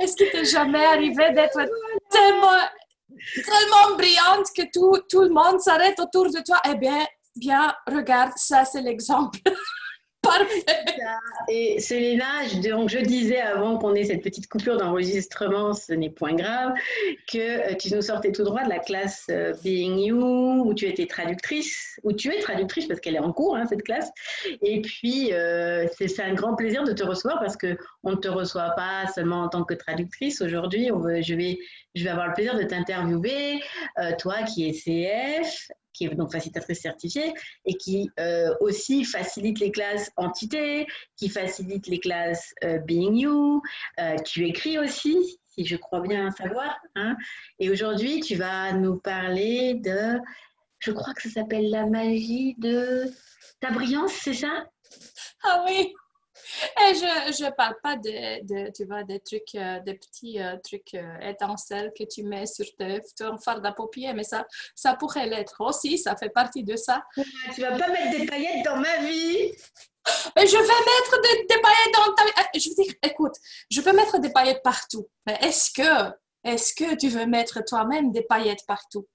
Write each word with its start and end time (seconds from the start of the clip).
Est-ce 0.00 0.16
qu'il 0.16 0.30
t'est 0.30 0.44
jamais 0.44 0.84
arrivé 0.84 1.30
d'être 1.32 1.60
tellement, 2.10 2.58
tellement 3.34 3.96
brillante 3.96 4.46
que 4.56 4.62
tout, 4.72 5.02
tout 5.10 5.22
le 5.22 5.28
monde 5.30 5.60
s'arrête 5.60 6.00
autour 6.00 6.26
de 6.26 6.40
toi? 6.44 6.58
Eh 6.68 6.74
bien, 6.74 7.06
bien, 7.36 7.74
regarde, 7.86 8.32
ça 8.36 8.64
c'est 8.64 8.82
l'exemple. 8.82 9.38
Parfait. 10.30 10.84
Et 11.48 11.80
Célina, 11.80 12.46
donc 12.62 12.88
je 12.88 12.98
disais 12.98 13.40
avant 13.40 13.78
qu'on 13.78 13.94
ait 13.96 14.04
cette 14.04 14.22
petite 14.22 14.48
coupure 14.48 14.76
d'enregistrement, 14.76 15.72
ce 15.72 15.92
n'est 15.92 16.10
point 16.10 16.34
grave, 16.34 16.72
que 17.26 17.72
euh, 17.72 17.74
tu 17.74 17.92
nous 17.92 18.02
sortais 18.02 18.30
tout 18.30 18.44
droit 18.44 18.62
de 18.62 18.68
la 18.68 18.78
classe 18.78 19.26
euh, 19.30 19.54
Being 19.64 19.98
You, 19.98 20.62
où 20.64 20.72
tu 20.72 20.86
étais 20.86 21.06
traductrice, 21.06 21.98
où 22.04 22.12
tu 22.12 22.32
es 22.32 22.38
traductrice 22.38 22.86
parce 22.86 23.00
qu'elle 23.00 23.16
est 23.16 23.20
en 23.20 23.32
cours, 23.32 23.56
hein, 23.56 23.66
cette 23.68 23.82
classe. 23.82 24.10
Et 24.62 24.80
puis, 24.82 25.32
euh, 25.32 25.88
c'est 25.98 26.22
un 26.22 26.34
grand 26.34 26.54
plaisir 26.54 26.84
de 26.84 26.92
te 26.92 27.02
recevoir 27.02 27.40
parce 27.40 27.56
qu'on 27.56 28.10
ne 28.10 28.16
te 28.16 28.28
reçoit 28.28 28.70
pas 28.76 29.08
seulement 29.12 29.42
en 29.42 29.48
tant 29.48 29.64
que 29.64 29.74
traductrice. 29.74 30.40
Aujourd'hui, 30.42 30.90
je 31.22 31.34
vais, 31.34 31.58
je 31.96 32.04
vais 32.04 32.10
avoir 32.10 32.28
le 32.28 32.34
plaisir 32.34 32.56
de 32.56 32.62
t'interviewer, 32.62 33.60
toi 34.18 34.42
qui 34.44 34.68
es 34.68 34.72
CF, 34.72 35.70
qui 35.92 36.04
est 36.04 36.14
donc 36.14 36.32
facilitatrice 36.32 36.80
certifiée 36.80 37.32
et 37.64 37.74
qui 37.74 38.10
euh, 38.18 38.54
aussi 38.60 39.04
facilite 39.04 39.60
les 39.60 39.70
classes 39.70 40.10
entité, 40.16 40.86
qui 41.16 41.28
facilite 41.28 41.86
les 41.86 42.00
classes 42.00 42.52
euh, 42.64 42.78
Being 42.78 43.16
You. 43.16 43.62
Euh, 43.98 44.16
tu 44.24 44.46
écris 44.46 44.78
aussi, 44.78 45.38
si 45.46 45.64
je 45.64 45.76
crois 45.76 46.00
bien 46.00 46.30
savoir. 46.30 46.76
Hein. 46.94 47.16
Et 47.58 47.70
aujourd'hui, 47.70 48.20
tu 48.20 48.36
vas 48.36 48.72
nous 48.72 48.98
parler 48.98 49.74
de, 49.74 50.18
je 50.78 50.92
crois 50.92 51.14
que 51.14 51.22
ça 51.22 51.30
s'appelle 51.30 51.70
la 51.70 51.86
magie 51.86 52.54
de 52.58 53.04
ta 53.60 53.70
brillance, 53.70 54.12
c'est 54.12 54.34
ça? 54.34 54.66
Ah 55.42 55.64
oui 55.66 55.92
et 56.82 56.94
je 56.94 57.44
ne 57.44 57.50
parle 57.50 57.76
pas 57.82 57.96
de, 57.96 58.70
tu 58.72 58.84
vois, 58.84 59.04
des 59.04 59.20
trucs, 59.20 59.54
euh, 59.54 59.80
des 59.80 59.94
petits 59.94 60.40
euh, 60.40 60.56
trucs 60.62 60.94
euh, 60.94 61.18
étincelles 61.20 61.92
que 61.96 62.04
tu 62.04 62.22
mets 62.22 62.46
sur 62.46 62.66
ton 63.18 63.38
fard 63.38 63.64
à 63.64 63.72
paupières, 63.72 64.14
mais 64.14 64.24
ça, 64.24 64.46
ça 64.74 64.94
pourrait 64.94 65.26
l'être 65.26 65.60
aussi, 65.60 65.98
ça 65.98 66.16
fait 66.16 66.30
partie 66.30 66.64
de 66.64 66.76
ça. 66.76 67.02
Tu 67.54 67.60
vas 67.60 67.76
pas 67.76 67.88
mettre 67.88 68.18
des 68.18 68.26
paillettes 68.26 68.64
dans 68.64 68.76
ma 68.76 68.98
vie 68.98 69.52
mais 70.34 70.46
je 70.46 70.56
vais 70.56 70.62
mettre 70.62 71.46
des, 71.46 71.60
paillettes 71.60 71.94
dans 71.94 72.14
ta 72.14 72.24
vie. 72.24 72.60
Je 72.60 72.70
veux 72.70 72.74
dire, 72.74 72.94
écoute, 73.02 73.34
je 73.70 73.80
peux 73.80 73.92
mettre 73.92 74.18
des 74.18 74.30
paillettes 74.30 74.62
partout, 74.62 75.08
mais 75.26 75.38
est-ce 75.42 75.70
que, 75.70 76.10
est-ce 76.42 76.74
que 76.74 76.96
tu 76.96 77.08
veux 77.08 77.26
mettre 77.26 77.62
toi-même 77.64 78.10
des 78.10 78.22
paillettes 78.22 78.64
partout? 78.66 79.06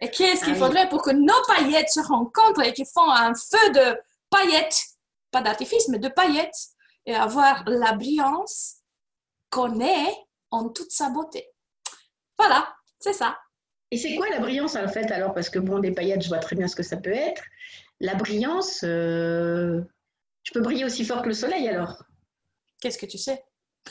Et 0.00 0.10
qu'est-ce 0.10 0.44
qu'il 0.44 0.54
ah 0.54 0.58
faudrait 0.58 0.88
pour 0.88 1.02
que 1.02 1.10
nos 1.10 1.42
paillettes 1.46 1.90
se 1.90 2.00
rencontrent 2.00 2.62
et 2.62 2.72
qu'ils 2.72 2.86
font 2.86 3.10
un 3.10 3.34
feu 3.34 3.70
de 3.70 3.98
paillettes? 4.30 4.82
Pas 5.30 5.42
d'artifice, 5.42 5.88
mais 5.88 5.98
de 5.98 6.08
paillettes, 6.08 6.68
et 7.06 7.14
avoir 7.14 7.64
la 7.66 7.92
brillance 7.92 8.76
qu'on 9.50 9.80
est 9.80 10.14
en 10.50 10.68
toute 10.68 10.90
sa 10.90 11.10
beauté. 11.10 11.48
Voilà, 12.38 12.74
c'est 12.98 13.12
ça. 13.12 13.38
Et 13.90 13.96
c'est 13.96 14.14
quoi 14.16 14.28
la 14.30 14.38
brillance 14.38 14.76
en 14.76 14.88
fait 14.88 15.10
alors? 15.10 15.34
Parce 15.34 15.50
que 15.50 15.58
bon, 15.58 15.80
des 15.80 15.90
paillettes, 15.90 16.22
je 16.22 16.28
vois 16.28 16.38
très 16.38 16.54
bien 16.54 16.68
ce 16.68 16.76
que 16.76 16.82
ça 16.82 16.96
peut 16.96 17.12
être. 17.12 17.42
La 17.98 18.14
brillance, 18.14 18.82
euh, 18.84 19.80
je 20.44 20.52
peux 20.52 20.60
briller 20.60 20.84
aussi 20.84 21.04
fort 21.04 21.22
que 21.22 21.28
le 21.28 21.34
soleil 21.34 21.68
alors? 21.68 22.02
Qu'est-ce 22.80 22.98
que 22.98 23.06
tu 23.06 23.18
sais? 23.18 23.44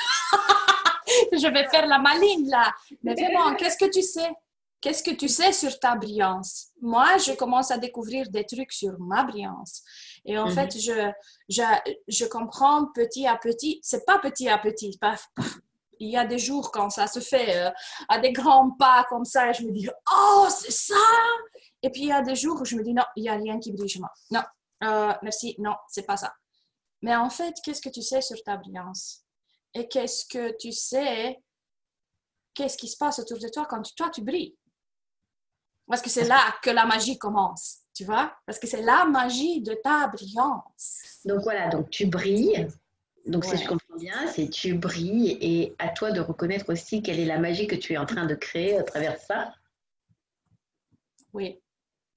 Je 1.31 1.48
vais 1.48 1.68
faire 1.70 1.86
la 1.86 2.00
maligne 2.00 2.50
là. 2.50 2.74
Mais 3.03 3.14
vraiment, 3.14 3.56
qu'est-ce 3.56 3.78
que 3.78 3.90
tu 3.90 4.02
sais? 4.02 4.30
Qu'est-ce 4.81 5.03
que 5.03 5.12
tu 5.12 5.28
sais 5.28 5.52
sur 5.52 5.78
ta 5.80 5.96
brillance? 5.96 6.70
Moi, 6.81 7.18
je 7.18 7.34
commence 7.34 7.72
à 7.72 7.78
découvrir 7.78 8.30
des 8.30 8.46
trucs 8.46 8.72
sur 8.72 8.98
ma 9.00 9.24
brillance. 9.24 9.84
Et 10.25 10.38
en 10.38 10.50
fait, 10.50 10.75
mhm. 10.75 10.81
je, 10.81 11.12
je, 11.50 11.64
je, 12.08 12.25
comprends 12.25 12.88
petit 12.94 13.28
à 13.28 13.38
petit. 13.38 13.80
C'est 13.84 14.06
pas 14.06 14.20
petit 14.20 14.50
à 14.50 14.58
petit. 14.58 14.98
Il 16.00 16.09
y 16.09 16.17
a 16.17 16.25
des 16.25 16.39
jours 16.39 16.72
quand 16.72 16.89
ça 16.89 17.08
se 17.08 17.20
fait 17.20 17.58
euh, 17.58 17.72
à 18.08 18.20
des 18.20 18.31
grands 18.31 18.72
pas 18.72 19.06
comme 19.09 19.25
ça, 19.25 19.50
et 19.50 19.53
je 19.53 19.64
me 19.64 19.72
dis 19.72 19.90
oh 20.12 20.47
c'est 20.50 20.72
ça. 20.72 20.95
Et 21.81 21.90
puis 21.90 22.03
il 22.03 22.08
y 22.08 22.12
a 22.12 22.22
des 22.22 22.35
jours 22.35 22.62
où 22.62 22.66
je 22.66 22.75
me 22.75 22.84
dis 22.84 22.94
non, 22.94 23.03
il 23.16 23.25
y 23.25 23.30
a 23.30 23.34
rien 23.34 23.59
qui 23.59 23.74
brille 23.74 23.90
chez 23.90 24.00
moi. 24.00 24.12
Non, 24.31 24.44
euh, 24.84 25.13
merci, 25.22 25.56
non, 25.59 25.75
c'est 25.88 26.06
pas 26.06 26.18
ça. 26.18 26.34
Mais 27.01 27.16
en 27.16 27.30
fait, 27.30 27.56
qu'est-ce 27.63 27.81
que 27.81 27.90
tu 27.90 28.01
sais 28.01 28.22
sur 28.22 28.41
ta 28.44 28.57
brillance? 28.57 29.24
Et 29.74 29.88
qu'est-ce 29.88 30.25
que 30.25 30.56
tu 30.57 30.72
sais 30.72 31.41
Qu'est-ce 32.53 32.78
qui 32.78 32.88
se 32.88 32.97
passe 32.97 33.19
autour 33.19 33.40
de 33.40 33.47
toi 33.47 33.66
quand 33.69 33.81
toi 33.96 34.09
tu 34.09 34.22
brilles? 34.22 34.57
Parce 35.88 36.01
que 36.01 36.09
c'est 36.09 36.25
là 36.25 36.56
que 36.62 36.69
la 36.69 36.86
magie 36.86 37.18
commence, 37.18 37.78
tu 38.00 38.06
vois? 38.06 38.34
Parce 38.46 38.58
que 38.60 38.66
c'est 38.66 38.82
la 38.82 39.04
magie 39.04 39.60
de 39.60 39.74
ta 39.74 40.08
brillance. 40.08 41.20
Donc 41.26 41.42
voilà, 41.42 41.68
donc 41.68 41.90
tu 41.90 42.06
brilles. 42.06 42.66
Donc 43.26 43.44
si 43.44 43.58
je 43.58 43.68
comprends 43.68 43.98
bien, 43.98 44.26
c'est 44.28 44.50
tu 44.50 44.76
brilles 44.76 45.38
et 45.42 45.76
à 45.80 45.90
toi 45.90 46.14
de 46.14 46.22
reconnaître 46.22 46.72
aussi 46.72 47.02
quelle 47.02 47.20
est 47.20 47.26
la 47.26 47.40
magie 47.40 47.68
que 47.68 47.76
tu 47.76 47.92
es 47.92 47.98
en 47.98 48.06
train 48.06 48.26
de 48.26 48.36
créer 48.36 48.78
à 48.78 48.84
travers 48.84 49.20
ça. 49.20 49.54
Oui. 51.34 51.60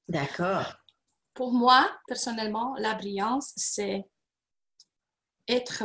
D'accord. 0.07 0.77
Pour 1.35 1.53
moi, 1.53 1.91
personnellement, 2.07 2.77
la 2.79 2.95
brillance, 2.95 3.53
c'est 3.57 4.09
être, 5.49 5.83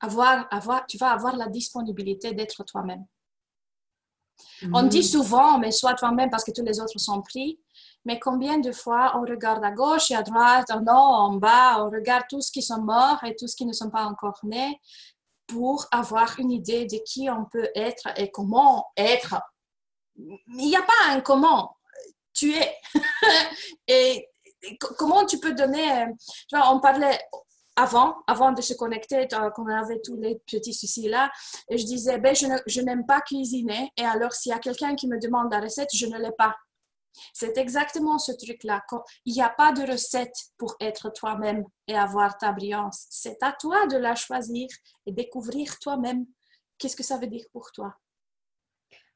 avoir, 0.00 0.48
avoir, 0.50 0.86
tu 0.86 0.96
vas 0.96 1.10
avoir 1.10 1.36
la 1.36 1.48
disponibilité 1.48 2.32
d'être 2.32 2.64
toi-même. 2.64 3.04
On 4.72 4.84
dit 4.84 5.00
mm. 5.00 5.02
souvent, 5.02 5.58
mais 5.58 5.70
sois 5.70 5.92
toi-même 5.92 6.30
parce 6.30 6.44
que 6.44 6.50
tous 6.50 6.64
les 6.64 6.80
autres 6.80 6.98
sont 6.98 7.20
pris. 7.20 7.60
Mais 8.04 8.18
combien 8.18 8.58
de 8.58 8.72
fois 8.72 9.16
on 9.16 9.22
regarde 9.22 9.64
à 9.64 9.70
gauche 9.70 10.10
et 10.10 10.14
à 10.14 10.22
droite, 10.22 10.70
en 10.70 10.82
haut, 10.82 11.14
en 11.14 11.32
bas, 11.36 11.84
on 11.84 11.90
regarde 11.90 12.24
tous 12.28 12.50
qui 12.50 12.62
sont 12.62 12.82
morts 12.82 13.22
et 13.24 13.34
tous 13.36 13.54
qui 13.54 13.64
ne 13.64 13.72
sont 13.72 13.90
pas 13.90 14.04
encore 14.04 14.38
nés 14.42 14.80
pour 15.46 15.86
avoir 15.90 16.38
une 16.38 16.50
idée 16.50 16.86
de 16.86 16.98
qui 17.04 17.28
on 17.30 17.44
peut 17.44 17.68
être 17.74 18.08
et 18.16 18.30
comment 18.30 18.86
être. 18.96 19.40
Il 20.16 20.38
n'y 20.56 20.76
a 20.76 20.82
pas 20.82 21.10
un 21.10 21.20
comment. 21.20 21.76
Tu 22.32 22.54
es. 22.54 22.76
et 23.88 24.28
comment 24.98 25.24
tu 25.24 25.38
peux 25.38 25.52
donner. 25.52 26.06
on 26.52 26.80
parlait 26.80 27.18
avant, 27.76 28.16
avant 28.26 28.52
de 28.52 28.62
se 28.62 28.74
connecter, 28.74 29.26
quand 29.30 29.50
on 29.58 29.66
avait 29.66 30.00
tous 30.00 30.16
les 30.16 30.40
petits 30.46 30.74
soucis 30.74 31.08
là, 31.08 31.30
et 31.68 31.76
je 31.76 31.84
disais, 31.84 32.18
ben, 32.18 32.34
je 32.34 32.80
n'aime 32.80 33.04
pas 33.04 33.20
cuisiner, 33.20 33.90
et 33.96 34.04
alors 34.04 34.32
s'il 34.32 34.50
y 34.50 34.54
a 34.54 34.58
quelqu'un 34.58 34.94
qui 34.94 35.08
me 35.08 35.18
demande 35.18 35.50
la 35.52 35.60
recette, 35.60 35.90
je 35.92 36.06
ne 36.06 36.18
l'ai 36.18 36.32
pas. 36.38 36.54
C'est 37.32 37.56
exactement 37.58 38.18
ce 38.18 38.32
truc-là. 38.32 38.82
Il 39.24 39.34
n'y 39.34 39.42
a 39.42 39.50
pas 39.50 39.72
de 39.72 39.90
recette 39.90 40.36
pour 40.56 40.76
être 40.80 41.10
toi-même 41.10 41.64
et 41.86 41.96
avoir 41.96 42.38
ta 42.38 42.52
brillance. 42.52 43.06
C'est 43.10 43.42
à 43.42 43.52
toi 43.52 43.86
de 43.86 43.96
la 43.96 44.14
choisir 44.14 44.68
et 45.06 45.12
découvrir 45.12 45.78
toi-même. 45.78 46.26
Qu'est-ce 46.78 46.96
que 46.96 47.02
ça 47.02 47.18
veut 47.18 47.26
dire 47.26 47.44
pour 47.52 47.70
toi? 47.72 47.94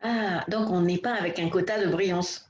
Ah, 0.00 0.44
donc 0.48 0.70
on 0.70 0.80
n'est 0.80 0.98
pas 0.98 1.14
avec 1.14 1.38
un 1.38 1.48
quota 1.48 1.84
de 1.84 1.90
brillance. 1.90 2.44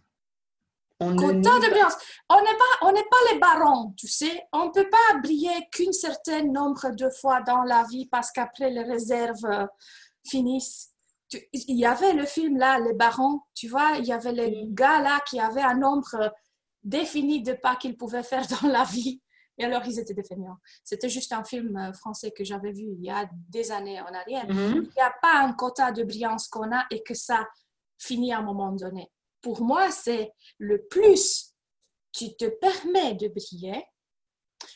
On 1.01 1.13
de 1.13 1.71
brillance. 1.71 1.97
On 2.29 2.41
n'est 2.41 2.57
pas, 2.57 2.87
on 2.87 2.93
n'est 2.93 3.05
pas 3.05 3.33
les 3.33 3.39
barons, 3.39 3.95
tu 3.97 4.09
sais. 4.09 4.43
On 4.53 4.67
ne 4.67 4.71
peut 4.71 4.91
pas 4.91 5.19
briller 5.23 5.69
qu'une 5.73 5.93
certaine 5.93 6.53
nombre 6.53 6.91
de 6.91 7.09
fois 7.09 7.41
dans 7.43 7.63
la 7.63 7.85
vie 7.85 8.07
parce 8.07 8.33
qu'après 8.33 8.71
les 8.71 8.83
réserves 8.83 9.45
euh, 9.45 9.67
finissent. 10.27 10.93
Il 11.53 11.77
y 11.77 11.85
avait 11.85 12.15
le 12.15 12.25
film 12.25 12.57
là, 12.57 12.79
les 12.81 12.95
barons, 12.95 13.41
tu 13.55 13.69
vois, 13.69 13.97
il 13.99 14.07
y 14.07 14.13
avait 14.13 14.33
les 14.33 14.67
gars 14.69 15.01
là 15.01 15.21
qui 15.29 15.39
avaient 15.39 15.63
un 15.63 15.75
nombre 15.75 16.33
défini 16.83 17.43
de 17.43 17.53
pas 17.53 17.77
qu'ils 17.77 17.97
pouvaient 17.97 18.23
faire 18.23 18.47
dans 18.63 18.69
la 18.69 18.85
vie. 18.85 19.21
Et 19.61 19.65
alors, 19.65 19.83
ils 19.87 19.99
étaient 19.99 20.15
définis. 20.15 20.47
C'était 20.85 21.09
juste 21.09 21.33
un 21.33 21.43
film 21.43 21.77
euh, 21.77 21.93
français 21.93 22.31
que 22.31 22.45
j'avais 22.45 22.71
vu 22.71 22.85
il 22.97 23.05
y 23.05 23.11
a 23.11 23.29
des 23.49 23.73
années 23.73 24.01
en 24.01 24.07
arrière. 24.07 24.47
Mm-hmm. 24.47 24.75
Il 24.75 24.93
n'y 24.97 25.03
a 25.03 25.13
pas 25.21 25.41
un 25.41 25.53
quota 25.53 25.91
de 25.91 26.05
brillance 26.05 26.47
qu'on 26.47 26.71
a 26.73 26.87
et 26.93 27.03
que 27.03 27.15
ça 27.15 27.45
finit 27.99 28.33
à 28.33 28.39
un 28.39 28.43
moment 28.43 28.71
donné 28.71 29.11
pour 29.41 29.63
moi, 29.63 29.91
c'est 29.91 30.33
le 30.59 30.87
plus 30.87 31.55
tu 32.13 32.35
te 32.37 32.47
permets 32.47 33.15
de 33.15 33.29
briller, 33.29 33.85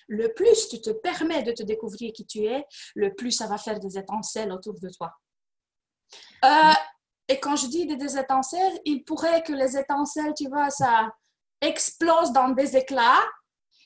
le 0.06 0.32
plus 0.32 0.68
tu 0.68 0.80
te 0.80 0.90
permets 0.90 1.42
de 1.42 1.52
te 1.52 1.62
découvrir 1.62 2.12
qui 2.12 2.26
tu 2.26 2.44
es, 2.44 2.64
le 2.94 3.14
plus 3.14 3.32
ça 3.32 3.46
va 3.46 3.58
faire 3.58 3.80
des 3.80 3.98
étincelles 3.98 4.52
autour 4.52 4.78
de 4.78 4.88
toi. 4.90 5.12
Euh, 6.44 6.72
et 7.28 7.38
quand 7.40 7.56
je 7.56 7.66
dis 7.66 7.86
des 7.86 8.18
étincelles, 8.18 8.80
il 8.84 9.04
pourrait 9.04 9.42
que 9.42 9.52
les 9.52 9.76
étincelles, 9.76 10.34
tu 10.36 10.48
vois, 10.48 10.70
ça 10.70 11.10
explose 11.60 12.32
dans 12.32 12.48
des 12.50 12.76
éclats, 12.76 13.22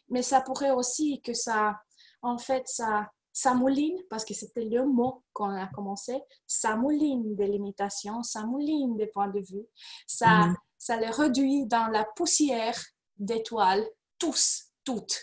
mais 0.09 0.23
ça 0.23 0.41
pourrait 0.41 0.71
aussi 0.71 1.21
que 1.23 1.35
ça, 1.35 1.77
en 2.23 2.39
fait, 2.39 2.67
ça, 2.67 3.09
ça 3.33 3.55
mouline, 3.55 3.99
parce 4.09 4.25
que 4.25 4.33
c'était 4.33 4.65
le 4.65 4.87
mot 4.87 5.23
qu'on 5.33 5.51
a 5.51 5.67
commencé, 5.67 6.19
ça 6.47 6.77
mouline 6.77 7.37
des 7.37 7.47
limitations, 7.47 8.23
ça 8.23 8.45
mouline 8.45 8.97
des 8.97 9.09
points 9.09 9.29
de 9.29 9.41
vue, 9.41 9.67
ça, 10.07 10.47
mm 10.47 10.57
ça 10.79 10.97
les 10.97 11.11
réduit 11.11 11.67
dans 11.67 11.89
la 11.89 12.05
poussière 12.05 12.79
d'étoiles, 13.17 13.85
tous, 14.19 14.67
toutes. 14.85 15.19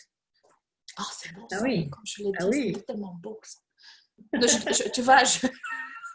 Ah, 0.97 1.03
c'est 1.11 1.33
bon. 1.33 1.47
Ah 1.51 1.59
oui. 1.61 1.89
Comme 1.89 2.03
je 2.05 2.23
l'ai 2.23 2.31
ah 2.39 2.49
dit, 2.49 2.73
c'est 2.75 2.85
tellement 2.85 3.17
beau. 3.21 3.39
tu 4.93 5.01
vois, 5.01 5.23
je, 5.23 5.47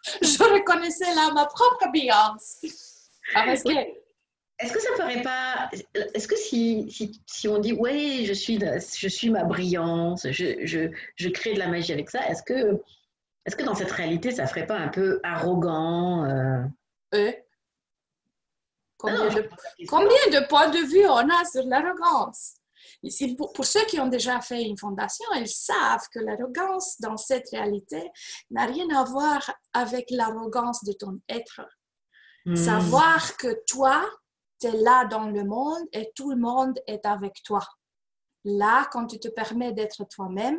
je, 0.23 0.43
reconnaissais 0.43 1.15
là 1.15 1.31
ma 1.33 1.47
propre 1.47 1.89
brillance. 1.89 2.59
Ah, 3.35 3.53
est-ce 3.53 4.73
que 4.73 4.81
ça 4.81 4.89
ferait 4.97 5.23
pas. 5.23 5.71
Est-ce 6.15 6.27
que 6.27 6.37
si, 6.37 6.91
si, 6.91 7.23
si, 7.27 7.49
on 7.49 7.59
dit, 7.59 7.73
oui, 7.73 8.25
je 8.27 8.33
suis, 8.33 8.59
je 8.59 9.09
suis 9.09 9.31
ma 9.31 9.45
brillance, 9.45 10.27
je, 10.31 10.65
je, 10.65 10.91
je, 11.15 11.29
crée 11.29 11.55
de 11.55 11.59
la 11.61 11.69
magie 11.69 11.93
avec 11.93 12.11
ça, 12.11 12.27
est-ce 12.29 12.43
que 12.43 12.81
est-ce 13.49 13.57
que 13.57 13.63
dans 13.63 13.75
cette 13.75 13.93
réalité, 13.93 14.31
ça 14.31 14.47
ferait 14.47 14.67
pas 14.67 14.77
un 14.77 14.89
peu 14.89 15.21
arrogant 15.23 16.25
euh? 16.27 16.65
euh? 17.15 17.33
Combien, 18.99 19.29
de, 19.29 19.49
combien 19.87 20.41
de 20.41 20.47
points 20.49 20.69
de 20.69 20.87
vue 20.87 21.07
on 21.07 21.31
a 21.31 21.45
sur 21.45 21.65
l'arrogance? 21.65 22.58
Pour, 23.37 23.53
pour, 23.53 23.65
ceux 23.65 23.85
qui 23.87 24.01
ont 24.01 24.09
déjà 24.09 24.41
fait 24.41 24.63
une 24.63 24.79
fondation, 24.79 25.27
ils 25.37 25.49
savent 25.49 26.07
que 26.13 26.21
l'arrogance 26.21 27.01
dans 27.01 27.17
cette 27.17 27.49
réalité 27.51 28.11
n'a 28.51 28.67
rien 28.67 28.89
à 28.91 29.05
voir 29.05 29.51
avec 29.73 30.07
l'arrogance 30.11 30.85
de 30.85 30.93
ton 30.93 31.21
être. 31.29 31.61
Hmm. 32.45 32.57
Savoir 32.57 33.37
que 33.37 33.65
toi, 33.67 34.09
tu 34.61 34.67
es 34.69 34.73
là 34.73 35.05
dans 35.05 35.29
le 35.29 35.45
monde 35.45 35.87
et 35.93 36.11
tout 36.15 36.31
le 36.31 36.37
monde 36.37 36.79
est 36.87 37.05
avec 37.07 37.43
toi. 37.45 37.67
Là, 38.45 38.89
quand 38.93 39.07
tu 39.07 39.19
te 39.19 39.29
permets 39.29 39.73
d'être 39.73 40.05
toi-même, 40.09 40.59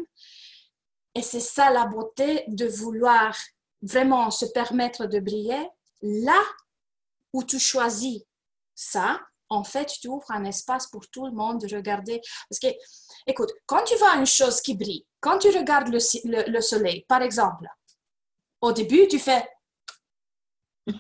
et 1.16 1.22
c'est 1.22 1.40
ça 1.40 1.72
la 1.72 1.86
beauté 1.86 2.44
de 2.48 2.68
vouloir 2.68 3.36
vraiment 3.82 4.30
se 4.30 4.46
permettre 4.46 5.06
de 5.06 5.20
briller, 5.20 5.68
là 6.02 6.42
où 7.34 7.44
tu 7.44 7.60
choisis 7.60 8.22
ça, 8.76 9.20
en 9.50 9.64
fait, 9.64 9.86
tu 9.86 10.08
ouvres 10.08 10.30
un 10.32 10.46
espace 10.46 10.88
pour 10.88 11.08
tout 11.10 11.26
le 11.26 11.32
monde 11.32 11.62
de 11.62 11.76
regarder. 11.76 12.22
Parce 12.50 12.60
que, 12.60 12.68
écoute, 13.28 13.52
quand 13.66 13.84
tu 13.84 13.96
vois 13.96 14.16
une 14.16 14.26
chose 14.26 14.62
qui 14.62 14.76
brille, 14.76 15.06
quand 15.20 15.40
tu 15.40 15.50
regardes 15.50 15.90
le, 15.90 16.52
le, 16.52 16.62
soleil, 16.62 17.06
par 17.08 17.22
exemple, 17.22 17.68
au 18.62 18.72
début, 18.72 19.08
tu 19.08 19.20
fais... 19.20 19.48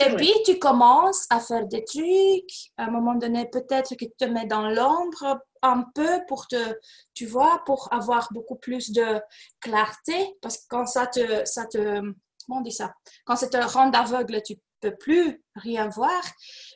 Et 0.00 0.14
puis, 0.14 0.32
tu 0.44 0.60
commences 0.60 1.26
à 1.28 1.40
faire 1.40 1.66
des 1.66 1.82
trucs. 1.84 2.70
À 2.76 2.84
un 2.84 2.90
moment 2.90 3.16
donné, 3.16 3.48
peut-être 3.50 3.96
que 3.96 4.04
tu 4.04 4.12
te 4.16 4.26
mets 4.26 4.46
dans 4.46 4.68
l'ombre 4.68 5.40
un 5.60 5.82
peu 5.92 6.20
pour 6.28 6.46
te, 6.46 6.78
tu 7.14 7.26
vois, 7.26 7.62
pour 7.66 7.92
avoir 7.92 8.28
beaucoup 8.32 8.54
plus 8.54 8.92
de 8.92 9.20
clarté. 9.60 10.36
Parce 10.40 10.58
que 10.58 10.62
quand 10.68 10.86
ça 10.86 11.08
te, 11.08 11.44
ça 11.44 11.66
te, 11.66 12.00
comment 12.46 12.60
on 12.60 12.62
dit 12.62 12.70
ça? 12.70 12.94
Quand 13.24 13.34
ça 13.34 13.48
te 13.48 13.56
rend 13.56 13.90
aveugle, 13.90 14.40
tu 14.42 14.54
peux 14.80 14.96
plus 14.96 15.42
rien 15.54 15.88
voir. 15.88 16.22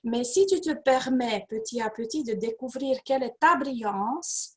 Mais 0.05 0.25
si 0.25 0.47
tu 0.47 0.61
te 0.61 0.73
permets 0.73 1.47
petit 1.49 1.81
à 1.81 1.91
petit 1.91 2.25
de 2.25 2.35
découvrir 2.35 3.03
quelle 3.05 3.23
est 3.23 3.37
ta 3.41 3.57
brillance, 3.57 4.57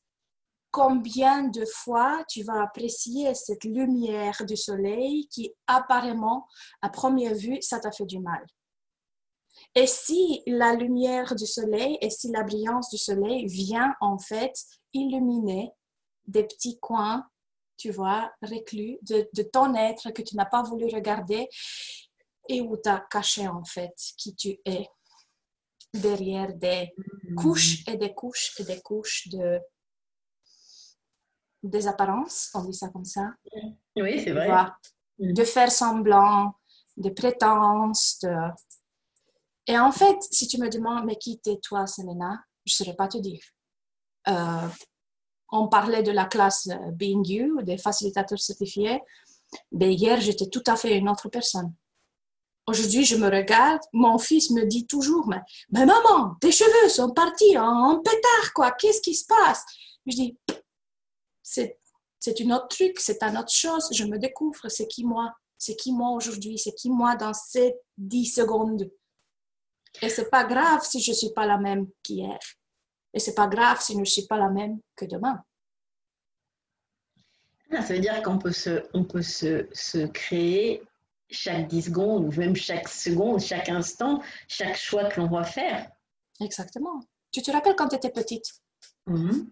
combien 0.70 1.44
de 1.44 1.64
fois 1.64 2.22
tu 2.28 2.42
vas 2.42 2.62
apprécier 2.62 3.34
cette 3.34 3.64
lumière 3.64 4.44
du 4.44 4.56
soleil 4.56 5.26
qui 5.28 5.54
apparemment, 5.66 6.46
à 6.82 6.90
première 6.90 7.34
vue, 7.34 7.58
ça 7.62 7.80
t'a 7.80 7.90
fait 7.90 8.04
du 8.04 8.18
mal. 8.18 8.44
Et 9.74 9.86
si 9.86 10.42
la 10.46 10.74
lumière 10.74 11.34
du 11.34 11.46
soleil 11.46 11.96
et 12.00 12.10
si 12.10 12.30
la 12.30 12.42
brillance 12.42 12.90
du 12.90 12.98
soleil 12.98 13.46
vient 13.46 13.94
en 14.00 14.18
fait 14.18 14.52
illuminer 14.92 15.72
des 16.26 16.44
petits 16.44 16.78
coins, 16.78 17.26
tu 17.76 17.90
vois, 17.90 18.30
reclus 18.42 18.98
de, 19.02 19.28
de 19.32 19.42
ton 19.42 19.74
être 19.74 20.10
que 20.10 20.22
tu 20.22 20.36
n'as 20.36 20.46
pas 20.46 20.62
voulu 20.62 20.86
regarder 20.86 21.48
et 22.48 22.60
où 22.60 22.76
tu 22.76 22.88
as 22.88 23.06
caché 23.10 23.48
en 23.48 23.64
fait 23.64 23.94
qui 24.16 24.34
tu 24.34 24.58
es 24.64 24.88
derrière 25.92 26.54
des 26.54 26.92
hmm. 26.96 27.34
couches 27.34 27.86
et 27.88 27.96
des 27.96 28.14
couches 28.14 28.58
et 28.60 28.64
des 28.64 28.80
couches 28.80 29.28
de 29.28 29.60
des 31.62 31.88
apparences, 31.88 32.50
on 32.54 32.62
dit 32.64 32.74
ça 32.74 32.88
comme 32.90 33.04
ça. 33.04 33.32
Oui, 33.96 34.22
c'est 34.22 34.30
vrai. 34.30 34.48
Hmm. 35.18 35.32
De 35.32 35.44
faire 35.44 35.72
semblant, 35.72 36.54
de 36.96 37.10
prétences. 37.10 38.18
De... 38.22 38.32
Et 39.66 39.76
en 39.76 39.90
fait, 39.90 40.16
si 40.30 40.46
tu 40.46 40.60
me 40.60 40.68
demandes, 40.68 41.06
mais 41.06 41.16
qui 41.16 41.40
t'es 41.40 41.56
toi, 41.56 41.86
Selena, 41.86 42.44
je 42.64 42.72
ne 42.72 42.76
saurais 42.76 42.96
pas 42.96 43.08
te 43.08 43.18
dire. 43.18 43.42
Euh, 44.28 44.68
on 45.50 45.68
parlait 45.68 46.02
de 46.02 46.12
la 46.12 46.26
classe 46.26 46.68
Being 46.92 47.26
You, 47.26 47.62
des 47.62 47.78
facilitateurs 47.78 48.38
certifiés. 48.38 49.00
Mais 49.72 49.94
hier, 49.94 50.20
j'étais 50.20 50.48
tout 50.48 50.64
à 50.66 50.76
fait 50.76 50.96
une 50.96 51.08
autre 51.08 51.28
personne. 51.28 51.72
Aujourd'hui, 52.66 53.04
je 53.04 53.16
me 53.16 53.30
regarde, 53.30 53.80
mon 53.92 54.18
fils 54.18 54.50
me 54.50 54.64
dit 54.64 54.86
toujours, 54.86 55.28
mais, 55.28 55.86
maman, 55.86 56.34
tes 56.40 56.50
cheveux 56.50 56.88
sont 56.88 57.12
partis 57.12 57.56
en, 57.56 58.00
pétard, 58.00 58.52
quoi, 58.54 58.72
qu'est-ce 58.72 59.00
qui 59.00 59.14
se 59.14 59.24
passe? 59.26 59.64
Je 60.04 60.16
dis, 60.16 60.38
c'est, 61.42 61.78
c'est 62.18 62.40
une 62.40 62.52
autre 62.52 62.68
truc, 62.68 62.98
c'est 62.98 63.22
une 63.22 63.38
autre 63.38 63.52
chose, 63.52 63.88
je 63.92 64.04
me 64.04 64.18
découvre, 64.18 64.68
c'est 64.68 64.88
qui 64.88 65.04
moi? 65.04 65.32
C'est 65.58 65.76
qui 65.76 65.92
moi 65.92 66.10
aujourd'hui? 66.10 66.58
C'est 66.58 66.74
qui 66.74 66.90
moi 66.90 67.14
dans 67.14 67.32
ces 67.32 67.76
10 67.98 68.26
secondes? 68.26 68.90
Et 70.02 70.08
c'est 70.08 70.28
pas 70.28 70.44
grave 70.44 70.84
si 70.84 71.00
je 71.00 71.12
suis 71.12 71.32
pas 71.32 71.46
la 71.46 71.58
même 71.58 71.86
qu'hier. 72.02 72.38
Et 73.14 73.20
c'est 73.20 73.34
pas 73.34 73.46
grave 73.46 73.80
si 73.80 73.94
je 73.94 74.00
ne 74.00 74.04
suis 74.04 74.26
pas 74.26 74.38
la 74.38 74.50
même 74.50 74.80
que 74.96 75.04
demain. 75.06 75.42
Ah, 77.70 77.82
ça 77.82 77.94
veut 77.94 78.00
dire 78.00 78.22
qu'on 78.22 78.38
peut 78.38 78.52
se, 78.52 78.86
on 78.92 79.04
peut 79.04 79.22
se, 79.22 79.66
se 79.72 80.06
créer 80.06 80.82
chaque 81.30 81.68
10 81.68 81.82
secondes, 81.86 82.24
ou 82.26 82.38
même 82.38 82.56
chaque 82.56 82.88
seconde, 82.88 83.40
chaque 83.40 83.68
instant, 83.68 84.22
chaque 84.48 84.76
choix 84.76 85.04
que 85.04 85.20
l'on 85.20 85.28
va 85.28 85.44
faire. 85.44 85.90
Exactement. 86.40 87.00
Tu 87.32 87.42
te 87.42 87.50
rappelles 87.50 87.76
quand 87.76 87.88
tu 87.88 87.96
étais 87.96 88.10
petite? 88.10 88.46
Mm-hmm. 89.08 89.46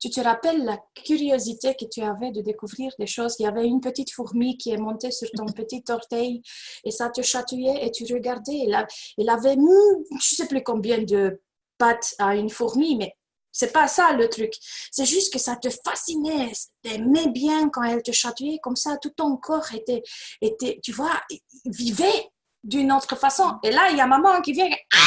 Tu 0.00 0.10
te 0.10 0.20
rappelles 0.20 0.64
la 0.64 0.78
curiosité 1.04 1.76
que 1.78 1.84
tu 1.84 2.02
avais 2.02 2.32
de 2.32 2.40
découvrir 2.40 2.90
des 2.98 3.06
choses? 3.06 3.36
Il 3.38 3.44
y 3.44 3.46
avait 3.46 3.66
une 3.66 3.80
petite 3.80 4.10
fourmi 4.10 4.56
qui 4.56 4.70
est 4.70 4.76
montée 4.76 5.12
sur 5.12 5.30
ton 5.30 5.46
petit 5.56 5.84
orteil 5.90 6.42
et 6.84 6.90
ça 6.90 7.08
te 7.08 7.22
chatouillait 7.22 7.86
et 7.86 7.90
tu 7.92 8.04
regardais. 8.12 8.66
Elle, 8.66 9.28
avait, 9.28 9.54
je 9.54 10.14
ne 10.14 10.20
sais 10.20 10.48
plus 10.48 10.64
combien 10.64 10.98
de 11.02 11.40
pattes 11.78 12.14
à 12.18 12.34
une 12.34 12.50
fourmi, 12.50 12.96
mais 12.96 13.14
c'est 13.52 13.72
pas 13.72 13.86
ça 13.86 14.12
le 14.12 14.28
truc. 14.28 14.54
C'est 14.90 15.04
juste 15.04 15.32
que 15.32 15.38
ça 15.38 15.56
te 15.56 15.68
fascinait, 15.84 16.50
t'aimais 16.82 17.28
bien 17.28 17.68
quand 17.68 17.82
elle 17.82 18.02
te 18.02 18.10
chatouillait 18.10 18.58
comme 18.62 18.76
ça, 18.76 18.96
tout 18.96 19.10
ton 19.10 19.36
corps 19.36 19.72
était, 19.74 20.02
était 20.40 20.80
tu 20.82 20.92
vois, 20.92 21.20
vivait 21.66 22.30
d'une 22.64 22.92
autre 22.92 23.16
façon. 23.16 23.58
Et 23.62 23.70
là, 23.70 23.90
il 23.90 23.98
y 23.98 24.00
a 24.00 24.06
maman 24.06 24.40
qui 24.40 24.52
vient, 24.52 24.68
ah, 24.94 24.98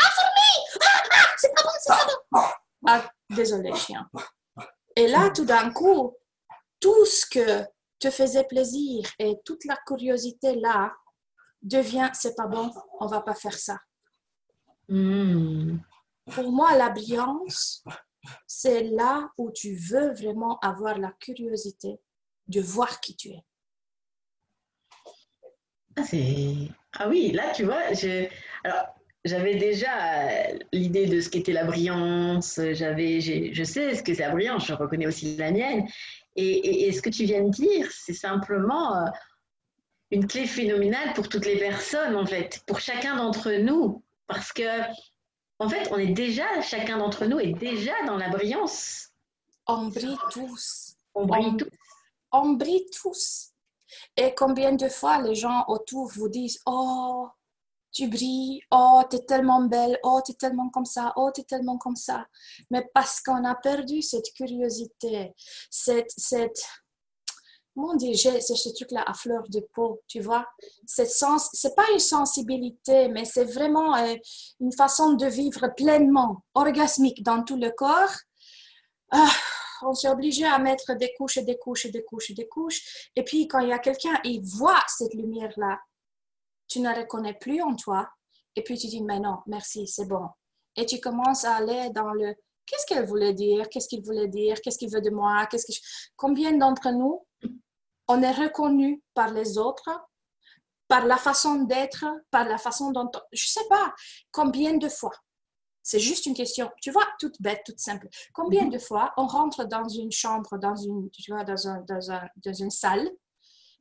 ah 0.00 0.04
ah, 0.04 1.02
ah, 1.12 1.26
c'est 1.36 1.54
pas 1.54 1.62
bon, 1.62 1.70
c'est 1.78 1.88
pas 1.88 2.06
bon. 2.32 2.42
Ah, 2.86 3.10
désolé, 3.30 3.74
chien. 3.74 4.08
Et 4.96 5.06
là, 5.06 5.30
tout 5.30 5.44
d'un 5.44 5.70
coup, 5.70 6.14
tout 6.80 7.06
ce 7.06 7.26
que 7.26 7.64
te 7.98 8.10
faisait 8.10 8.44
plaisir 8.44 9.08
et 9.18 9.36
toute 9.44 9.64
la 9.64 9.76
curiosité 9.86 10.56
là 10.56 10.92
devient, 11.62 12.10
c'est 12.12 12.36
pas 12.36 12.46
bon, 12.46 12.70
on 13.00 13.06
va 13.06 13.20
pas 13.22 13.34
faire 13.34 13.58
ça. 13.58 13.78
Hmm 14.88 15.78
pour 16.30 16.50
moi, 16.50 16.76
la 16.76 16.90
brillance, 16.90 17.84
c'est 18.46 18.84
là 18.84 19.30
où 19.38 19.50
tu 19.52 19.74
veux 19.74 20.12
vraiment 20.12 20.58
avoir 20.60 20.98
la 20.98 21.12
curiosité 21.20 22.00
de 22.48 22.60
voir 22.60 23.00
qui 23.00 23.16
tu 23.16 23.30
es. 23.30 23.44
Ah, 25.96 26.02
ah 26.98 27.08
oui, 27.08 27.30
là, 27.32 27.52
tu 27.54 27.64
vois, 27.64 27.82
Alors, 28.64 28.86
j'avais 29.24 29.54
déjà 29.54 30.52
l'idée 30.72 31.06
de 31.06 31.20
ce 31.20 31.28
qu'était 31.28 31.52
la 31.52 31.64
brillance, 31.64 32.60
j'avais, 32.72 33.20
je 33.20 33.64
sais 33.64 33.94
ce 33.94 34.02
que 34.02 34.12
c'est 34.12 34.22
la 34.22 34.30
brillance, 34.30 34.66
je 34.66 34.74
reconnais 34.74 35.06
aussi 35.06 35.36
la 35.36 35.52
mienne. 35.52 35.86
Et, 36.36 36.86
et 36.86 36.92
ce 36.92 37.00
que 37.00 37.10
tu 37.10 37.24
viens 37.24 37.44
de 37.44 37.50
dire, 37.50 37.88
c'est 37.92 38.12
simplement 38.12 38.96
euh, 38.96 39.06
une 40.10 40.26
clé 40.26 40.46
phénoménale 40.46 41.12
pour 41.14 41.28
toutes 41.28 41.46
les 41.46 41.58
personnes, 41.58 42.16
en 42.16 42.26
fait, 42.26 42.60
pour 42.66 42.80
chacun 42.80 43.16
d'entre 43.16 43.52
nous. 43.52 44.02
Parce 44.26 44.52
que 44.52 44.62
en 45.58 45.68
fait, 45.68 45.88
on 45.92 45.98
est 45.98 46.12
déjà, 46.12 46.60
chacun 46.62 46.98
d'entre 46.98 47.26
nous 47.26 47.38
est 47.38 47.52
déjà 47.52 47.92
dans 48.06 48.16
la 48.16 48.28
brillance. 48.28 49.10
On 49.66 49.88
brille 49.88 50.18
tous. 50.30 50.96
On 51.14 51.26
brille 51.26 51.56
tous. 51.56 51.70
On 52.32 52.48
brille 52.50 52.86
tous. 52.90 53.50
Et 54.16 54.34
combien 54.34 54.72
de 54.72 54.88
fois 54.88 55.22
les 55.22 55.34
gens 55.34 55.64
autour 55.68 56.08
vous 56.08 56.28
disent 56.28 56.60
Oh, 56.66 57.28
tu 57.92 58.08
brilles, 58.08 58.60
oh, 58.72 59.02
tu 59.08 59.16
es 59.16 59.24
tellement 59.24 59.62
belle, 59.62 59.98
oh, 60.02 60.20
tu 60.26 60.32
es 60.32 60.34
tellement 60.34 60.68
comme 60.68 60.84
ça, 60.84 61.12
oh, 61.16 61.30
tu 61.32 61.42
es 61.42 61.44
tellement 61.44 61.78
comme 61.78 61.94
ça. 61.94 62.26
Mais 62.70 62.84
parce 62.92 63.20
qu'on 63.20 63.44
a 63.44 63.54
perdu 63.54 64.02
cette 64.02 64.32
curiosité, 64.34 65.32
cette, 65.70 66.10
cette, 66.16 66.66
mon 67.76 67.94
Dieu, 67.94 68.14
c'est 68.14 68.40
ce 68.40 68.68
truc-là 68.70 69.02
à 69.06 69.14
fleur 69.14 69.42
de 69.48 69.60
peau, 69.72 70.00
tu 70.06 70.20
vois? 70.20 70.46
Ce 70.86 71.04
sens, 71.04 71.50
c'est 71.52 71.74
pas 71.74 71.90
une 71.92 71.98
sensibilité, 71.98 73.08
mais 73.08 73.24
c'est 73.24 73.44
vraiment 73.44 73.96
euh, 73.96 74.14
une 74.60 74.72
façon 74.72 75.14
de 75.14 75.26
vivre 75.26 75.68
pleinement, 75.76 76.44
orgasmique 76.54 77.22
dans 77.22 77.42
tout 77.42 77.56
le 77.56 77.70
corps. 77.70 78.14
Ah, 79.10 79.30
on 79.82 79.92
s'est 79.92 80.08
obligé 80.08 80.44
à 80.44 80.58
mettre 80.58 80.94
des 80.94 81.12
couches 81.18 81.38
et 81.38 81.42
des 81.42 81.58
couches 81.58 81.86
et 81.86 81.90
des 81.90 82.04
couches 82.04 82.30
et 82.30 82.34
des 82.34 82.46
couches. 82.46 83.10
Et 83.16 83.24
puis, 83.24 83.48
quand 83.48 83.58
il 83.58 83.70
y 83.70 83.72
a 83.72 83.78
quelqu'un, 83.80 84.20
il 84.22 84.40
voit 84.42 84.82
cette 84.86 85.14
lumière-là, 85.14 85.80
tu 86.68 86.78
ne 86.78 86.84
la 86.84 86.94
reconnais 86.94 87.34
plus 87.34 87.60
en 87.60 87.74
toi. 87.74 88.08
Et 88.54 88.62
puis, 88.62 88.78
tu 88.78 88.86
dis, 88.86 89.02
mais 89.02 89.18
non, 89.18 89.38
merci, 89.46 89.88
c'est 89.88 90.06
bon. 90.06 90.28
Et 90.76 90.86
tu 90.86 91.00
commences 91.00 91.44
à 91.44 91.56
aller 91.56 91.90
dans 91.90 92.12
le 92.12 92.34
qu'est-ce 92.66 92.86
qu'elle 92.86 93.06
voulait 93.06 93.34
dire, 93.34 93.68
qu'est-ce 93.68 93.88
qu'il 93.88 94.02
voulait 94.02 94.28
dire, 94.28 94.60
qu'est-ce 94.60 94.78
qu'il 94.78 94.90
veut 94.90 95.00
de 95.00 95.10
moi, 95.10 95.46
qu'est-ce 95.46 95.66
que 95.66 95.72
combien 96.16 96.52
d'entre 96.56 96.90
nous 96.90 97.26
on 98.08 98.22
est 98.22 98.32
reconnu 98.32 99.02
par 99.14 99.32
les 99.32 99.58
autres, 99.58 99.90
par 100.88 101.06
la 101.06 101.16
façon 101.16 101.62
d'être, 101.64 102.04
par 102.30 102.46
la 102.46 102.58
façon 102.58 102.90
dont... 102.90 103.10
Je 103.32 103.44
ne 103.44 103.62
sais 103.62 103.68
pas 103.68 103.94
combien 104.30 104.76
de 104.76 104.88
fois. 104.88 105.12
C'est 105.82 106.00
juste 106.00 106.24
une 106.24 106.34
question, 106.34 106.70
tu 106.80 106.90
vois, 106.90 107.06
toute 107.20 107.40
bête, 107.40 107.62
toute 107.66 107.78
simple. 107.78 108.08
Combien 108.32 108.66
de 108.66 108.78
fois 108.78 109.12
on 109.18 109.26
rentre 109.26 109.64
dans 109.64 109.86
une 109.86 110.10
chambre, 110.10 110.56
dans 110.58 110.74
une, 110.74 111.10
dans, 111.28 111.68
un, 111.68 111.80
dans, 111.82 112.10
un, 112.10 112.28
dans 112.36 112.54
une 112.54 112.70
salle, 112.70 113.10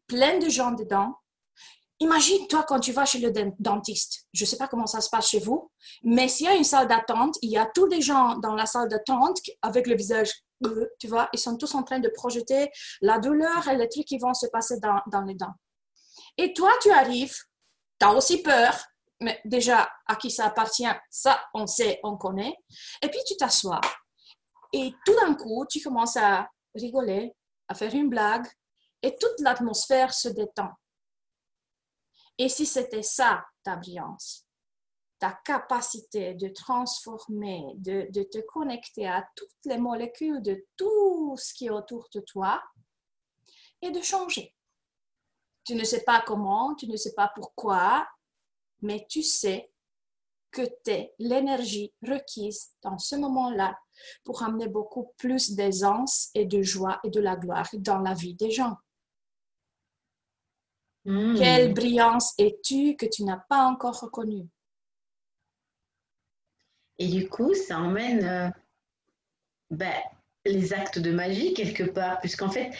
plein 0.06 0.38
de 0.38 0.50
gens 0.50 0.72
dedans. 0.72 1.16
Imagine, 2.00 2.46
toi, 2.48 2.64
quand 2.68 2.82
tu 2.82 2.92
vas 2.92 3.06
chez 3.06 3.20
le 3.20 3.32
dentiste, 3.60 4.28
je 4.34 4.44
ne 4.44 4.48
sais 4.48 4.58
pas 4.58 4.68
comment 4.68 4.86
ça 4.86 5.00
se 5.00 5.10
passe 5.10 5.30
chez 5.30 5.40
vous, 5.40 5.72
mais 6.04 6.28
s'il 6.28 6.48
y 6.48 6.50
a 6.50 6.56
une 6.56 6.66
salle 6.66 6.90
d'attente, 6.90 7.38
il 7.42 7.52
y 7.52 7.58
a 7.58 7.66
tous 7.74 7.86
les 7.86 8.02
gens 8.02 8.36
dans 8.40 8.56
la 8.56 8.66
salle 8.66 8.90
d'attente 8.90 9.40
avec 9.62 9.88
le 9.88 9.96
visage, 9.96 10.34
tu 11.00 11.08
vois, 11.08 11.30
ils 11.34 11.40
sont 11.40 11.58
tous 11.58 11.74
en 11.76 11.84
train 11.84 12.00
de 12.00 12.10
projeter 12.10 12.72
la 13.02 13.20
douleur 13.20 13.68
et 13.68 13.78
les 13.78 13.90
trucs 13.90 14.06
qui 14.06 14.18
vont 14.18 14.34
se 14.34 14.48
passer 14.48 14.80
dans, 14.80 15.02
dans 15.08 15.22
les 15.22 15.36
dents. 15.36 15.54
Et 16.38 16.54
toi, 16.54 16.72
tu 16.82 16.92
arrives, 16.92 17.36
tu 18.00 18.06
as 18.06 18.14
aussi 18.14 18.42
peur, 18.42 18.76
mais 19.20 19.40
déjà, 19.46 19.90
à 20.08 20.16
qui 20.16 20.32
ça 20.32 20.48
appartient, 20.48 20.92
ça, 21.10 21.40
on 21.54 21.68
sait, 21.68 22.00
on 22.04 22.18
connaît. 22.18 22.56
Et 23.02 23.10
puis, 23.10 23.20
tu 23.26 23.36
t'assois 23.38 23.82
et 24.74 24.96
tout 25.06 25.16
d'un 25.16 25.36
coup, 25.36 25.66
tu 25.70 25.80
commences 25.82 26.18
à 26.18 26.50
rigoler, 26.74 27.32
à 27.68 27.76
faire 27.76 27.94
une 27.94 28.10
blague 28.10 28.48
et 29.04 29.16
toute 29.16 29.40
l'atmosphère 29.40 30.14
se 30.14 30.30
détend. 30.30 30.72
Et 32.40 32.50
si 32.50 32.66
c'était 32.66 33.04
ça, 33.04 33.46
ta 33.64 33.76
brillance, 33.76 34.46
ta 35.24 35.40
capacité 35.46 36.34
de 36.34 36.50
transformer, 36.50 37.64
de, 37.76 38.08
de, 38.10 38.24
te 38.24 38.40
connecter 38.40 39.08
à 39.08 39.26
toutes 39.38 39.56
les 39.64 39.78
molécules 39.78 40.42
de 40.42 40.66
tout 40.76 41.38
ce 41.38 41.54
qui 41.54 41.68
est 41.68 41.70
autour 41.70 42.10
de 42.14 42.20
toi 42.20 42.62
et 43.82 43.90
de 43.90 44.02
changer. 44.02 44.54
Tu 45.64 45.76
ne 45.76 45.86
sais 45.86 46.04
pas 46.04 46.22
comment, 46.28 46.76
tu 46.76 46.90
ne 46.90 46.98
sais 46.98 47.14
pas 47.14 47.32
pourquoi, 47.34 48.06
mais 48.82 49.08
tu 49.10 49.24
sais 49.24 49.72
que 50.52 50.64
tu 50.84 50.92
es 50.92 51.16
l'énergie 51.20 51.94
requise 52.06 52.74
dans 52.82 52.98
ce 52.98 53.16
moment-là 53.16 53.80
pour 54.26 54.44
amener 54.44 54.68
beaucoup 54.68 55.14
plus 55.16 55.52
d'aisance 55.56 56.32
et 56.34 56.44
de 56.44 56.62
joie 56.62 57.00
et 57.06 57.10
de 57.10 57.22
la 57.22 57.38
gloire 57.38 57.70
dans 57.76 58.00
la 58.00 58.14
vie 58.14 58.36
des 58.36 58.52
gens. 58.52 58.76
Hmm. 61.06 61.38
Quelle 61.38 61.74
brillance 61.74 62.34
es-tu 62.38 62.98
que 62.98 63.06
tu 63.06 63.24
n'as 63.24 63.40
pas 63.48 63.64
encore 63.64 64.02
reconnue? 64.02 64.50
Et 67.00 67.08
du 67.08 67.28
coup, 67.28 67.54
ça 67.54 67.80
emmène 67.80 68.24
euh, 68.26 68.50
ben, 69.72 69.94
les 70.46 70.74
actes 70.74 71.00
de 71.00 71.12
magie 71.12 71.54
quelque 71.54 71.84
part, 71.84 72.20
puisqu'en 72.20 72.50
fait, 72.50 72.72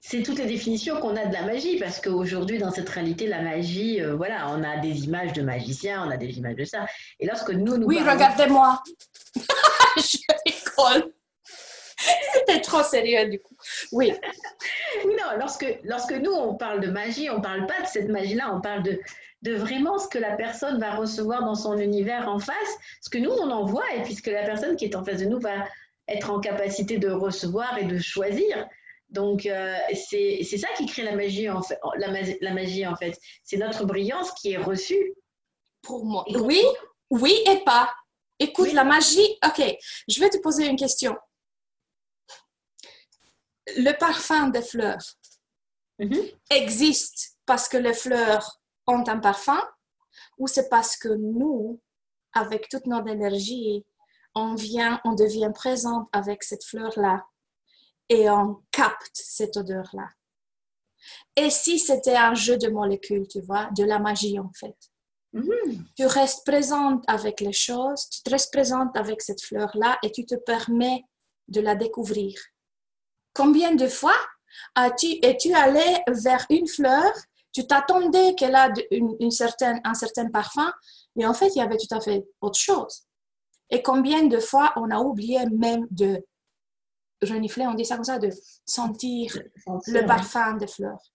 c'est 0.00 0.22
toutes 0.22 0.38
les 0.38 0.46
définitions 0.46 1.00
qu'on 1.00 1.16
a 1.16 1.26
de 1.26 1.32
la 1.32 1.42
magie, 1.42 1.78
parce 1.78 2.00
qu'aujourd'hui, 2.00 2.58
dans 2.58 2.72
cette 2.72 2.88
réalité, 2.88 3.28
la 3.28 3.40
magie, 3.40 4.02
euh, 4.02 4.14
voilà, 4.14 4.48
on 4.50 4.62
a 4.64 4.78
des 4.78 5.04
images 5.04 5.32
de 5.32 5.42
magiciens, 5.42 6.04
on 6.06 6.10
a 6.10 6.16
des 6.16 6.38
images 6.38 6.56
de 6.56 6.64
ça. 6.64 6.86
Et 7.20 7.26
lorsque 7.26 7.50
nous, 7.50 7.76
nous 7.76 7.86
Oui, 7.86 8.00
regardez-moi. 8.00 8.82
Je 9.96 10.18
rigole. 10.46 11.12
C'était 12.32 12.60
trop 12.60 12.82
sérieux 12.82 13.28
du 13.28 13.38
coup. 13.38 13.56
Oui. 13.92 14.12
non, 15.04 15.38
lorsque, 15.38 15.66
lorsque 15.84 16.12
nous, 16.12 16.32
on 16.32 16.54
parle 16.56 16.80
de 16.80 16.88
magie, 16.88 17.30
on 17.30 17.38
ne 17.38 17.42
parle 17.42 17.66
pas 17.66 17.80
de 17.82 17.86
cette 17.86 18.08
magie-là, 18.08 18.52
on 18.52 18.60
parle 18.60 18.82
de, 18.82 18.98
de 19.42 19.54
vraiment 19.54 19.98
ce 19.98 20.08
que 20.08 20.18
la 20.18 20.36
personne 20.36 20.78
va 20.78 20.94
recevoir 20.94 21.44
dans 21.44 21.54
son 21.54 21.76
univers 21.76 22.28
en 22.28 22.38
face, 22.38 22.78
ce 23.00 23.10
que 23.10 23.18
nous, 23.18 23.30
on 23.30 23.50
envoie, 23.50 23.84
et 23.94 24.02
puisque 24.02 24.28
la 24.28 24.44
personne 24.44 24.76
qui 24.76 24.84
est 24.84 24.94
en 24.94 25.04
face 25.04 25.18
de 25.18 25.26
nous 25.26 25.40
va 25.40 25.66
être 26.08 26.30
en 26.30 26.40
capacité 26.40 26.98
de 26.98 27.10
recevoir 27.10 27.78
et 27.78 27.84
de 27.84 27.98
choisir. 27.98 28.68
Donc, 29.08 29.46
euh, 29.46 29.76
c'est 29.94 30.42
ça 30.44 30.68
qui 30.76 30.86
crée 30.86 31.02
la 31.02 31.16
magie, 31.16 31.50
en 31.50 31.62
fait. 31.62 31.78
La, 31.96 32.08
la 32.40 32.54
magie, 32.54 32.86
en 32.86 32.96
fait. 32.96 33.18
C'est 33.42 33.58
notre 33.58 33.84
brillance 33.84 34.32
qui 34.32 34.52
est 34.52 34.58
reçue. 34.58 35.14
Pour 35.82 36.04
moi. 36.04 36.24
Oui, 36.28 36.62
oui 37.10 37.34
et 37.50 37.64
pas. 37.64 37.92
Écoute, 38.38 38.72
la 38.72 38.84
magie, 38.84 39.38
ok, 39.44 39.76
je 40.08 40.20
vais 40.20 40.30
te 40.30 40.38
poser 40.38 40.66
une 40.66 40.76
question. 40.76 41.16
Le 43.76 43.92
parfum 43.92 44.48
des 44.48 44.62
fleurs 44.62 45.02
mm-hmm. 46.00 46.34
existe 46.50 47.36
parce 47.46 47.68
que 47.68 47.76
les 47.76 47.94
fleurs 47.94 48.61
ont 48.86 49.04
un 49.06 49.18
parfum 49.18 49.62
ou 50.38 50.46
c'est 50.46 50.68
parce 50.68 50.96
que 50.96 51.08
nous, 51.08 51.80
avec 52.32 52.68
toute 52.68 52.86
notre 52.86 53.08
énergie, 53.08 53.84
on 54.34 54.54
vient, 54.54 55.00
on 55.04 55.14
devient 55.14 55.50
présente 55.54 56.08
avec 56.12 56.42
cette 56.42 56.64
fleur-là 56.64 57.26
et 58.08 58.28
on 58.30 58.62
capte 58.70 59.10
cette 59.14 59.56
odeur-là. 59.56 60.08
Et 61.36 61.50
si 61.50 61.78
c'était 61.78 62.16
un 62.16 62.34
jeu 62.34 62.56
de 62.56 62.68
molécules, 62.68 63.26
tu 63.28 63.40
vois, 63.40 63.68
de 63.76 63.84
la 63.84 63.98
magie 63.98 64.38
en 64.38 64.50
fait. 64.52 64.76
Mm-hmm. 65.34 65.82
Tu 65.96 66.06
restes 66.06 66.44
présente 66.44 67.04
avec 67.08 67.40
les 67.40 67.52
choses, 67.52 68.08
tu 68.10 68.22
te 68.22 68.30
restes 68.30 68.52
présente 68.52 68.96
avec 68.96 69.22
cette 69.22 69.42
fleur-là 69.42 69.98
et 70.02 70.12
tu 70.12 70.26
te 70.26 70.34
permets 70.34 71.04
de 71.48 71.60
la 71.60 71.74
découvrir. 71.74 72.38
Combien 73.34 73.74
de 73.74 73.88
fois 73.88 74.16
as-tu, 74.74 75.18
es-tu 75.22 75.54
allé 75.54 76.02
vers 76.08 76.44
une 76.50 76.68
fleur, 76.68 77.12
tu 77.52 77.66
t'attendais 77.66 78.34
qu'elle 78.34 78.54
a 78.54 78.72
une, 78.90 79.30
certaine, 79.30 79.80
un 79.84 79.94
certain 79.94 80.30
parfum, 80.30 80.72
mais 81.16 81.26
en 81.26 81.34
fait, 81.34 81.48
il 81.54 81.58
y 81.58 81.62
avait 81.62 81.76
tout 81.76 81.94
à 81.94 82.00
fait 82.00 82.24
autre 82.40 82.58
chose. 82.58 83.04
Et 83.70 83.82
combien 83.82 84.24
de 84.24 84.38
fois 84.38 84.72
on 84.76 84.90
a 84.90 84.98
oublié 84.98 85.44
même 85.46 85.86
de 85.90 86.24
renifler, 87.22 87.66
on 87.66 87.74
dit 87.74 87.84
ça 87.84 87.96
comme 87.96 88.04
ça, 88.04 88.18
de 88.18 88.30
sentir, 88.66 89.38
le 89.86 90.06
parfum 90.06 90.56
des 90.56 90.66
fleurs. 90.66 91.12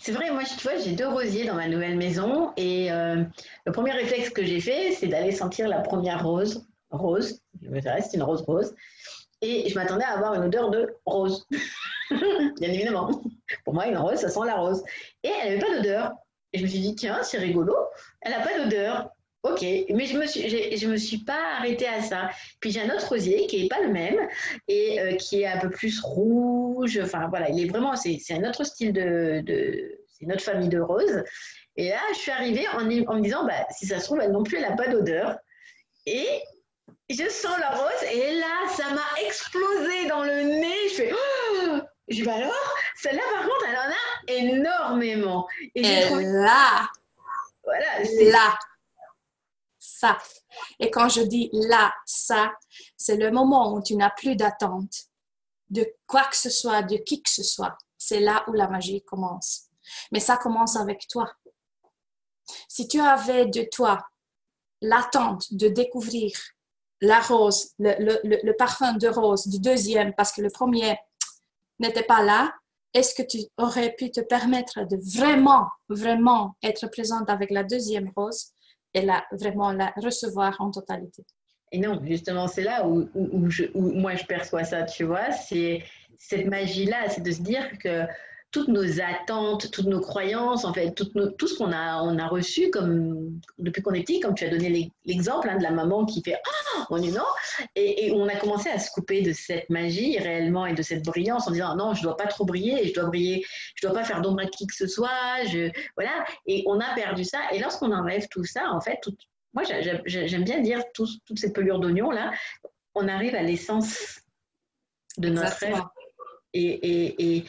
C'est 0.00 0.12
vrai, 0.12 0.30
moi, 0.30 0.44
tu 0.44 0.62
vois, 0.62 0.76
j'ai 0.76 0.92
deux 0.92 1.08
rosiers 1.08 1.46
dans 1.46 1.54
ma 1.54 1.68
nouvelle 1.68 1.96
maison 1.96 2.52
et 2.56 2.92
euh, 2.92 3.24
le 3.66 3.72
premier 3.72 3.92
réflexe 3.92 4.30
que 4.30 4.44
j'ai 4.44 4.60
fait, 4.60 4.92
c'est 4.92 5.08
d'aller 5.08 5.32
sentir 5.32 5.68
la 5.68 5.80
première 5.80 6.24
rose, 6.24 6.64
rose, 6.90 7.40
c'est 7.60 8.14
une 8.14 8.22
rose 8.22 8.42
rose, 8.42 8.74
et 9.40 9.68
je 9.68 9.74
m'attendais 9.74 10.04
à 10.04 10.12
avoir 10.12 10.34
une 10.34 10.44
odeur 10.44 10.70
de 10.70 10.96
rose, 11.04 11.46
bien 12.60 12.72
évidemment. 12.72 13.22
Pour 13.64 13.74
moi, 13.74 13.86
une 13.86 13.96
rose, 13.96 14.18
ça 14.18 14.28
sent 14.28 14.40
la 14.46 14.56
rose. 14.56 14.82
Et 15.22 15.28
elle 15.28 15.58
n'avait 15.58 15.60
pas 15.60 15.76
d'odeur. 15.76 16.12
Et 16.52 16.58
je 16.58 16.62
me 16.64 16.68
suis 16.68 16.80
dit, 16.80 16.94
tiens, 16.94 17.22
c'est 17.22 17.38
rigolo, 17.38 17.74
elle 18.20 18.32
n'a 18.32 18.40
pas 18.40 18.58
d'odeur. 18.58 19.10
Ok, 19.42 19.60
mais 19.60 20.06
je 20.06 20.16
me 20.16 20.26
suis, 20.26 20.78
je 20.78 20.86
me 20.88 20.96
suis 20.96 21.18
pas 21.18 21.56
arrêtée 21.58 21.86
à 21.86 22.00
ça. 22.00 22.30
Puis 22.60 22.70
j'ai 22.70 22.80
un 22.80 22.94
autre 22.94 23.08
rosier 23.10 23.46
qui 23.46 23.64
est 23.64 23.68
pas 23.68 23.82
le 23.82 23.92
même 23.92 24.16
et 24.68 24.98
euh, 25.00 25.16
qui 25.16 25.42
est 25.42 25.46
un 25.46 25.58
peu 25.58 25.68
plus 25.68 26.00
rouge. 26.00 26.98
Enfin 27.02 27.26
voilà, 27.28 27.50
il 27.50 27.62
est 27.62 27.68
vraiment, 27.68 27.94
c'est 27.94 28.18
un 28.30 28.48
autre 28.48 28.64
style 28.64 28.94
de, 28.94 29.42
de 29.44 29.98
c'est 30.18 30.26
notre 30.26 30.42
famille 30.42 30.70
de 30.70 30.80
roses. 30.80 31.22
Et 31.76 31.90
là, 31.90 32.00
je 32.12 32.18
suis 32.18 32.30
arrivée 32.30 32.66
en, 32.68 32.84
me 32.84 33.20
disant, 33.20 33.44
bah, 33.44 33.66
si 33.70 33.86
ça 33.86 33.98
se 33.98 34.04
trouve, 34.04 34.20
elle 34.20 34.32
non 34.32 34.44
plus, 34.44 34.56
elle 34.56 34.68
n'a 34.68 34.76
pas 34.76 34.88
d'odeur. 34.88 35.36
Et 36.06 36.40
je 37.10 37.28
sens 37.28 37.58
la 37.58 37.70
rose 37.70 38.02
et 38.12 38.34
là, 38.34 38.68
ça 38.74 38.90
m'a 38.90 39.26
explosé 39.26 40.06
dans 40.08 40.22
le 40.22 40.42
nez. 40.42 40.88
Je 40.90 40.94
fais, 40.94 41.12
oh 41.12 41.43
je 42.08 42.16
dis, 42.16 42.22
bah 42.22 42.34
alors, 42.34 42.74
celle-là, 42.96 43.22
par 43.34 43.42
contre, 43.44 43.66
elle 43.68 43.76
en 43.76 43.90
a 43.90 44.32
énormément. 44.32 45.46
Et, 45.74 45.82
là, 45.82 46.88
voilà, 47.64 48.04
c'est 48.04 48.30
là 48.30 48.58
ça. 49.78 50.18
Et 50.78 50.90
quand 50.90 51.08
je 51.08 51.22
dis 51.22 51.50
là, 51.52 51.94
ça, 52.06 52.52
c'est 52.96 53.16
le 53.16 53.30
moment 53.30 53.74
où 53.74 53.82
tu 53.82 53.96
n'as 53.96 54.10
plus 54.10 54.36
d'attente 54.36 54.94
de 55.70 55.86
quoi 56.06 56.24
que 56.24 56.36
ce 56.36 56.50
soit, 56.50 56.82
de 56.82 56.96
qui 56.96 57.22
que 57.22 57.30
ce 57.30 57.42
soit. 57.42 57.76
C'est 57.96 58.20
là 58.20 58.44
où 58.48 58.52
la 58.52 58.68
magie 58.68 59.02
commence. 59.02 59.68
Mais 60.12 60.20
ça 60.20 60.36
commence 60.36 60.76
avec 60.76 61.06
toi. 61.08 61.30
Si 62.68 62.86
tu 62.88 63.00
avais 63.00 63.46
de 63.46 63.62
toi 63.70 64.06
l'attente 64.80 65.52
de 65.52 65.68
découvrir 65.68 66.32
la 67.00 67.20
rose, 67.20 67.72
le, 67.78 68.20
le, 68.24 68.56
parfum 68.56 68.94
de 68.94 69.08
rose 69.08 69.46
du 69.48 69.58
deuxième, 69.58 70.14
parce 70.14 70.32
que 70.32 70.42
le 70.42 70.50
premier 70.50 70.98
n'était 71.78 72.02
pas 72.02 72.22
là, 72.22 72.52
est-ce 72.92 73.14
que 73.14 73.26
tu 73.26 73.38
aurais 73.58 73.92
pu 73.92 74.10
te 74.10 74.20
permettre 74.20 74.86
de 74.86 74.96
vraiment, 75.18 75.68
vraiment 75.88 76.56
être 76.62 76.88
présente 76.88 77.28
avec 77.28 77.50
la 77.50 77.64
deuxième 77.64 78.10
rose 78.16 78.52
et 78.94 79.02
la, 79.02 79.24
vraiment 79.32 79.72
la 79.72 79.92
recevoir 79.96 80.56
en 80.60 80.70
totalité? 80.70 81.24
Et 81.72 81.78
non, 81.78 82.00
justement, 82.04 82.46
c'est 82.46 82.62
là 82.62 82.86
où, 82.86 83.08
où, 83.14 83.48
où, 83.74 83.92
moi 83.92 84.14
je 84.14 84.24
perçois 84.24 84.62
ça, 84.62 84.84
tu 84.84 85.02
vois, 85.04 85.32
c'est 85.32 85.82
cette 86.18 86.46
magie-là, 86.46 87.08
c'est 87.08 87.22
de 87.22 87.32
se 87.32 87.42
dire 87.42 87.68
que 87.78 88.06
toutes 88.54 88.68
nos 88.68 89.00
attentes, 89.00 89.68
toutes 89.72 89.86
nos 89.86 89.98
croyances, 89.98 90.64
en 90.64 90.72
fait, 90.72 90.92
tout, 90.92 91.10
tout 91.36 91.48
ce 91.48 91.58
qu'on 91.58 91.72
a, 91.72 92.00
on 92.04 92.16
a 92.20 92.28
reçu 92.28 92.70
comme, 92.70 93.40
depuis 93.58 93.82
qu'on 93.82 93.94
est 93.94 94.02
petit, 94.02 94.20
comme 94.20 94.36
tu 94.36 94.44
as 94.44 94.48
donné 94.48 94.92
l'exemple 95.04 95.48
hein, 95.50 95.58
de 95.58 95.62
la 95.64 95.72
maman 95.72 96.06
qui 96.06 96.22
fait 96.22 96.36
Ah, 96.36 96.86
mon 96.88 96.98
non 96.98 97.24
et, 97.74 98.06
et, 98.06 98.12
on 98.12 98.28
a 98.28 98.36
commencé 98.36 98.68
à 98.70 98.78
se 98.78 98.92
couper 98.92 99.22
de 99.22 99.32
cette 99.32 99.68
magie 99.70 100.20
réellement 100.20 100.66
et 100.66 100.72
de 100.72 100.82
cette 100.82 101.04
brillance 101.04 101.48
en 101.48 101.50
disant 101.50 101.74
Non, 101.74 101.94
je 101.94 101.98
ne 101.98 102.04
dois 102.04 102.16
pas 102.16 102.28
trop 102.28 102.44
briller, 102.44 102.86
je 102.86 102.94
dois 102.94 103.06
briller, 103.06 103.44
je 103.74 103.88
dois 103.88 103.92
pas 103.92 104.04
faire 104.04 104.22
d'ombre 104.22 104.42
à 104.42 104.46
qui 104.46 104.68
que 104.68 104.74
ce 104.74 104.86
soit, 104.86 105.44
je, 105.48 105.72
voilà, 105.96 106.24
et 106.46 106.62
on 106.68 106.78
a 106.78 106.94
perdu 106.94 107.24
ça. 107.24 107.40
Et 107.50 107.58
lorsqu'on 107.58 107.90
enlève 107.90 108.28
tout 108.28 108.44
ça, 108.44 108.70
en 108.70 108.80
fait, 108.80 109.00
moi 109.52 109.64
j'aime 110.06 110.44
bien 110.44 110.60
dire 110.60 110.80
tout, 110.94 111.08
toute 111.26 111.40
cette 111.40 111.56
pelure 111.56 111.80
d'oignon 111.80 112.12
là, 112.12 112.30
on 112.94 113.08
arrive 113.08 113.34
à 113.34 113.42
l'essence 113.42 114.20
de 115.18 115.28
notre. 115.28 115.64
Et, 116.56 116.68
et, 116.68 117.36
et, 117.36 117.44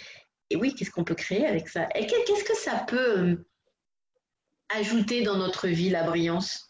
et 0.50 0.56
oui, 0.56 0.74
qu'est-ce 0.74 0.92
qu'on 0.92 1.04
peut 1.04 1.16
créer 1.16 1.46
avec 1.46 1.68
ça? 1.70 1.88
Et 1.96 2.06
qu'est-ce 2.06 2.44
que 2.44 2.56
ça 2.56 2.80
peut 2.88 3.20
euh, 3.20 3.48
ajouter 4.70 5.24
dans 5.24 5.38
notre 5.38 5.68
vie, 5.68 5.90
la 5.90 6.04
brillance? 6.04 6.70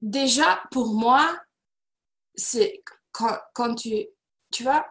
Déjà, 0.00 0.62
pour 0.70 0.94
moi, 0.94 1.38
c'est 2.34 2.82
quand, 3.12 3.74
tu, 3.74 4.06
tu 4.52 4.62
vois, 4.62 4.86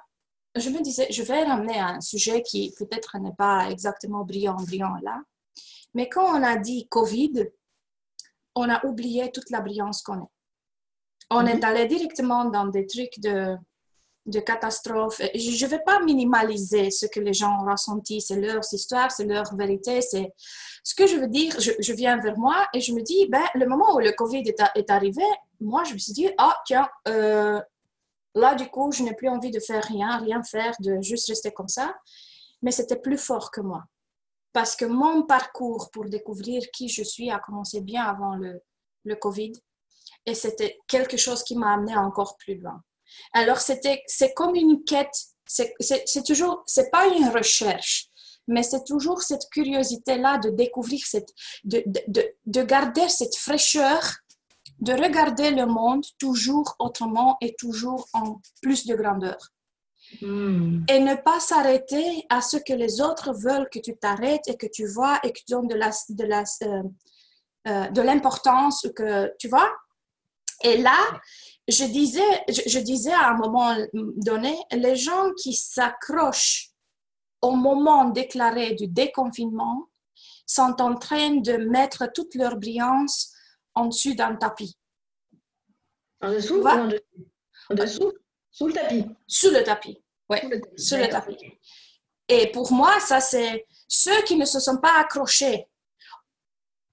je 0.56 0.70
me 0.70 0.82
disais, 0.82 1.08
je 1.12 1.24
vais 1.24 1.44
ramener 1.44 1.80
un 1.80 2.02
sujet 2.02 2.42
qui 2.42 2.74
peut-être 2.78 3.18
n'est 3.20 3.36
pas 3.38 3.70
exactement 3.70 4.26
brillant, 4.26 4.56
brillant 4.56 4.96
là. 5.02 5.22
Mais 5.94 6.10
quand 6.10 6.26
on 6.26 6.44
a 6.44 6.58
dit 6.58 6.88
Covid, 6.90 7.48
on 8.56 8.70
a 8.70 8.86
oublié 8.86 9.32
toute 9.32 9.50
la 9.50 9.62
brillance 9.62 10.02
qu'on 10.02 10.24
est. 10.24 10.32
On 11.30 11.46
est 11.46 11.56
mhm. 11.56 11.64
allé 11.64 11.86
directement 11.88 12.46
dans 12.46 12.68
des 12.68 12.86
trucs 12.86 13.20
de, 13.20 13.58
de 14.28 14.40
catastrophe. 14.40 15.22
Je 15.34 15.66
ne 15.66 15.70
vais 15.70 15.80
pas 15.80 16.00
minimaliser 16.02 16.92
ce 16.92 17.06
que 17.06 17.20
les 17.20 17.34
gens 17.34 17.62
ont 17.62 17.72
ressenti. 17.72 18.22
C'est 18.22 18.40
leur 18.40 18.62
histoire, 18.72 19.12
c'est 19.12 19.26
leur 19.26 19.56
vérité. 19.56 20.02
C'est 20.02 20.34
ce 20.84 20.94
que 20.94 21.08
je 21.08 21.16
veux 21.16 21.28
dire. 21.28 21.56
Je, 21.60 21.94
viens 21.94 22.18
vers 22.18 22.38
moi 22.38 22.68
et 22.74 22.82
je 22.82 22.94
me 22.94 23.02
dis, 23.02 23.28
ben, 23.28 23.46
le 23.56 23.66
moment 23.66 23.96
où 23.96 24.00
le 24.00 24.12
Covid 24.12 24.44
est, 24.48 24.62
est 24.76 24.90
arrivé, 24.92 25.24
moi, 25.60 25.84
je 25.84 25.94
me 25.94 25.98
suis 25.98 26.14
dit, 26.14 26.30
ah, 26.38 26.56
tiens, 26.66 26.88
euh, 27.08 27.60
Là, 28.38 28.54
du 28.54 28.70
coup, 28.70 28.92
je 28.92 29.02
n'ai 29.02 29.16
plus 29.16 29.30
envie 29.30 29.50
de 29.50 29.60
faire 29.60 29.84
rien, 29.84 30.18
rien 30.20 30.44
faire, 30.44 30.76
de 30.80 31.02
juste 31.02 31.28
rester 31.28 31.52
comme 31.52 31.68
ça. 31.68 31.98
Mais 32.62 32.70
c'était 32.70 33.00
plus 33.00 33.18
fort 33.18 33.50
que 33.50 33.62
moi. 33.62 33.84
Parce 34.54 34.76
que 34.76 34.86
mon 34.86 35.24
parcours 35.24 35.90
pour 35.92 36.06
découvrir 36.06 36.62
qui 36.72 36.88
je 36.88 37.02
suis 37.02 37.32
a 37.32 37.40
commencé 37.40 37.82
bien 37.82 38.04
avant 38.04 38.36
le, 38.36 38.62
le 39.06 39.16
Covid. 39.16 39.54
Et 40.24 40.36
c'était 40.36 40.78
quelque 40.88 41.18
chose 41.18 41.44
qui 41.44 41.56
m'a 41.56 41.74
amené 41.74 41.98
encore 41.98 42.38
plus 42.38 42.60
loin. 42.60 42.80
Alors, 43.34 43.60
c'était, 43.60 44.04
c'est 44.08 44.34
comme 44.34 44.56
une 44.56 44.84
quête. 44.84 45.16
C'est, 45.46 45.74
c'est, 45.80 46.24
toujours, 46.26 46.64
c'est 46.66 46.92
pas 46.92 47.08
une 47.08 47.30
recherche, 47.30 48.08
mais 48.48 48.64
c'est 48.64 48.84
toujours 48.84 49.22
cette 49.22 49.50
curiosité-là 49.50 50.40
de 50.40 50.50
découvrir, 50.50 51.00
cette, 51.06 51.30
de, 51.64 51.84
de, 52.08 52.24
de 52.46 52.62
garder 52.64 53.08
cette 53.08 53.36
fraîcheur 53.38 54.02
de 54.80 54.94
regarder 54.94 55.52
le 55.52 55.66
monde 55.66 56.04
toujours 56.20 56.76
autrement 56.80 57.38
et 57.42 57.56
toujours 57.56 58.08
en 58.14 58.40
plus 58.62 58.86
de 58.86 58.96
grandeur. 58.96 59.38
Hmm. 60.22 60.84
Et 60.88 61.00
ne 61.00 61.16
pas 61.16 61.40
s'arrêter 61.40 62.26
à 62.30 62.42
ce 62.42 62.58
que 62.58 62.74
les 62.74 63.02
autres 63.02 63.34
veulent 63.34 63.68
que 63.70 63.80
tu 63.80 63.98
t'arrêtes 63.98 64.48
et 64.48 64.56
que 64.56 64.68
tu 64.68 64.88
vois 64.88 65.20
et 65.24 65.32
que 65.32 65.40
tu 65.40 65.46
donnes 65.50 65.68
de 65.68 65.76
la, 65.76 65.92
de 66.10 66.24
la, 66.24 66.44
euh, 66.64 66.84
euh, 67.68 67.88
de 67.90 68.02
l'importance 68.02 68.88
que 68.96 69.34
tu 69.38 69.50
vois? 69.50 69.70
Et 70.64 70.78
là, 70.78 70.98
je 71.68 71.84
disais, 71.84 72.46
je, 72.48 72.80
disais 72.80 73.14
à 73.14 73.32
un 73.32 73.38
moment 73.38 73.76
donné, 73.94 74.58
les 74.72 74.96
gens 74.96 75.32
qui 75.42 75.54
s'accrochent 75.54 76.72
au 77.42 77.52
moment 77.52 78.10
déclaré 78.10 78.74
du 78.74 78.88
déconfinement 78.88 79.90
sont 80.46 80.82
en 80.82 80.96
train 80.96 81.36
de 81.36 81.58
mettre 81.58 82.10
toute 82.14 82.36
leur 82.36 82.56
brillance 82.56 83.34
en 83.76 83.88
dessus 83.88 84.16
d'un 84.16 84.36
tapis. 84.36 84.78
En 86.22 86.32
dessous 86.32 86.62
ou 86.62 86.68
en 86.68 86.88
dessous? 86.88 87.02
En 87.70 87.76
dessous 87.76 88.14
Sous 88.50 88.68
le 88.68 88.74
tapis 88.74 89.06
Sous 89.28 89.50
le 89.52 89.64
tapis, 89.64 90.02
oui. 90.30 90.38
Sous 90.78 90.96
le 90.96 91.10
tapis. 91.10 91.38
Et 92.30 92.52
pour 92.52 92.72
moi, 92.72 93.00
ça, 93.00 93.20
c'est 93.20 93.68
ceux 93.88 94.22
qui 94.24 94.36
ne 94.36 94.46
se 94.46 94.60
sont 94.60 94.78
pas 94.78 95.00
accrochés 95.00 95.68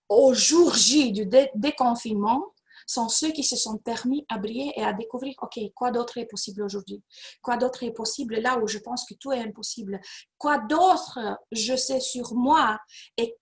au 0.09 0.35
jour 0.35 0.75
J 0.75 1.13
du 1.13 1.27
déconfinement 1.55 2.54
sont 2.87 3.09
ceux 3.09 3.33
qui 3.33 3.45
se 3.45 3.57
sont 3.57 3.79
permis 3.79 4.25
à 4.29 4.39
briller 4.39 4.73
et 4.77 4.85
à 4.85 4.93
découvrir, 4.93 5.35
OK, 5.43 5.59
quoi 5.75 5.91
d'autre 5.91 6.19
est 6.19 6.27
possible 6.27 6.63
aujourd'hui? 6.63 7.03
Quoi 7.43 7.57
d'autre 7.57 7.83
est 7.83 7.93
possible 7.93 8.37
là 8.37 8.59
où 8.59 8.67
je 8.67 8.79
pense 8.79 9.07
que 9.07 9.15
tout 9.15 9.33
est 9.33 9.41
impossible? 9.41 10.01
Quoi 10.39 10.59
d'autre 10.59 11.19
je 11.53 11.77
sais 11.77 12.01
sur 12.01 12.35
moi? 12.35 12.79
Et 13.17 13.37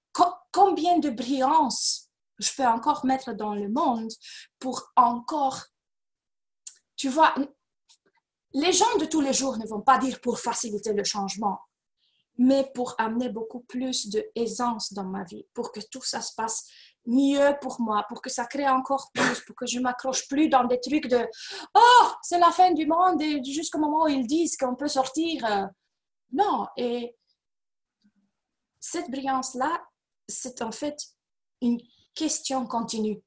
combien 0.52 0.98
de 0.98 1.10
brillance 1.10 2.08
je 2.38 2.50
peux 2.56 2.66
encore 2.66 3.04
mettre 3.06 3.32
dans 3.32 3.54
le 3.54 3.68
monde 3.68 4.10
pour 4.58 4.92
encore, 4.96 5.64
tu 6.96 7.08
vois, 7.08 7.34
les 8.52 8.72
gens 8.72 8.96
de 8.98 9.06
tous 9.06 9.20
les 9.20 9.32
jours 9.32 9.56
ne 9.56 9.66
vont 9.66 9.80
pas 9.80 9.98
dire 9.98 10.20
pour 10.20 10.38
faciliter 10.38 10.92
le 10.92 11.04
changement, 11.04 11.60
mais 12.38 12.70
pour 12.74 12.94
amener 12.98 13.28
beaucoup 13.28 13.60
plus 13.60 14.08
d'aisance 14.08 14.92
dans 14.92 15.04
ma 15.04 15.24
vie, 15.24 15.46
pour 15.54 15.72
que 15.72 15.80
tout 15.90 16.02
ça 16.02 16.20
se 16.20 16.34
passe 16.34 16.66
mieux 17.06 17.56
pour 17.60 17.80
moi, 17.80 18.04
pour 18.08 18.22
que 18.22 18.30
ça 18.30 18.46
crée 18.46 18.68
encore 18.68 19.10
plus, 19.12 19.40
pour 19.40 19.56
que 19.56 19.66
je 19.66 19.80
m'accroche 19.80 20.28
plus 20.28 20.48
dans 20.48 20.64
des 20.64 20.80
trucs 20.80 21.08
de 21.08 21.26
oh 21.74 22.08
c'est 22.22 22.38
la 22.38 22.50
fin 22.50 22.72
du 22.72 22.86
monde 22.86 23.20
et 23.20 23.42
jusqu'au 23.44 23.78
moment 23.78 24.04
où 24.04 24.08
ils 24.08 24.26
disent 24.26 24.56
qu'on 24.56 24.76
peut 24.76 24.88
sortir. 24.88 25.44
Euh, 25.44 25.66
non, 26.32 26.66
et 26.76 27.16
cette 28.80 29.10
brillance 29.10 29.54
là, 29.54 29.82
c'est 30.28 30.62
en 30.62 30.72
fait 30.72 30.96
une 31.60 31.80
question 32.14 32.66
continue. 32.66 33.20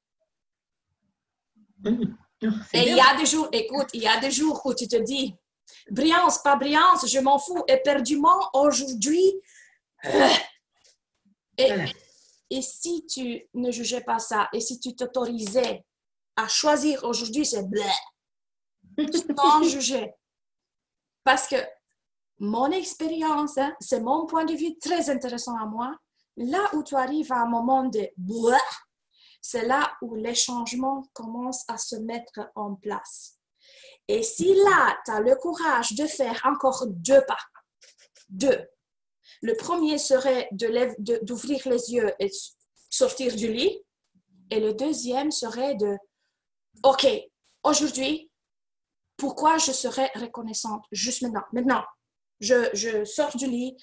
Mmh. 1.84 2.16
Et 2.74 2.90
il 2.90 2.96
y 2.96 3.00
a 3.00 3.16
des 3.18 3.26
jours, 3.26 3.48
écoute, 3.52 3.88
il 3.94 4.02
y 4.02 4.08
a 4.08 4.20
des 4.20 4.32
jours 4.32 4.62
où 4.66 4.74
tu 4.74 4.88
te 4.88 4.98
dis, 4.98 5.36
brillance, 5.90 6.40
pas 6.40 6.56
brillance, 6.56 7.08
je 7.08 7.20
m'en 7.20 7.40
fous, 7.40 7.64
éperdument, 7.68 8.50
aujourd'hui. 8.54 9.34
Euh, 10.06 10.30
et, 11.58 11.72
et 12.50 12.62
si 12.62 13.06
tu 13.08 13.48
ne 13.54 13.72
jugeais 13.72 14.02
pas 14.02 14.20
ça, 14.20 14.50
et 14.54 14.60
si 14.60 14.80
tu 14.80 14.96
t'autorisais 14.96 15.84
à 16.36 16.48
choisir 16.48 17.04
aujourd'hui, 17.04 17.46
c'est 17.46 17.64
blé, 17.64 17.84
sans 19.38 19.64
juger. 19.64 20.14
Parce 21.24 21.48
que 21.48 21.56
mon 22.40 22.70
expérience, 22.72 23.58
hein, 23.58 23.76
c'est 23.80 24.02
mon 24.02 24.26
point 24.26 24.46
de 24.46 24.54
vue 24.54 24.78
très 24.78 25.10
intéressant 25.10 25.58
à 25.58 25.66
moi, 25.66 25.96
Là 26.38 26.70
où 26.74 26.84
tu 26.84 26.96
arrives 26.96 27.32
à 27.32 27.42
un 27.42 27.46
moment 27.46 27.86
de 27.86 28.10
c'est 29.42 29.66
là 29.66 29.96
où 30.02 30.16
les 30.16 30.36
changements 30.36 31.04
commencent 31.14 31.64
à 31.70 31.78
se 31.78 31.96
mettre 31.96 32.52
en 32.56 32.76
place. 32.76 33.38
Et 34.08 34.22
si 34.22 34.54
là, 34.54 34.98
tu 35.06 35.12
as 35.12 35.20
le 35.22 35.36
courage 35.36 35.94
de 35.94 36.06
faire 36.06 36.40
encore 36.44 36.86
deux 36.88 37.24
pas, 37.26 37.40
deux, 38.28 38.68
le 39.46 39.56
premier 39.56 40.00
serait 40.00 40.50
d'ouvrir 40.52 41.60
de, 41.64 41.70
les 41.70 41.94
yeux 41.94 42.12
et 42.20 42.32
sortir 42.90 43.36
du 43.36 43.54
lit. 43.54 43.80
Et 44.50 44.60
le 44.60 44.74
deuxième 44.74 45.32
serait 45.32 45.76
de, 45.76 45.98
OK, 46.84 47.08
aujourd'hui, 47.64 48.30
pourquoi 49.18 49.58
je 49.60 49.72
serais 49.72 50.12
reconnaissante 50.16 50.84
juste 50.92 51.22
maintenant? 51.22 51.44
Maintenant, 51.54 51.84
je, 52.40 52.70
je 52.74 53.06
sors 53.06 53.36
du 53.38 53.46
lit, 53.46 53.78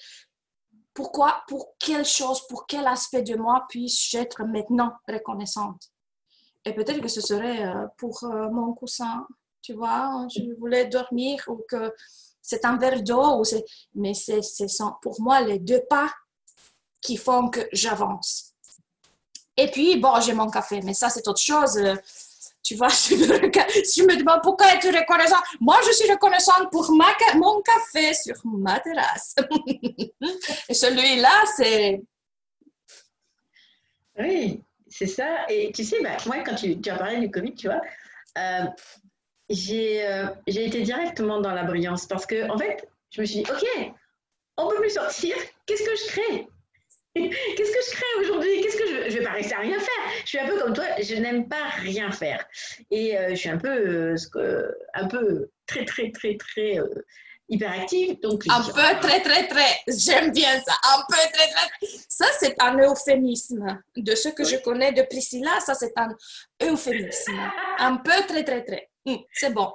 pourquoi, 0.93 1.43
pour 1.47 1.75
quelle 1.79 2.05
chose, 2.05 2.45
pour 2.47 2.67
quel 2.67 2.85
aspect 2.85 3.23
de 3.23 3.35
moi 3.35 3.65
puis-je 3.69 4.17
être 4.17 4.43
maintenant 4.43 4.91
reconnaissante? 5.07 5.89
Et 6.65 6.73
peut-être 6.73 7.01
que 7.01 7.07
ce 7.07 7.21
serait 7.21 7.65
euh, 7.65 7.87
pour 7.97 8.23
euh, 8.25 8.49
mon 8.49 8.73
coussin, 8.73 9.25
tu 9.61 9.73
vois, 9.73 10.27
je 10.35 10.41
voulais 10.59 10.87
dormir 10.87 11.43
ou 11.47 11.63
que 11.69 11.93
c'est 12.43 12.65
un 12.65 12.77
verre 12.77 13.01
d'eau, 13.01 13.41
mais 13.95 14.13
c'est 14.13 14.41
pour 15.01 15.19
moi 15.21 15.41
les 15.41 15.59
deux 15.59 15.81
pas 15.89 16.11
qui 17.01 17.15
font 17.17 17.49
que 17.49 17.61
j'avance. 17.71 18.53
Et 19.55 19.71
puis, 19.71 19.97
bon, 19.97 20.19
j'ai 20.19 20.33
mon 20.33 20.49
café, 20.49 20.81
mais 20.83 20.93
ça, 20.93 21.09
c'est 21.09 21.27
autre 21.27 21.41
chose. 21.41 21.79
Tu 22.61 22.75
vois, 22.75 22.89
si 22.89 23.17
je 23.17 24.03
me 24.03 24.17
demande 24.17 24.41
pourquoi 24.43 24.73
es-tu 24.73 24.87
reconnaissante, 24.87 25.43
moi 25.59 25.77
je 25.85 25.91
suis 25.91 26.09
reconnaissante 26.09 26.71
pour 26.71 26.89
ma, 26.93 27.07
mon 27.35 27.61
café 27.61 28.13
sur 28.13 28.35
ma 28.45 28.79
terrasse. 28.79 29.35
Et 30.69 30.73
celui-là, 30.73 31.43
c'est. 31.57 32.01
Oui, 34.17 34.61
c'est 34.89 35.07
ça. 35.07 35.45
Et 35.49 35.71
tu 35.73 35.83
sais, 35.83 36.01
bah, 36.01 36.17
moi, 36.25 36.37
quand 36.45 36.55
tu, 36.55 36.77
as 36.89 36.95
parlé 36.97 37.19
du 37.19 37.31
Covid, 37.31 37.53
tu 37.53 37.67
vois, 37.67 37.81
euh, 38.37 38.65
j'ai 39.49 40.05
euh, 40.05 40.27
été 40.47 40.81
directement 40.81 41.41
dans 41.41 41.53
la 41.53 41.63
brillance 41.63 42.05
parce 42.07 42.25
que, 42.25 42.49
en 42.49 42.57
fait, 42.57 42.87
je 43.11 43.21
me 43.21 43.25
suis 43.25 43.43
dit, 43.43 43.51
OK, 43.51 43.91
on 44.57 44.67
peut 44.69 44.77
plus 44.77 44.91
sortir, 44.91 45.35
qu'est-ce 45.65 45.83
que 45.83 45.95
je 45.95 46.07
crée? 46.07 46.47
Qu'est-ce 47.15 47.71
que 47.71 47.85
je 47.85 47.91
crée 47.91 48.21
aujourd'hui? 48.21 48.61
Qu'est-ce 48.61 48.77
que 48.77 48.87
je, 48.87 49.09
je 49.11 49.19
vais 49.19 49.23
pas 49.23 49.33
rester 49.33 49.53
à 49.53 49.59
rien 49.59 49.79
faire 49.79 50.11
Je 50.23 50.29
suis 50.29 50.39
un 50.39 50.47
peu 50.47 50.57
comme 50.57 50.73
toi, 50.73 50.85
je 50.99 51.13
n'aime 51.15 51.47
pas 51.47 51.69
rien 51.75 52.11
faire. 52.11 52.43
Et 52.89 53.15
euh, 53.15 53.29
je 53.29 53.35
suis 53.35 53.49
un 53.49 53.59
peu, 53.59 54.15
euh, 54.35 54.71
un 54.95 55.07
peu 55.07 55.49
très, 55.67 55.85
très, 55.85 56.09
très, 56.09 56.35
très 56.37 56.79
euh, 56.79 56.87
hyperactive. 57.49 58.19
Donc 58.21 58.45
un 58.49 58.63
peu, 58.63 59.07
très, 59.07 59.21
très, 59.21 59.47
très. 59.47 59.79
J'aime 59.87 60.31
bien 60.31 60.59
ça. 60.61 60.73
Un 60.95 61.03
peu, 61.07 61.15
très, 61.31 61.51
très. 61.51 61.87
Ça, 62.09 62.25
c'est 62.39 62.59
un 62.59 62.79
euphémisme. 62.79 63.79
De 63.95 64.15
ce 64.15 64.29
que 64.29 64.43
je 64.43 64.55
connais 64.55 64.91
de 64.91 65.03
Priscilla, 65.03 65.59
ça, 65.59 65.75
c'est 65.75 65.93
un 65.95 66.09
euphémisme. 66.63 67.39
Un 67.77 67.97
peu, 67.97 68.25
très, 68.27 68.43
très, 68.43 68.63
très. 68.63 68.89
C'est 69.31 69.53
bon. 69.53 69.71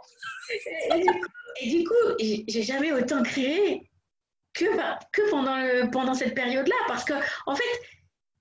Et 1.61 1.71
du 1.71 1.85
coup, 1.85 1.95
j'ai 2.19 2.63
jamais 2.63 2.93
autant 2.93 3.23
créé 3.23 3.89
que, 4.55 5.31
pendant, 5.31 5.91
pendant 5.91 6.15
cette 6.15 6.35
période-là. 6.35 6.77
Parce 6.87 7.05
que, 7.05 7.15
en 7.47 7.55
fait, 7.55 7.81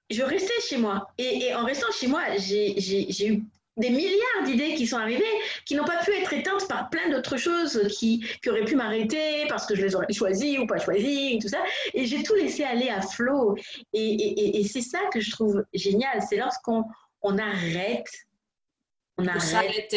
je 0.09 0.23
restais 0.23 0.61
chez 0.67 0.77
moi. 0.77 1.07
Et, 1.17 1.53
en 1.53 1.65
restant 1.65 1.91
chez 1.91 2.07
moi, 2.07 2.21
j'ai 2.37 3.27
eu 3.27 3.43
des 3.77 3.89
milliards 3.91 4.43
d'idées 4.45 4.73
qui 4.73 4.87
sont 4.87 4.97
arrivées, 4.97 5.23
qui 5.65 5.75
n'ont 5.75 5.85
pas 5.85 6.03
pu 6.03 6.11
être 6.11 6.33
éteintes 6.33 6.67
par 6.67 6.89
plein 6.89 7.09
d'autres 7.09 7.37
choses 7.37 7.87
qui, 7.99 8.25
qui, 8.41 8.49
auraient 8.49 8.65
pu 8.65 8.75
m'arrêter 8.75 9.45
parce 9.49 9.67
que 9.67 9.75
je 9.75 9.83
les 9.83 9.95
aurais 9.95 10.11
choisies 10.11 10.57
ou 10.57 10.65
pas 10.65 10.79
choisies, 10.79 11.35
et 11.35 11.39
tout 11.39 11.47
ça. 11.47 11.63
Et 11.93 12.05
j'ai 12.05 12.23
tout 12.23 12.33
laissé 12.33 12.63
aller 12.63 12.89
à 12.89 13.01
flot. 13.01 13.55
Et, 13.93 14.59
et 14.59 14.63
c'est 14.67 14.81
ça 14.81 14.99
que 15.13 15.19
je 15.19 15.29
trouve 15.31 15.63
génial. 15.73 16.21
C'est 16.27 16.37
lorsqu'on 16.37 16.85
on 17.21 17.37
arrête, 17.37 18.09
on 19.17 19.27
arrête 19.27 19.95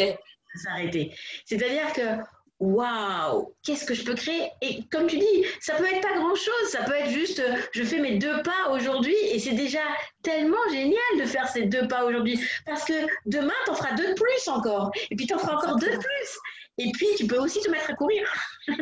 s'arrêter. 0.58 1.14
C'est-à-dire 1.44 1.92
que 1.92 2.22
waouh, 2.60 3.54
qu'est-ce 3.64 3.86
que 3.86 3.94
je 3.94 4.04
peux 4.04 4.14
créer? 4.14 4.50
Et 4.60 4.84
comme 4.88 5.06
tu 5.06 5.18
dis, 5.18 5.44
ça 5.60 5.74
peut 5.74 5.86
être 5.86 6.02
pas 6.02 6.14
grand-chose, 6.14 6.68
ça 6.68 6.82
peut 6.84 6.94
être 6.94 7.10
juste, 7.10 7.40
euh, 7.40 7.56
je 7.72 7.82
fais 7.82 7.98
mes 7.98 8.18
deux 8.18 8.42
pas 8.42 8.70
aujourd'hui 8.70 9.16
et 9.32 9.38
c'est 9.38 9.54
déjà 9.54 9.80
tellement 10.22 10.68
génial 10.70 11.00
de 11.18 11.24
faire 11.24 11.48
ces 11.48 11.62
deux 11.62 11.88
pas 11.88 12.04
aujourd'hui 12.04 12.38
parce 12.66 12.84
que 12.84 12.92
demain, 13.24 13.54
tu 13.64 13.70
en 13.70 13.74
feras 13.74 13.94
deux 13.94 14.08
de 14.08 14.14
plus 14.14 14.48
encore 14.48 14.90
et 15.10 15.16
puis 15.16 15.26
tu 15.26 15.34
en 15.34 15.38
feras 15.38 15.56
encore 15.56 15.76
deux 15.76 15.90
de 15.90 15.96
plus. 15.96 16.38
Et 16.78 16.92
puis, 16.92 17.08
tu 17.18 17.26
peux 17.26 17.38
aussi 17.38 17.60
te 17.60 17.68
mettre 17.68 17.90
à 17.90 17.94
courir. 17.94 18.26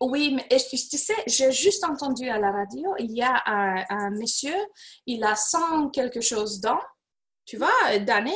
oui, 0.00 0.34
mais 0.34 0.58
tu, 0.70 0.78
sais, 0.78 1.14
j'ai 1.26 1.52
juste 1.52 1.84
entendu 1.84 2.28
à 2.30 2.38
la 2.38 2.50
radio, 2.50 2.94
il 2.98 3.12
y 3.12 3.22
a 3.22 3.42
un, 3.44 3.84
un 3.90 4.10
monsieur, 4.10 4.54
il 5.06 5.22
a 5.22 5.36
100 5.36 5.90
quelque 5.90 6.22
chose 6.22 6.60
d'ans, 6.60 6.80
tu 7.44 7.58
vois, 7.58 7.98
d'années, 7.98 8.32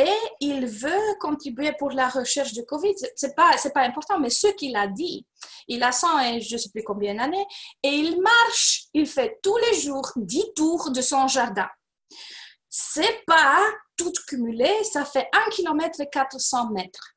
et 0.00 0.12
il 0.40 0.66
veut 0.66 1.18
contribuer 1.20 1.72
pour 1.78 1.90
la 1.90 2.08
recherche 2.08 2.52
du 2.52 2.64
Covid. 2.64 2.94
C'est 3.16 3.34
pas, 3.34 3.56
c'est 3.56 3.72
pas 3.72 3.82
important, 3.82 4.18
mais 4.18 4.30
ce 4.30 4.48
qu'il 4.48 4.76
a 4.76 4.86
dit, 4.86 5.26
il 5.68 5.82
a 5.82 5.92
100 5.92 6.20
et 6.20 6.40
je 6.40 6.56
sais 6.56 6.70
plus 6.70 6.82
combien 6.82 7.14
d'années, 7.14 7.46
et 7.82 7.88
il 7.88 8.20
marche, 8.20 8.84
il 8.94 9.06
fait 9.06 9.38
tous 9.42 9.56
les 9.56 9.80
jours 9.80 10.10
10 10.16 10.52
tours 10.54 10.90
de 10.90 11.00
son 11.00 11.26
jardin. 11.28 11.68
C'est 12.68 13.24
pas 13.26 13.64
tout 13.96 14.12
cumulé, 14.28 14.70
ça 14.84 15.04
fait 15.04 15.28
1 15.32 15.50
km 15.50 16.00
et 16.00 16.08
400 16.08 16.70
mètres. 16.70 17.14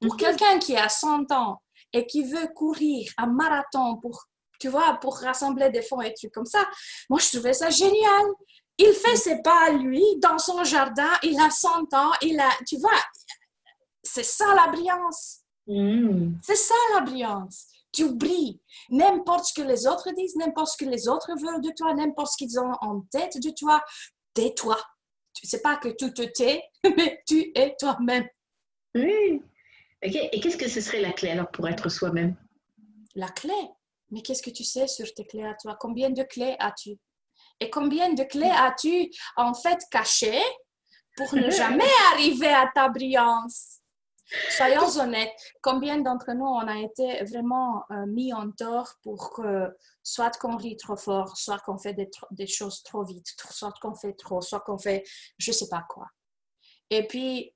Pour 0.00 0.14
mhm. 0.14 0.20
quelqu'un 0.20 0.58
qui 0.58 0.76
a 0.76 0.88
100 0.88 1.32
ans 1.32 1.62
et 1.92 2.06
qui 2.06 2.24
veut 2.24 2.48
courir 2.54 3.10
un 3.18 3.26
marathon 3.26 3.96
pour, 3.96 4.26
tu 4.60 4.68
vois, 4.68 4.98
pour 5.00 5.18
rassembler 5.18 5.70
des 5.70 5.82
fonds 5.82 6.00
et 6.00 6.14
trucs 6.14 6.32
comme 6.32 6.46
ça, 6.46 6.64
moi 7.08 7.18
je 7.18 7.28
trouvais 7.28 7.52
ça 7.52 7.70
génial. 7.70 8.26
Il 8.82 8.94
fait 8.94 9.16
ses 9.16 9.42
pas, 9.42 9.72
lui, 9.72 10.02
dans 10.22 10.38
son 10.38 10.64
jardin, 10.64 11.12
il 11.22 11.38
a 11.38 11.50
100 11.50 11.92
ans, 11.92 12.12
il 12.22 12.40
a, 12.40 12.48
tu 12.66 12.78
vois, 12.78 12.98
c'est 14.02 14.22
ça 14.22 14.54
la 14.54 14.68
brillance. 14.68 15.40
Mm. 15.66 16.36
C'est 16.42 16.56
ça 16.56 16.74
la 16.94 17.02
brillance. 17.02 17.66
Tu 17.92 18.08
brilles. 18.14 18.58
N'importe 18.88 19.44
ce 19.44 19.52
que 19.60 19.66
les 19.66 19.86
autres 19.86 20.10
disent, 20.14 20.36
n'importe 20.36 20.68
ce 20.68 20.82
que 20.82 20.88
les 20.88 21.08
autres 21.08 21.30
veulent 21.38 21.60
de 21.60 21.72
toi, 21.76 21.92
n'importe 21.92 22.32
ce 22.32 22.36
qu'ils 22.38 22.58
ont 22.58 22.72
en 22.80 23.02
tête 23.12 23.36
de 23.42 23.50
toi, 23.50 23.82
tais-toi. 24.32 24.78
Tu 25.34 25.46
sais 25.46 25.60
pas 25.60 25.76
que 25.76 25.88
tu 25.88 26.14
te 26.14 26.22
tais, 26.22 26.62
mais 26.96 27.22
tu 27.26 27.52
es 27.54 27.76
toi-même. 27.78 28.26
Oui. 28.94 29.42
Et 30.00 30.40
qu'est-ce 30.40 30.56
que 30.56 30.68
ce 30.68 30.80
serait 30.80 31.02
la 31.02 31.12
clé 31.12 31.28
alors 31.28 31.50
pour 31.50 31.68
être 31.68 31.90
soi-même? 31.90 32.34
La 33.14 33.28
clé 33.28 33.52
Mais 34.10 34.22
qu'est-ce 34.22 34.42
que 34.42 34.48
tu 34.48 34.64
sais 34.64 34.86
sur 34.86 35.12
tes 35.12 35.26
clés 35.26 35.44
à 35.44 35.54
toi? 35.54 35.76
Combien 35.78 36.08
de 36.08 36.22
clés 36.22 36.56
as-tu? 36.58 36.98
Et 37.60 37.70
combien 37.70 38.12
de 38.12 38.24
clés 38.24 38.50
as-tu 38.50 39.10
en 39.36 39.54
fait 39.54 39.78
cachées 39.90 40.42
pour 41.16 41.34
ne 41.34 41.50
jamais 41.50 41.84
arriver 42.12 42.48
à 42.48 42.70
ta 42.74 42.88
brillance? 42.88 43.80
Soyons 44.50 44.88
honnêtes, 44.98 45.32
combien 45.60 45.98
d'entre 45.98 46.32
nous 46.32 46.46
on 46.46 46.66
a 46.68 46.78
été 46.78 47.24
vraiment 47.24 47.84
euh, 47.90 48.06
mis 48.06 48.32
en 48.32 48.50
tort 48.52 48.94
pour 49.02 49.32
que 49.32 49.68
soit 50.04 50.38
qu'on 50.38 50.56
rit 50.56 50.76
trop 50.76 50.96
fort, 50.96 51.36
soit 51.36 51.58
qu'on 51.58 51.78
fait 51.78 51.94
des, 51.94 52.08
des, 52.30 52.46
choses 52.46 52.84
trop 52.84 53.02
vite, 53.02 53.26
soit 53.50 53.74
qu'on 53.82 53.94
fait 53.94 54.12
trop, 54.12 54.40
soit 54.40 54.60
qu'on 54.60 54.78
fait 54.78 55.02
je 55.36 55.50
sais 55.50 55.68
pas 55.68 55.84
quoi. 55.88 56.06
Et 56.90 57.08
puis 57.08 57.52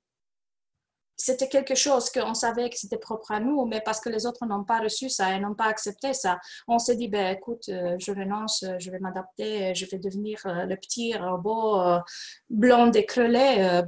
c'était 1.17 1.47
quelque 1.47 1.75
chose 1.75 2.09
qu'on 2.09 2.33
savait 2.33 2.69
que 2.69 2.77
c'était 2.77 2.97
propre 2.97 3.31
à 3.31 3.39
nous, 3.39 3.65
mais 3.65 3.81
parce 3.81 3.99
que 3.99 4.09
les 4.09 4.25
autres 4.25 4.45
n'ont 4.45 4.63
pas 4.63 4.79
reçu 4.79 5.09
ça 5.09 5.33
et 5.33 5.39
n'ont 5.39 5.55
pas 5.55 5.65
accepté 5.65 6.13
ça, 6.13 6.39
on 6.67 6.79
s'est 6.79 6.95
dit, 6.95 7.07
ben, 7.07 7.35
écoute, 7.35 7.69
euh, 7.69 7.95
je 7.99 8.11
renonce, 8.11 8.63
euh, 8.63 8.75
je 8.79 8.91
vais 8.91 8.99
m'adapter, 8.99 9.73
je 9.75 9.85
vais 9.85 9.97
devenir 9.97 10.39
euh, 10.45 10.65
le 10.65 10.75
petit 10.75 11.15
robot 11.17 11.81
blond 12.49 12.87
décrelé 12.87 13.81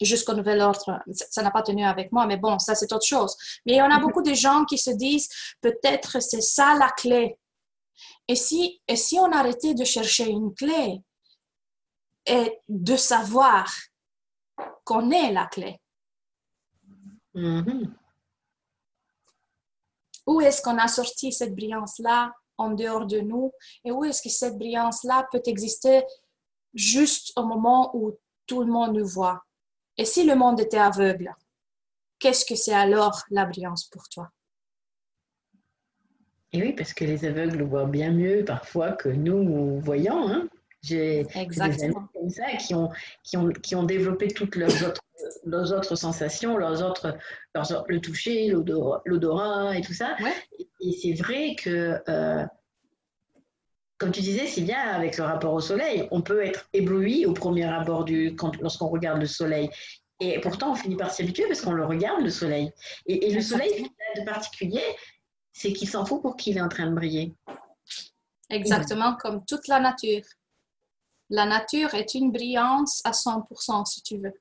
jusqu'au 0.00 0.34
nouvel 0.34 0.60
ordre. 0.60 1.00
Ça 1.12 1.42
n'a 1.42 1.50
pas 1.50 1.62
tenu 1.62 1.84
avec 1.84 2.12
moi, 2.12 2.26
mais 2.26 2.36
bon, 2.36 2.58
ça 2.58 2.74
c'est 2.74 2.92
autre 2.92 3.06
chose. 3.06 3.36
Mais 3.66 3.74
il 3.74 3.76
y 3.76 3.82
en 3.82 3.90
a 3.90 3.98
beaucoup 3.98 4.22
de 4.22 4.34
gens 4.34 4.64
qui 4.64 4.78
se 4.78 4.90
disent, 4.90 5.28
peut-être 5.60 6.20
c'est 6.20 6.40
ça 6.40 6.74
la 6.78 6.90
clé. 6.90 7.36
Et 8.28 8.36
si, 8.36 8.80
et 8.88 8.96
si 8.96 9.18
on 9.18 9.30
arrêtait 9.32 9.74
de 9.74 9.84
chercher 9.84 10.28
une 10.28 10.54
clé 10.54 11.02
et 12.26 12.60
de 12.68 12.96
savoir 12.96 13.70
qu'on 14.84 15.10
est 15.10 15.32
la 15.32 15.46
clé, 15.46 15.81
Mm-hmm. 17.34 17.90
Où 20.26 20.40
est-ce 20.40 20.62
qu'on 20.62 20.78
a 20.78 20.88
sorti 20.88 21.32
cette 21.32 21.54
brillance-là 21.54 22.32
en 22.58 22.70
dehors 22.70 23.06
de 23.06 23.20
nous? 23.20 23.52
Et 23.84 23.90
où 23.90 24.04
est-ce 24.04 24.22
que 24.22 24.28
cette 24.28 24.58
brillance-là 24.58 25.26
peut 25.32 25.42
exister 25.46 26.04
juste 26.74 27.32
au 27.36 27.44
moment 27.44 27.90
où 27.96 28.16
tout 28.46 28.60
le 28.60 28.70
monde 28.70 28.94
nous 28.96 29.06
voit? 29.06 29.42
Et 29.96 30.04
si 30.04 30.24
le 30.24 30.34
monde 30.34 30.60
était 30.60 30.78
aveugle, 30.78 31.34
qu'est-ce 32.18 32.46
que 32.46 32.54
c'est 32.54 32.74
alors 32.74 33.22
la 33.30 33.46
brillance 33.46 33.84
pour 33.84 34.08
toi? 34.08 34.30
Et 36.52 36.62
oui, 36.62 36.72
parce 36.74 36.92
que 36.92 37.04
les 37.04 37.24
aveugles 37.24 37.62
voient 37.62 37.86
bien 37.86 38.12
mieux 38.12 38.44
parfois 38.44 38.92
que 38.92 39.08
nous 39.08 39.80
voyons. 39.80 40.28
Hein 40.28 40.48
j'ai 40.82 41.24
des 41.24 41.60
amis 41.60 41.94
comme 42.12 42.30
ça 42.30 42.56
qui 42.58 42.74
ont, 42.74 42.90
qui 43.22 43.36
ont, 43.36 43.48
qui 43.48 43.74
ont 43.76 43.84
développé 43.84 44.28
toutes 44.28 44.56
leurs 44.56 44.84
autres, 44.84 45.02
leurs 45.44 45.72
autres 45.72 45.94
sensations, 45.94 46.56
leurs 46.56 46.82
autres, 46.82 47.16
leurs, 47.54 47.84
le 47.86 48.00
toucher, 48.00 48.48
l'odorat 48.48 49.76
et 49.76 49.80
tout 49.80 49.94
ça. 49.94 50.16
Et, 50.80 50.92
c'est 50.92 51.12
vrai 51.12 51.54
que, 51.54 52.00
euh, 52.08 52.44
comme 53.98 54.10
tu 54.10 54.20
disais, 54.20 54.46
c'est 54.46 54.62
bien 54.62 54.80
avec 54.80 55.16
le 55.18 55.24
rapport 55.24 55.54
au 55.54 55.60
soleil. 55.60 56.08
On 56.10 56.20
peut 56.20 56.44
être 56.44 56.68
ébloui 56.72 57.26
au 57.26 57.32
premier 57.32 57.64
abord 57.64 58.04
du, 58.04 58.36
lorsqu'on 58.60 58.88
regarde 58.88 59.20
le 59.20 59.26
soleil. 59.26 59.70
Et 60.18 60.40
pourtant, 60.40 60.72
on 60.72 60.74
finit 60.74 60.96
par 60.96 61.12
s'y 61.12 61.22
habituer 61.22 61.46
parce 61.46 61.60
qu'on 61.60 61.72
le 61.72 61.84
regarde, 61.84 62.22
le 62.22 62.30
soleil. 62.30 62.72
Et, 63.06 63.28
et 63.28 63.34
le 63.34 63.40
soleil, 63.40 63.70
ce 63.70 63.76
qu'il 63.76 63.86
a 63.86 64.20
de 64.20 64.26
particulier, 64.26 64.82
c'est 65.52 65.72
qu'il 65.72 65.88
s'en 65.88 66.04
fout 66.04 66.20
pour 66.22 66.36
qu'il 66.36 66.56
est 66.56 66.60
en 66.60 66.68
train 66.68 66.86
de 66.86 66.94
briller. 66.94 67.34
Exactement, 68.50 69.16
comme 69.16 69.44
toute 69.46 69.68
la 69.68 69.80
nature 69.80 70.22
la 71.32 71.46
nature 71.46 71.94
est 71.94 72.14
une 72.14 72.30
brillance 72.30 73.00
à 73.04 73.12
100%, 73.12 73.86
si 73.86 74.02
tu 74.02 74.18
veux. 74.18 74.34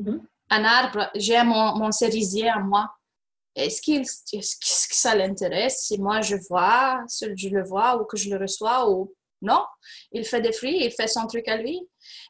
Mm-hmm. 0.00 0.20
Un 0.50 0.64
arbre, 0.64 1.10
j'ai 1.14 1.42
mon, 1.44 1.92
cerisier 1.92 2.48
à 2.48 2.58
moi. 2.58 2.90
Est-ce, 3.54 3.82
qu'il, 3.82 4.00
est-ce 4.00 4.88
que 4.88 4.96
ça 4.96 5.14
l'intéresse 5.14 5.84
si 5.84 5.98
moi 5.98 6.22
je 6.22 6.36
vois, 6.48 7.04
si 7.08 7.26
je 7.36 7.50
le 7.50 7.62
vois 7.62 8.00
ou 8.00 8.06
que 8.06 8.16
je 8.16 8.30
le 8.30 8.38
reçois 8.38 8.90
ou 8.90 9.14
non? 9.42 9.64
Il 10.12 10.24
fait 10.24 10.40
des 10.40 10.52
fruits, 10.52 10.84
il 10.84 10.90
fait 10.90 11.06
son 11.06 11.26
truc 11.26 11.46
à 11.46 11.58
lui. 11.58 11.78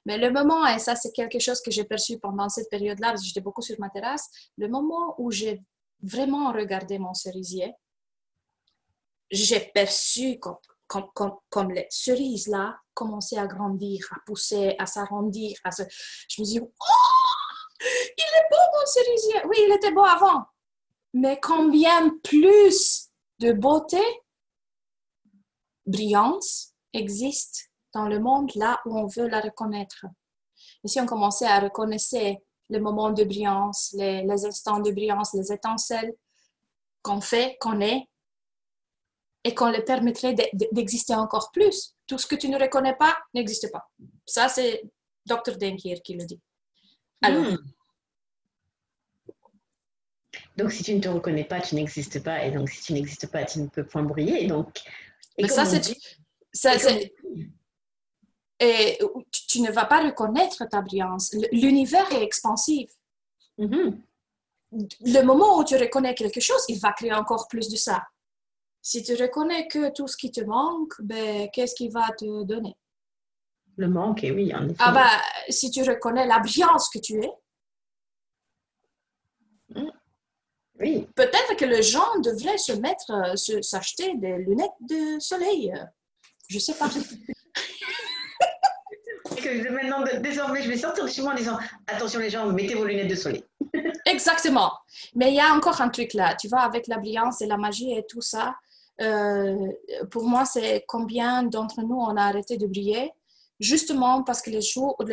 Mais 0.04 0.18
le 0.18 0.30
moment, 0.30 0.66
et 0.66 0.80
ça 0.80 0.96
c'est 0.96 1.12
quelque 1.12 1.38
chose 1.38 1.62
que 1.62 1.70
j'ai 1.70 1.84
perçu 1.84 2.18
pendant 2.18 2.48
cette 2.48 2.68
période-là, 2.68 3.10
parce 3.10 3.22
que 3.22 3.28
j'étais 3.28 3.40
beaucoup 3.40 3.62
sur 3.62 3.78
ma 3.78 3.90
terrasse, 3.90 4.28
le 4.58 4.68
moment 4.68 5.14
où 5.18 5.30
j'ai 5.30 5.62
vraiment 6.02 6.52
regardé 6.52 6.98
mon 6.98 7.14
cerisier, 7.14 7.72
j'ai 9.30 9.60
perçu 9.60 10.38
comme, 10.40 10.58
comme, 11.14 11.36
comme, 11.48 11.70
les 11.70 11.86
cerises 11.90 12.48
là 12.48 12.76
commençaient 12.94 13.38
à 13.38 13.46
grandir, 13.46 14.06
à 14.12 14.20
pousser, 14.26 14.74
à 14.78 14.86
s'arrondir. 14.86 15.56
Se... 15.70 15.82
Je 16.28 16.40
me 16.40 16.46
dis, 16.46 16.60
oh, 16.60 16.84
il 17.80 18.22
est 18.22 18.48
beau 18.50 18.56
mon 18.78 18.86
cerisier. 18.86 19.42
Oui, 19.46 19.56
il 19.66 19.74
était 19.74 19.92
beau 19.92 20.04
avant. 20.04 20.44
Mais 21.12 21.38
combien 21.40 22.10
plus 22.22 23.08
de 23.38 23.52
beauté, 23.52 24.02
brillance 25.86 26.72
existe 26.92 27.70
dans 27.92 28.08
le 28.08 28.18
monde 28.18 28.50
là 28.54 28.80
où 28.86 28.98
on 28.98 29.06
veut 29.06 29.28
la 29.28 29.40
reconnaître. 29.40 30.06
Et 30.82 30.88
si 30.88 31.00
on 31.00 31.06
commençait 31.06 31.46
à 31.46 31.60
reconnaître 31.60 32.04
les 32.68 32.80
moments 32.80 33.10
de 33.10 33.24
brillance, 33.24 33.94
les, 33.96 34.22
les 34.22 34.46
instants 34.46 34.80
de 34.80 34.90
brillance, 34.90 35.34
les 35.34 35.52
étincelles 35.52 36.14
qu'on 37.02 37.20
fait, 37.20 37.56
qu'on 37.60 37.80
est, 37.80 38.08
et 39.44 39.54
qu'on 39.54 39.70
le 39.70 39.84
permettrait 39.84 40.34
d'exister 40.72 41.14
encore 41.14 41.50
plus. 41.52 41.94
Tout 42.06 42.18
ce 42.18 42.26
que 42.26 42.34
tu 42.34 42.48
ne 42.48 42.58
reconnais 42.58 42.96
pas 42.96 43.16
n'existe 43.34 43.70
pas. 43.70 43.90
Ça, 44.26 44.48
c'est 44.48 44.82
Dr. 45.26 45.58
Denkier 45.58 46.00
qui 46.02 46.14
le 46.14 46.24
dit. 46.24 46.40
Alors. 47.22 47.44
Hmm. 47.44 47.58
Donc, 50.56 50.72
si 50.72 50.82
tu 50.82 50.94
ne 50.94 51.00
te 51.00 51.08
reconnais 51.08 51.44
pas, 51.44 51.60
tu 51.60 51.74
n'existes 51.74 52.22
pas. 52.22 52.44
Et 52.44 52.50
donc, 52.50 52.70
si 52.70 52.82
tu 52.82 52.92
n'existes 52.94 53.30
pas, 53.30 53.44
tu 53.44 53.58
ne 53.60 53.66
peux 53.68 53.84
point 53.84 54.02
briller. 54.02 54.46
donc, 54.46 54.80
et 55.36 55.48
ça, 55.48 55.64
c'est. 55.66 57.12
Et 58.60 58.98
tu, 59.48 59.60
ne 59.60 59.70
vas 59.72 59.84
pas 59.84 60.04
reconnaître 60.04 60.64
ta 60.70 60.80
brillance. 60.80 61.34
L'univers 61.52 62.10
est 62.12 62.22
expansif. 62.22 62.88
Mm-hmm. 63.58 64.00
Le 65.00 65.22
moment 65.22 65.58
où 65.58 65.64
tu 65.64 65.76
reconnais 65.76 66.14
quelque 66.14 66.40
chose, 66.40 66.64
il 66.68 66.78
va 66.78 66.92
créer 66.92 67.12
encore 67.12 67.48
plus 67.48 67.68
de 67.68 67.76
ça. 67.76 68.04
Si 68.86 69.02
tu 69.02 69.14
reconnais 69.14 69.66
que 69.66 69.90
tout 69.94 70.06
ce 70.06 70.14
qui 70.14 70.30
te 70.30 70.42
manque, 70.42 70.92
ben, 71.00 71.48
qu'est-ce 71.50 71.74
qui 71.74 71.88
va 71.88 72.10
te 72.18 72.44
donner? 72.44 72.76
Le 73.78 73.88
manque, 73.88 74.22
et 74.24 74.30
oui, 74.30 74.54
en 74.54 74.68
effet. 74.68 74.76
Ah 74.78 74.92
ben, 74.92 75.08
si 75.48 75.70
tu 75.70 75.82
reconnais 75.82 76.26
la 76.26 76.38
brillance 76.38 76.90
que 76.90 76.98
tu 76.98 77.14
es, 77.14 77.32
mm. 79.70 79.90
oui. 80.80 81.08
peut-être 81.16 81.56
que 81.56 81.64
les 81.64 81.82
gens 81.82 82.18
devraient 82.18 82.58
se 82.58 82.72
mettre, 82.72 83.10
euh, 83.10 83.62
s'acheter 83.62 84.16
des 84.16 84.36
lunettes 84.36 84.70
de 84.82 85.18
soleil. 85.18 85.72
Je 86.50 86.58
sais 86.58 86.74
pas. 86.74 86.90
que 89.34 89.70
maintenant, 89.70 90.04
désormais, 90.20 90.62
je 90.62 90.68
vais 90.68 90.76
sortir 90.76 91.04
de 91.04 91.10
chez 91.10 91.22
moi 91.22 91.32
en 91.32 91.36
disant 91.36 91.58
attention 91.86 92.20
les 92.20 92.28
gens, 92.28 92.52
mettez 92.52 92.74
vos 92.74 92.84
lunettes 92.84 93.08
de 93.08 93.14
soleil. 93.14 93.44
Exactement. 94.04 94.72
Mais 95.14 95.30
il 95.30 95.36
y 95.36 95.40
a 95.40 95.54
encore 95.54 95.80
un 95.80 95.88
truc 95.88 96.12
là, 96.12 96.34
tu 96.34 96.48
vois, 96.48 96.60
avec 96.60 96.86
la 96.86 96.98
brillance 96.98 97.40
et 97.40 97.46
la 97.46 97.56
magie 97.56 97.92
et 97.92 98.04
tout 98.06 98.20
ça. 98.20 98.54
Euh, 99.00 99.72
pour 100.10 100.28
moi, 100.28 100.44
c'est 100.44 100.84
combien 100.86 101.42
d'entre 101.42 101.82
nous 101.82 101.96
on 101.96 102.16
a 102.16 102.22
arrêté 102.22 102.56
de 102.56 102.66
briller, 102.66 103.12
justement 103.58 104.22
parce 104.22 104.40
que 104.42 104.50
les, 104.50 104.60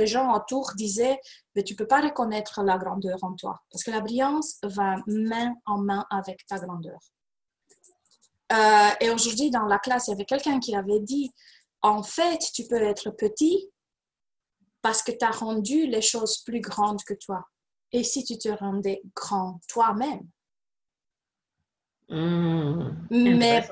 gens 0.08 0.36
autour 0.36 0.72
disaient 0.76 1.20
mais 1.56 1.64
tu 1.64 1.76
peux 1.76 1.88
pas 1.88 2.02
reconnaître 2.02 2.62
la 2.64 2.78
grandeur 2.78 3.18
en 3.24 3.34
toi, 3.34 3.62
parce 3.72 3.84
que 3.84 3.92
la 3.92 4.02
brillance 4.02 4.58
va 4.64 4.98
main 5.08 5.54
en 5.66 5.80
main 5.80 6.06
avec 6.10 6.46
ta 6.46 6.60
grandeur. 6.60 7.00
Euh, 8.52 8.90
et 9.00 9.10
aujourd'hui, 9.10 9.50
dans 9.50 9.66
la 9.66 9.80
classe, 9.80 10.08
il 10.08 10.12
y 10.12 10.14
avait 10.14 10.26
quelqu'un 10.26 10.60
qui 10.60 10.76
avait 10.76 11.00
dit 11.00 11.32
en 11.82 12.04
fait, 12.04 12.40
tu 12.54 12.68
peux 12.68 12.82
être 12.82 13.10
petit 13.12 13.70
parce 14.82 15.02
que 15.02 15.12
tu 15.12 15.26
as 15.26 15.32
rendu 15.32 15.88
les 15.88 16.02
choses 16.02 16.40
plus 16.40 16.60
grandes 16.60 17.04
que 17.04 17.14
toi. 17.14 17.44
Et 17.92 18.04
si 18.04 18.24
tu 18.24 18.38
te 18.38 18.50
rendais 18.50 19.02
grand 19.16 19.60
toi-même? 19.68 20.28
Mmh, 22.12 23.08
Mais 23.10 23.68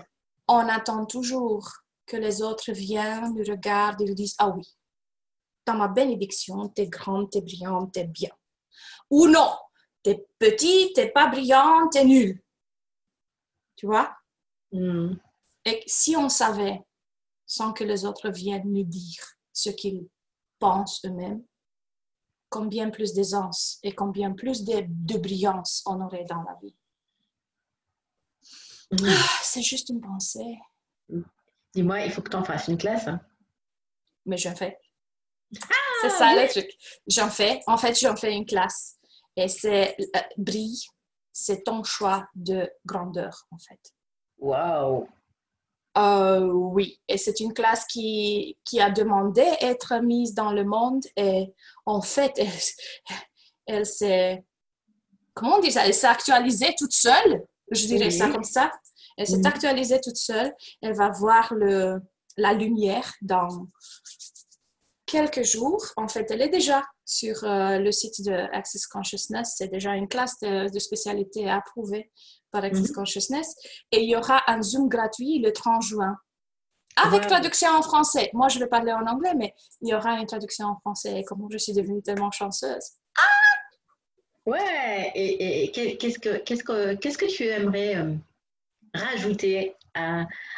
on 0.47 0.67
attend 0.69 1.06
toujours 1.06 1.69
que 2.06 2.17
les 2.17 2.41
autres 2.41 2.71
viennent, 2.71 3.36
nous 3.36 3.43
regardent 3.43 4.02
et 4.02 4.06
nous 4.06 4.15
disent 4.15 4.36
Ah 4.39 4.49
oui, 4.49 4.63
dans 5.65 5.75
ma 5.75 5.88
bénédiction, 5.88 6.69
tu 6.69 6.82
es 6.82 6.88
grande, 6.88 7.30
tu 7.30 7.38
es 7.38 7.41
brillante, 7.41 7.93
tu 7.93 7.99
es 7.99 8.08
bien. 8.08 8.32
Ou 9.10 9.28
non, 9.28 9.52
tu 10.04 10.12
es 10.12 10.25
petit, 10.39 10.93
tu 10.95 11.02
n'es 11.02 11.12
pas 11.12 11.28
brillante, 11.28 11.91
tu 11.91 11.99
es 11.99 12.06
nul. 12.06 12.41
Tu 13.75 13.86
vois? 13.86 14.15
Mmh. 14.71 15.15
Et 15.65 15.84
si 15.86 16.15
on 16.15 16.30
savait, 16.30 16.82
sans 17.45 17.73
que 17.73 17.84
les 17.84 18.06
autres 18.06 18.30
viennent 18.30 18.71
nous 18.71 18.84
dire 18.84 19.23
ce 19.52 19.69
qu'ils 19.69 20.08
pensent 20.60 21.04
eux-mêmes, 21.06 21.43
combien 22.49 22.89
plus 22.89 23.13
d'aisance 23.13 23.80
et 23.84 23.93
combien 23.93 24.32
plus 24.32 24.63
de, 24.63 24.86
de, 24.88 25.17
brillance 25.17 25.84
on 25.86 26.02
aurait 26.02 26.25
dans 26.25 26.41
la 26.43 26.58
vie? 26.62 26.75
Mmh. 28.91 29.06
Ah, 29.08 29.39
c'est 29.43 29.62
juste 29.62 29.89
une 29.89 30.02
pensée. 30.02 30.58
Dis-moi, 31.73 32.02
il 32.02 32.12
faut 32.12 32.21
que 32.21 32.30
tu 32.30 32.38
en 32.38 32.43
fasses 32.43 32.67
une 32.67 32.78
classe. 32.78 33.08
Hein? 33.08 33.21
Mais 34.25 34.38
j'en 34.38 34.56
fais. 34.56 34.80
Ah, 35.62 35.75
c'est 36.02 36.10
ça 36.10 36.36
le 36.36 36.47
truc. 36.49 36.69
J'en 37.08 37.30
fais. 37.30 37.62
En 37.67 37.78
fait, 37.78 37.99
j'en 37.99 38.15
fais 38.15 38.34
une 38.34 38.45
classe. 38.45 38.97
Et 39.36 39.47
c'est 39.47 39.95
euh, 39.99 40.19
brille, 40.38 40.82
c'est 41.32 41.63
ton 41.63 41.84
choix 41.84 42.28
de 42.36 42.69
grandeur, 42.86 43.45
en 43.52 43.58
fait. 43.58 43.80
Wow! 44.39 45.08
Euh, 45.97 46.45
oui, 46.52 46.99
et 47.08 47.17
c'est 47.17 47.39
une 47.39 47.54
classe 47.54 47.86
qui, 47.86 48.58
qui 48.63 48.80
a 48.80 48.89
demandé 48.89 49.45
être 49.60 49.95
mise 50.02 50.34
dans 50.34 50.52
le 50.52 50.63
monde 50.63 51.04
et 51.15 51.54
en 51.86 52.02
fait, 52.02 52.34
elle, 52.38 52.47
elle 53.65 53.86
s'est, 53.86 54.45
comment 55.34 55.56
on 55.56 55.60
dit 55.60 55.71
ça, 55.71 55.86
elle 55.86 55.93
s'est 55.93 56.08
actualisée 56.08 56.75
toute 56.78 56.93
seule, 56.93 57.43
je 57.71 57.86
dirais 57.88 58.05
Oui. 58.05 58.12
ça 58.12 58.29
comme 58.29 58.43
ça. 58.43 58.71
Elle 59.17 59.27
s'est 59.27 59.38
Mhm. 59.38 59.45
actualisée 59.47 59.99
toute 60.01 60.17
seule. 60.17 60.53
Elle 60.82 60.95
va 60.95 61.10
voir 61.10 61.53
le, 61.53 61.99
la 62.38 62.53
lumière 62.53 63.13
dans 63.21 63.67
quelques 65.05 65.43
jours. 65.43 65.84
En 65.97 66.08
fait, 66.08 66.29
elle 66.32 66.41
est 66.41 66.49
déjà 66.49 66.86
sur 67.05 67.43
euh, 67.43 67.79
le 67.79 67.91
site 67.91 68.23
de 68.25 68.32
Access 68.55 68.86
Consciousness. 68.88 69.55
C'est 69.58 69.67
déjà 69.69 69.95
une 69.95 70.08
classe 70.08 70.39
de, 70.39 70.69
de 70.71 70.79
spécialité 70.79 71.49
approuvée 71.49 72.12
par 72.51 72.63
Access 72.63 72.89
Mhm. 72.89 72.95
Consciousness. 72.95 73.55
Et 73.91 74.03
il 74.03 74.10
y 74.10 74.15
aura 74.15 74.41
un 74.47 74.62
Zoom 74.62 74.88
gratuit 74.89 75.39
le 75.39 75.51
30 75.51 75.82
juin. 75.82 76.15
Avec 76.95 77.21
Wow. 77.23 77.27
traduction 77.29 77.69
en 77.69 77.82
français. 77.82 78.29
Moi, 78.34 78.49
je 78.49 78.60
vais 78.60 78.67
parler 78.67 78.91
en 78.91 79.05
anglais, 79.05 79.34
mais 79.36 79.53
il 79.82 79.89
y 79.89 79.93
aura 79.93 80.19
une 80.19 80.25
traduction 80.25 80.65
en 80.67 80.77
français. 80.79 81.19
Et 81.19 81.23
comment 81.23 81.47
je 81.49 81.58
suis 81.58 81.73
devenue 81.73 82.01
tellement 82.01 82.32
chanceuse. 82.32 82.84
Ouais, 84.50 85.12
et, 85.16 85.64
et 85.64 85.72
qu'est- 85.72 85.98
qu'est-ce 85.98 86.20
que, 86.20 86.38
qu'est-ce 86.38 86.64
que, 86.64 86.96
qu'est-ce 86.96 87.18
que 87.18 87.26
tu 87.26 87.46
aimerais 87.46 87.96
euh, 87.96 88.14
rajouter 88.94 89.76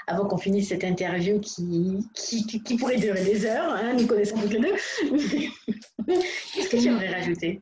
avant 0.07 0.27
qu'on 0.27 0.37
finisse 0.37 0.69
cette 0.69 0.83
interview 0.83 1.39
qui, 1.39 2.05
qui, 2.13 2.77
pourrait 2.77 2.97
durer 2.97 3.23
des 3.23 3.45
heures, 3.45 3.73
hein, 3.73 3.93
nous 3.93 4.05
connaissons 4.05 4.39
toutes 4.39 4.53
les 4.53 4.59
deux. 4.59 4.75
qu'est-ce 6.53 6.69
que 6.69 6.77
tu 6.77 6.87
aimerais 6.87 7.13
rajouter? 7.13 7.61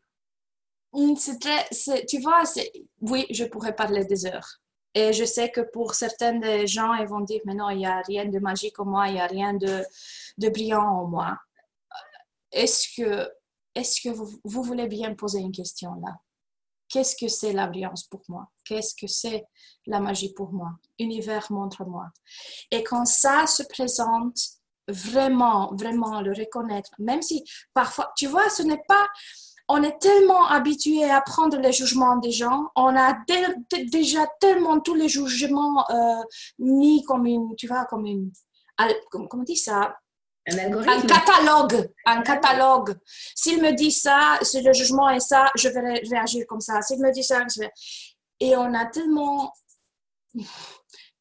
C'est 1.18 1.40
très, 1.40 1.68
tu 2.08 2.20
vois, 2.20 2.46
c'est, 2.46 2.72
oui, 3.02 3.26
je 3.30 3.46
pourrais 3.46 3.76
parler 3.76 4.06
des 4.06 4.26
heures. 4.26 4.60
Et 4.96 5.14
je 5.14 5.24
sais 5.24 5.50
que 5.52 5.62
pour 5.62 5.94
certains 5.94 6.34
des 6.34 6.66
gens, 6.66 6.94
ils 6.96 7.08
vont 7.08 7.20
dire, 7.20 7.42
mais 7.46 7.54
non, 7.54 7.70
il 7.70 7.78
n'y 7.78 7.86
a 7.86 8.02
rien 8.02 8.26
de 8.26 8.40
magique 8.40 8.80
en 8.80 8.86
moi, 8.86 9.08
il 9.08 9.14
n'y 9.14 9.22
a 9.22 9.28
rien 9.28 9.54
de, 9.54 9.84
de 10.40 10.50
brillant 10.50 10.84
en 10.84 11.08
moi. 11.08 11.38
Est-ce 12.52 12.88
que, 12.98 13.30
est-ce 13.80 14.02
que 14.02 14.10
vous, 14.10 14.64
voulez 14.64 14.88
bien 14.88 15.14
poser 15.16 15.40
une 15.40 15.52
question 15.52 15.94
là? 15.96 16.18
Qu'est-ce 16.88 17.16
que 17.16 17.28
c'est 17.28 17.54
la 17.54 17.68
brillance 17.68 18.04
pour 18.04 18.22
moi? 18.28 18.50
Qu'est-ce 18.66 18.96
que 18.96 19.08
c'est 19.08 19.46
la 19.86 20.00
magie 20.00 20.34
pour 20.34 20.52
moi? 20.52 20.72
Univers, 20.98 21.52
montre-moi. 21.52 22.08
Et 22.72 22.84
quand 22.84 23.06
ça 23.06 23.46
se 23.46 23.64
présente, 23.64 24.40
vraiment, 24.88 25.72
vraiment 25.76 26.22
le 26.22 26.34
reconnaître, 26.34 26.90
même 26.98 27.22
si 27.22 27.44
parfois, 27.74 28.12
tu 28.18 28.26
vois, 28.26 28.50
ce 28.50 28.64
n'est 28.64 28.84
pas, 28.88 29.08
on 29.68 29.84
est 29.84 30.00
tellement 30.00 30.48
habitué 30.48 31.04
à 31.04 31.22
prendre 31.22 31.58
les 31.58 31.72
jugements 31.72 32.18
des 32.18 32.32
gens, 32.32 32.70
on 32.76 32.96
a 32.96 33.14
dé- 33.28 33.56
dé- 33.70 33.86
déjà 33.86 34.26
tellement 34.40 34.80
tous 34.80 34.96
les 34.96 35.10
jugements 35.10 35.88
euh, 35.92 36.24
mis 36.58 37.04
comme 37.04 37.28
une, 37.28 37.56
tu 37.56 37.68
vois, 37.68 37.86
comme 37.86 38.08
une, 38.08 38.32
comment 39.12 39.28
on 39.34 39.44
dit 39.44 39.58
ça, 39.58 39.96
Un 40.88 41.02
catalogue, 41.02 41.92
un 42.06 42.22
catalogue. 42.22 42.98
S'il 43.36 43.62
me 43.62 43.72
dit 43.72 43.92
ça, 43.92 44.40
si 44.42 44.62
le 44.62 44.74
jugement 44.74 45.10
est 45.10 45.20
ça, 45.20 45.52
je 45.56 45.70
vais 45.70 45.80
ré- 45.80 46.04
réagir 46.10 46.46
comme 46.48 46.62
ça. 46.62 46.82
S'il 46.82 47.00
me 47.00 47.12
dit 47.12 47.24
ça, 47.24 47.46
je 47.54 47.62
vais... 47.62 47.72
Et 48.40 48.56
on 48.56 48.74
a 48.74 48.86
tellement... 48.86 49.54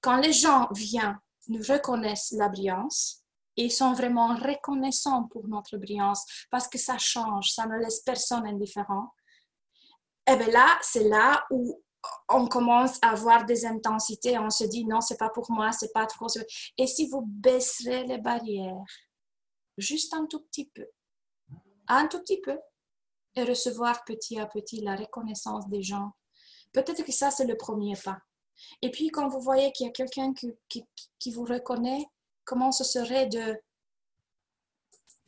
Quand 0.00 0.16
les 0.18 0.32
gens 0.32 0.68
viennent, 0.72 1.18
nous 1.48 1.62
reconnaissent 1.68 2.32
la 2.36 2.48
brillance, 2.48 3.22
ils 3.56 3.72
sont 3.72 3.92
vraiment 3.92 4.36
reconnaissants 4.36 5.24
pour 5.24 5.48
notre 5.48 5.76
brillance 5.78 6.24
parce 6.50 6.68
que 6.68 6.78
ça 6.78 6.96
change, 6.98 7.50
ça 7.50 7.66
ne 7.66 7.76
laisse 7.78 8.00
personne 8.00 8.46
indifférent. 8.46 9.08
Et 10.30 10.36
bien 10.36 10.48
là, 10.48 10.78
c'est 10.82 11.08
là 11.08 11.44
où 11.50 11.82
on 12.28 12.46
commence 12.46 12.98
à 13.02 13.10
avoir 13.10 13.44
des 13.44 13.66
intensités, 13.66 14.38
on 14.38 14.50
se 14.50 14.64
dit 14.64 14.84
non, 14.84 15.00
c'est 15.00 15.16
pas 15.16 15.30
pour 15.30 15.50
moi, 15.50 15.72
c'est 15.72 15.92
pas 15.92 16.06
trop. 16.06 16.28
Et 16.76 16.86
si 16.86 17.08
vous 17.08 17.22
baisserez 17.26 18.04
les 18.04 18.18
barrières, 18.18 18.84
juste 19.78 20.12
un 20.14 20.26
tout 20.26 20.40
petit 20.40 20.66
peu, 20.66 20.86
un 21.86 22.06
tout 22.06 22.20
petit 22.20 22.40
peu, 22.40 22.58
et 23.34 23.44
recevoir 23.44 24.04
petit 24.04 24.38
à 24.38 24.46
petit 24.46 24.80
la 24.80 24.96
reconnaissance 24.96 25.68
des 25.68 25.82
gens, 25.82 26.12
peut-être 26.72 27.04
que 27.04 27.12
ça, 27.12 27.30
c'est 27.30 27.46
le 27.46 27.56
premier 27.56 27.94
pas. 27.96 28.18
Et 28.82 28.90
puis, 28.90 29.08
quand 29.08 29.28
vous 29.28 29.40
voyez 29.40 29.70
qu'il 29.72 29.86
y 29.86 29.88
a 29.88 29.92
quelqu'un 29.92 30.32
qui, 30.34 31.32
vous 31.32 31.44
reconnaît, 31.44 32.04
comment 32.44 32.72
ce 32.72 32.84
serait 32.84 33.26
de, 33.26 33.56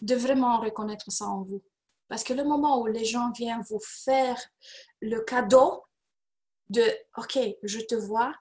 de 0.01 0.15
vraiment 0.17 0.61
reconnaître 0.61 1.11
ça 1.11 1.27
en 1.27 1.43
vous? 1.43 1.63
Parce 2.09 2.25
que 2.25 2.33
le 2.33 2.43
moment 2.43 2.81
où 2.81 2.87
les 2.87 3.05
gens 3.05 3.31
viennent 3.31 3.63
vous 3.71 3.81
faire 3.81 4.37
le 5.01 5.21
cadeau 5.21 5.85
de 6.69 6.83
OK, 7.17 7.39
je 7.63 7.81
te 7.81 7.95
vois, 7.95 8.35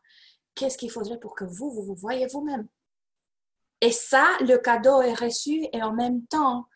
qu'est-ce 0.55 0.77
qu'il 0.77 0.89
faudrait 0.89 1.19
pour 1.19 1.35
que 1.35 1.45
vous, 1.45 1.69
vous 1.71 1.83
vous 1.83 1.95
voyez 1.95 2.25
vous-même? 2.27 2.67
Et 3.81 3.91
ça, 3.91 4.37
le 4.41 4.57
cadeau 4.57 5.01
est 5.01 5.13
reçu 5.13 5.67
et 5.71 5.81
en 5.81 5.93
même 5.93 6.25
temps, 6.27 6.67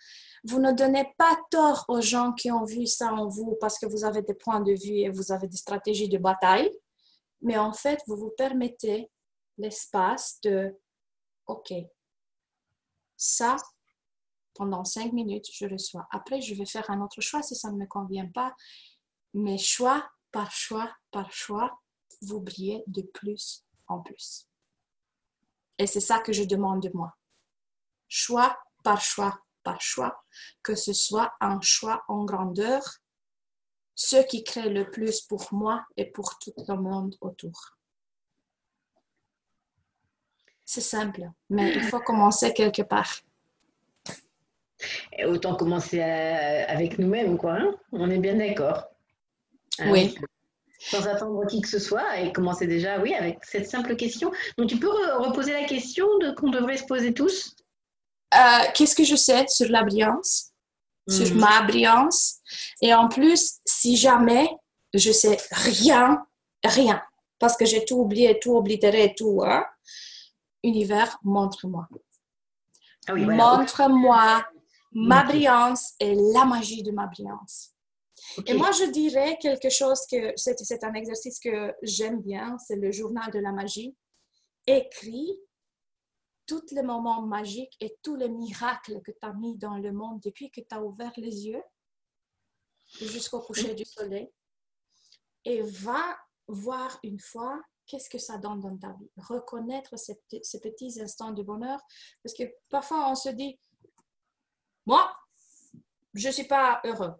vous 0.46 0.60
ne 0.60 0.72
donnez 0.72 1.14
pas 1.18 1.38
tort 1.52 1.86
aux 1.88 2.02
gens 2.02 2.34
qui 2.34 2.52
ont 2.52 2.66
vu 2.66 2.86
ça 2.86 3.14
en 3.14 3.28
vous 3.28 3.58
parce 3.60 3.80
que 3.80 3.86
vous 3.86 4.04
avez 4.04 4.22
des 4.22 4.34
points 4.34 4.62
de 4.62 4.74
vue 4.74 5.00
et 5.00 5.10
vous 5.10 5.32
avez 5.32 5.48
des 5.48 5.58
stratégies 5.58 6.10
de 6.10 6.18
bataille, 6.18 6.72
mais 7.42 7.58
en 7.58 7.74
fait, 7.74 8.02
vous 8.08 8.16
vous 8.16 8.32
permettez 8.38 9.10
l'espace 9.58 10.40
de 10.44 10.78
OK, 11.48 11.74
ça, 13.18 13.56
pendant 14.54 14.84
cinq 14.84 15.14
minutes, 15.14 15.48
je 15.52 15.66
reçois. 15.66 16.08
Après, 16.12 16.42
je 16.42 16.56
vais 16.56 16.66
faire 16.66 16.90
un 16.90 17.02
autre 17.02 17.22
choix 17.22 17.42
si 17.42 17.56
ça 17.56 17.72
ne 17.72 17.78
me 17.78 17.86
convient 17.86 18.28
pas. 18.28 18.54
Mais 19.34 19.58
choix 19.58 20.10
par 20.32 20.52
choix 20.52 20.92
par 21.12 21.32
choix, 21.32 21.80
vous 22.22 22.40
brillez 22.40 22.84
de 22.88 23.02
plus 23.02 23.66
en 23.88 24.00
plus. 24.00 24.48
Et 25.78 25.88
c'est 25.88 26.00
ça 26.00 26.20
que 26.20 26.32
je 26.34 26.44
demande 26.44 26.82
de 26.82 26.92
moi. 26.94 27.14
Choix 28.08 28.58
par 28.84 29.02
choix 29.02 29.40
par 29.64 29.80
choix, 29.82 30.24
que 30.62 30.76
ce 30.76 30.92
soit 30.92 31.34
un 31.40 31.62
choix 31.62 32.04
en 32.10 32.26
grandeur, 32.26 32.84
ce 33.96 34.18
qui 34.28 34.44
crée 34.44 34.70
le 34.70 34.90
plus 34.92 35.22
pour 35.22 35.48
moi 35.54 35.86
et 35.96 36.06
pour 36.12 36.38
tout 36.38 36.54
le 36.68 36.76
monde 36.76 37.16
autour. 37.22 37.78
C'est 40.66 40.82
simple, 40.82 41.22
mais 41.50 41.72
il 41.76 41.84
faut 41.84 42.00
commencer 42.02 42.54
quelque 42.54 42.82
part. 42.82 43.22
Et 45.18 45.26
Autant 45.26 45.56
commencer 45.56 46.02
à- 46.02 46.70
avec 46.70 47.00
nous-mêmes, 47.00 47.38
quoi. 47.38 47.54
hein. 47.54 47.76
On 47.94 48.10
est 48.10 48.18
bien 48.20 48.36
d'accord. 48.36 48.84
Oui. 49.80 50.16
Sans 50.90 51.08
attendre 51.08 51.46
qui 51.48 51.62
que 51.62 51.68
ce 51.70 51.80
soit 51.80 52.20
et 52.20 52.32
commencer 52.34 52.68
déjà, 52.68 53.00
oui, 53.00 53.14
avec 53.14 53.44
cette 53.46 53.70
simple 53.70 53.96
question. 53.96 54.32
Donc, 54.58 54.68
tu 54.70 54.78
peux 54.80 54.88
re- 54.90 55.26
reposer 55.28 55.54
la 55.54 55.64
question 55.66 56.06
de, 56.20 56.32
qu'on 56.32 56.50
devrait 56.50 56.78
se 56.78 56.86
poser 56.86 57.14
tous? 57.14 57.56
Euh, 58.36 58.38
Qu'est-ce 58.74 58.96
que 58.96 59.04
je 59.04 59.16
sais 59.16 59.46
sur 59.48 59.70
la 59.70 59.84
brillance, 59.84 60.52
sur 61.10 61.28
Mhm. 61.34 61.40
ma 61.40 61.62
brillance? 61.64 62.40
Et 62.82 62.94
en 62.94 63.08
plus, 63.08 63.60
si 63.66 63.96
jamais 63.96 64.50
je 64.94 65.12
sais 65.12 65.38
rien, 65.52 66.26
rien, 66.64 67.02
parce 67.40 67.56
que 67.58 67.66
j'ai 67.66 67.86
tout 67.86 67.96
oublié, 67.98 68.40
tout 68.40 68.56
oblitéré, 68.56 69.14
tout. 69.18 69.42
Hein. 69.46 69.66
Univers, 70.64 71.18
montre-moi. 71.24 71.88
Ah 73.08 73.16
montre-moi 73.16 74.46
ma 74.94 75.24
brillance 75.24 75.94
et 76.00 76.16
la 76.34 76.46
magie 76.46 76.84
de 76.84 76.92
ma 76.92 77.08
brillance. 77.08 77.73
Et 78.46 78.54
moi, 78.54 78.72
je 78.72 78.86
dirais 78.92 79.38
quelque 79.40 79.70
chose 79.70 80.06
que 80.10 80.34
c'est 80.36 80.84
un 80.84 80.94
exercice 80.94 81.40
que 81.40 81.74
j'aime 81.82 82.22
bien, 82.22 82.58
c'est 82.58 82.76
le 82.76 82.92
journal 82.92 83.32
de 83.32 83.40
la 83.40 83.52
magie. 83.52 83.96
Écris 84.66 85.38
tous 86.46 86.72
les 86.72 86.84
moments 86.84 87.22
magiques 87.22 87.76
et 87.80 87.98
tous 88.02 88.16
les 88.16 88.30
miracles 88.30 89.02
que 89.02 89.12
tu 89.12 89.18
as 89.22 89.34
mis 89.34 89.58
dans 89.58 89.78
le 89.78 89.92
monde 89.92 90.20
depuis 90.22 90.52
que 90.52 90.62
tu 90.62 90.76
as 90.76 90.82
ouvert 90.82 91.12
les 91.18 91.48
yeux 91.48 91.64
jusqu'au 93.00 93.42
coucher 93.42 93.74
du 93.74 93.86
soleil. 93.86 94.30
Et 95.46 95.62
va 95.62 96.18
voir 96.48 97.00
une 97.04 97.20
fois 97.20 97.62
qu'est-ce 97.86 98.10
que 98.10 98.18
ça 98.18 98.38
donne 98.38 98.62
dans 98.62 98.78
ta 98.78 98.94
vie. 98.94 99.10
Reconnaître 99.18 99.98
ces, 99.98 100.22
ces 100.42 100.60
petits 100.60 101.02
instants 101.02 101.32
de 101.32 101.44
bonheur. 101.44 101.80
Parce 102.24 102.34
que 102.34 102.44
parfois, 102.70 103.10
on 103.10 103.16
se 103.16 103.30
dit, 103.30 103.60
moi, 104.86 105.14
je 106.14 106.28
ne 106.28 106.34
suis 106.34 106.48
pas 106.48 106.82
heureux 106.86 107.14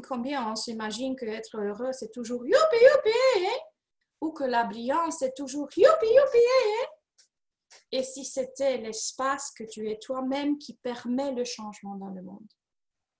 combien 0.00 0.50
on 0.50 0.56
s'imagine 0.56 1.16
qu'être 1.16 1.58
heureux, 1.58 1.92
c'est 1.92 2.10
toujours 2.10 2.44
youpi 2.46 2.56
youpi, 2.56 3.18
hein? 3.38 3.58
ou 4.20 4.32
que 4.32 4.44
la 4.44 4.64
brillance, 4.64 5.18
c'est 5.18 5.34
toujours 5.34 5.68
youpi 5.76 6.06
youpi. 6.06 6.38
Hein? 6.38 6.86
Et 7.90 8.02
si 8.02 8.24
c'était 8.24 8.78
l'espace 8.78 9.50
que 9.50 9.64
tu 9.64 9.90
es 9.90 9.98
toi-même 9.98 10.58
qui 10.58 10.76
permet 10.76 11.32
le 11.32 11.44
changement 11.44 11.96
dans 11.96 12.08
le 12.08 12.22
monde? 12.22 12.48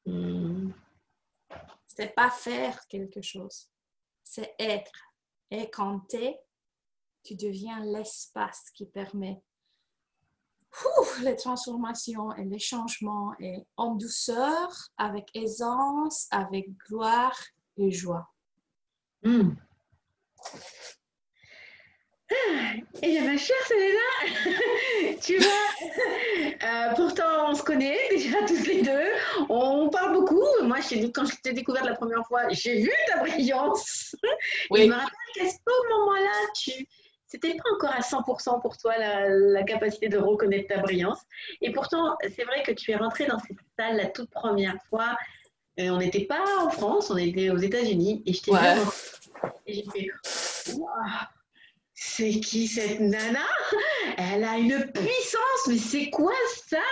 Mm. 0.06 0.72
C'est 1.86 2.14
pas 2.14 2.30
faire 2.30 2.86
quelque 2.88 3.20
chose, 3.20 3.70
c'est 4.24 4.54
être. 4.58 4.92
Et 5.50 5.70
quand 5.70 6.00
tu 6.08 6.16
es, 6.16 6.40
tu 7.22 7.34
deviens 7.34 7.84
l'espace 7.84 8.70
qui 8.74 8.86
permet 8.86 9.42
les 11.22 11.36
transformations 11.36 12.34
et 12.34 12.44
les 12.44 12.58
changements 12.58 13.32
et 13.40 13.66
en 13.76 13.94
douceur, 13.94 14.68
avec 14.96 15.28
aisance, 15.34 16.26
avec 16.30 16.66
gloire 16.88 17.38
et 17.76 17.90
joie. 17.90 18.28
Hmm. 19.22 19.50
Et 23.02 23.20
ma 23.20 23.36
chère 23.36 23.56
Selena, 23.66 25.18
tu 25.20 25.36
vois, 25.36 26.62
euh, 26.62 26.94
pourtant 26.94 27.50
on 27.50 27.54
se 27.54 27.62
connaît 27.62 27.98
déjà 28.10 28.38
tous 28.46 28.64
les 28.66 28.82
deux, 28.82 29.10
on 29.48 29.90
parle 29.90 30.14
beaucoup. 30.14 30.44
Moi, 30.62 30.78
quand 31.14 31.26
je 31.26 31.36
t'ai 31.42 31.52
découvert 31.52 31.84
la 31.84 31.94
première 31.94 32.26
fois, 32.26 32.48
j'ai 32.50 32.80
vu 32.80 32.90
ta 33.08 33.18
brillance. 33.18 34.16
Oui. 34.70 34.82
je 34.82 34.86
me 34.86 34.94
rappelle 34.94 35.10
qu'à 35.34 35.48
ce 35.48 35.56
moment-là, 35.90 36.48
tu, 36.54 36.86
c'était 37.32 37.54
pas 37.54 37.64
encore 37.74 37.92
à 37.92 38.00
100% 38.00 38.60
pour 38.60 38.76
toi 38.76 38.98
la, 38.98 39.62
capacité 39.62 40.08
de 40.08 40.18
reconnaître 40.18 40.68
ta 40.68 40.80
brillance. 40.80 41.20
Et 41.62 41.72
pourtant, 41.72 42.18
c'est 42.20 42.44
vrai 42.44 42.62
que 42.62 42.72
tu 42.72 42.90
es 42.90 42.96
rentrée 42.96 43.24
dans 43.26 43.38
cette 43.38 43.56
salle 43.78 43.96
la 43.96 44.04
toute 44.06 44.28
première 44.30 44.76
fois. 44.90 45.16
Et 45.78 45.90
on 45.90 45.96
n'était 45.96 46.26
pas 46.26 46.44
en 46.60 46.68
France, 46.68 47.10
on 47.10 47.16
était 47.16 47.48
aux 47.48 47.56
États-Unis. 47.56 48.22
Et 48.26 48.34
je 48.34 48.42
t'ai 48.42 48.52
Et 49.66 49.72
j'ai 49.72 49.84
fait 49.90 50.08
C'est 51.94 52.40
qui 52.40 52.68
cette 52.68 53.00
nana? 53.00 53.46
Elle 54.18 54.44
a 54.44 54.58
une 54.58 54.92
puissance, 54.92 55.68
mais 55.68 55.78
c'est 55.78 56.10
quoi 56.10 56.34
ça? 56.66 56.82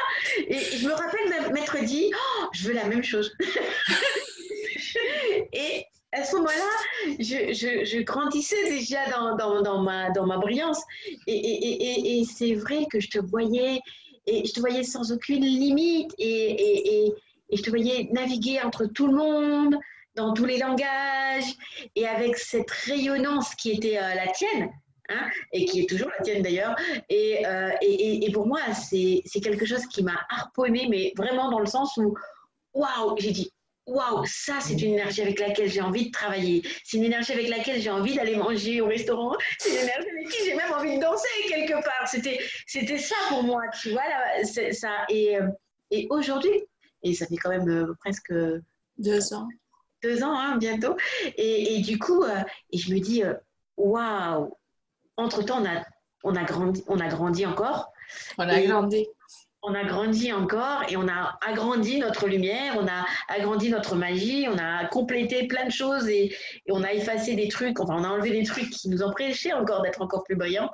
Et 0.49 0.59
je 0.59 0.89
me 0.89 0.95
rappelle 0.95 1.53
m'être 1.53 1.85
dit 1.85 2.11
oh, 2.15 2.47
Je 2.55 2.69
veux 2.69 2.75
la 2.75 2.87
même 2.87 3.05
chose. 3.05 3.31
et 5.53 5.85
à 6.13 6.25
ce 6.25 6.37
moment-là, 6.37 7.17
je, 7.19 8.03
grandissais 8.03 8.63
déjà 8.69 8.99
dans, 9.39 9.83
ma, 9.83 10.39
brillance. 10.39 10.83
Et, 11.27 12.25
c'est 12.25 12.55
vrai 12.55 12.87
que 12.91 13.01
je 13.01 13.09
te 13.09 13.19
voyais, 13.19 13.81
et 14.27 14.45
je 14.45 14.53
te 14.53 14.61
voyais 14.61 14.83
sans 14.83 15.13
aucune 15.13 15.45
limite, 15.45 16.13
et, 16.19 17.13
je 17.53 17.63
te 17.63 17.71
voyais 17.71 18.09
naviguer 18.13 18.61
entre 18.61 18.87
tout 18.87 19.07
le 19.07 19.15
monde, 19.15 19.77
dans 20.17 20.35
tous 20.35 20.45
les 20.45 20.59
langages, 20.59 21.55
et 21.95 22.07
avec 22.07 22.37
cette 22.37 22.71
rayonnance 22.71 23.55
qui 23.55 23.71
était 23.71 23.99
euh, 23.99 24.15
la 24.15 24.27
tienne. 24.29 24.71
Hein, 25.13 25.29
et 25.53 25.65
qui 25.65 25.81
est 25.81 25.89
toujours 25.89 26.09
la 26.17 26.23
tienne 26.23 26.43
d'ailleurs. 26.43 26.77
Et, 27.09 27.45
euh, 27.45 27.71
pour 28.33 28.47
moi, 28.47 28.61
c'est 28.75 29.23
quelque 29.43 29.67
chose 29.67 29.87
qui 29.87 30.05
m'a 30.05 30.21
harponné, 30.29 30.87
mais 30.89 31.13
vraiment 31.17 31.51
dans 31.51 31.59
le 31.59 31.67
sens 31.67 31.97
où, 31.97 32.15
waouh, 32.75 33.17
j'ai 33.19 33.33
dit, 33.33 33.53
waouh, 33.87 34.25
ça 34.27 34.61
c'est 34.61 34.75
une 34.75 34.95
énergie 34.95 35.23
avec 35.23 35.39
laquelle 35.41 35.69
j'ai 35.69 35.81
envie 35.81 36.07
de 36.07 36.11
travailler. 36.11 36.63
C'est 36.85 36.97
une 36.97 37.05
énergie 37.05 37.33
avec 37.33 37.49
laquelle 37.49 37.81
j'ai 37.81 37.91
envie 37.91 38.15
d'aller 38.15 38.37
manger 38.37 38.81
au 38.81 38.87
restaurant. 38.87 39.37
C'est 39.59 39.71
une 39.71 39.85
énergie 39.85 40.09
avec 40.09 40.29
qui 40.29 40.45
j'ai 40.45 40.55
même 40.55 40.73
envie 40.73 40.97
de 40.97 41.01
danser 41.01 41.29
quelque 41.49 41.83
part. 41.83 42.07
C'était, 42.07 42.39
c'était 42.67 42.99
ça 42.99 43.17
pour 43.29 43.43
moi, 43.43 43.63
tu 43.81 43.91
vois. 43.91 44.03
Là, 44.03 44.73
ça. 44.73 44.91
Et, 45.09 45.37
euh, 45.37 45.49
et 45.91 46.07
aujourd'hui, 46.11 46.65
et 47.03 47.15
ça 47.15 47.27
fait 47.27 47.37
quand 47.37 47.51
même 47.51 47.69
euh, 47.69 47.95
presque 48.01 48.33
deux 48.99 49.35
ans. 49.35 49.49
Deux 50.03 50.23
ans, 50.23 50.39
hein, 50.39 50.57
bientôt. 50.57 50.97
Et, 51.37 51.75
et, 51.75 51.81
du 51.81 51.99
coup, 51.99 52.23
euh, 52.23 52.41
et 52.71 52.79
je 52.79 52.95
me 52.95 53.01
dis, 53.01 53.23
waouh, 53.77 54.57
entre-temps, 55.17 55.63
on 55.63 55.67
a, 55.67 55.85
on, 56.25 56.37
a 56.37 56.45
grandi, 56.45 56.83
on 56.87 57.01
a 57.01 57.09
grandi 57.09 57.45
encore. 57.45 57.93
On 58.39 58.49
a 58.49 58.61
grandi 58.63 59.07
on 59.63 59.75
a 59.75 59.85
grandi 59.85 60.33
encore 60.33 60.85
et 60.89 60.97
on 60.97 61.07
a 61.09 61.39
agrandi 61.47 61.99
notre 61.99 62.27
lumière, 62.27 62.77
on 62.79 62.87
a 62.87 63.05
agrandi 63.29 63.71
notre 63.71 63.95
magie, 63.95 64.47
on 64.49 64.57
a 64.59 64.87
complété 64.87 65.47
plein 65.47 65.67
de 65.67 65.71
choses 65.71 66.09
et, 66.09 66.35
on 66.69 66.83
a 66.83 66.93
effacé 66.93 67.35
des 67.35 67.49
trucs, 67.49 67.79
enfin 67.81 67.97
on 67.99 68.05
a 68.05 68.09
enlevé 68.09 68.31
des 68.31 68.45
trucs 68.45 68.71
qui 68.71 68.89
nous 68.89 69.03
empêchaient 69.03 69.53
encore 69.53 69.83
d'être 69.83 70.01
encore 70.01 70.25
plus 70.25 70.37
brillantes. 70.37 70.73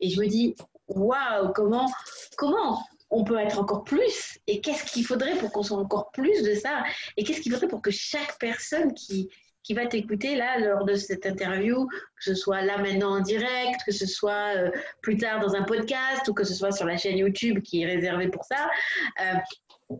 Et 0.00 0.10
je 0.10 0.20
me 0.20 0.26
dis, 0.26 0.54
waouh, 0.88 1.52
comment, 1.54 1.90
comment 2.36 2.82
on 3.10 3.24
peut 3.24 3.38
être 3.38 3.58
encore 3.58 3.84
plus 3.84 4.38
et 4.46 4.60
qu'est-ce 4.60 4.84
qu'il 4.84 5.04
faudrait 5.04 5.36
pour 5.36 5.52
qu'on 5.52 5.62
soit 5.62 5.78
encore 5.78 6.10
plus 6.10 6.42
de 6.42 6.54
ça? 6.54 6.82
Et 7.16 7.24
qu'est-ce 7.24 7.40
qu'il 7.40 7.52
faudrait 7.52 7.68
pour 7.68 7.80
que 7.80 7.90
chaque 7.90 8.38
personne 8.38 8.92
qui, 8.94 9.30
qui 9.66 9.74
va 9.74 9.86
t'écouter 9.86 10.36
là 10.36 10.60
lors 10.60 10.84
de 10.84 10.94
cette 10.94 11.26
interview, 11.26 11.88
que 11.88 12.22
ce 12.22 12.36
soit 12.36 12.62
là 12.62 12.78
maintenant 12.78 13.16
en 13.16 13.20
direct, 13.20 13.80
que 13.84 13.90
ce 13.90 14.06
soit 14.06 14.56
euh, 14.56 14.70
plus 15.02 15.16
tard 15.16 15.40
dans 15.40 15.56
un 15.56 15.64
podcast 15.64 16.28
ou 16.28 16.34
que 16.34 16.44
ce 16.44 16.54
soit 16.54 16.70
sur 16.70 16.86
la 16.86 16.96
chaîne 16.96 17.18
YouTube 17.18 17.60
qui 17.62 17.82
est 17.82 17.86
réservée 17.86 18.28
pour 18.28 18.44
ça, 18.44 18.70
euh, 19.20 19.94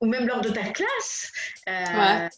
ou, 0.00 0.06
même, 0.06 0.26
lors 0.28 0.40
de 0.40 0.50
ta 0.50 0.62
classe. 0.70 1.32
Euh, 1.68 2.28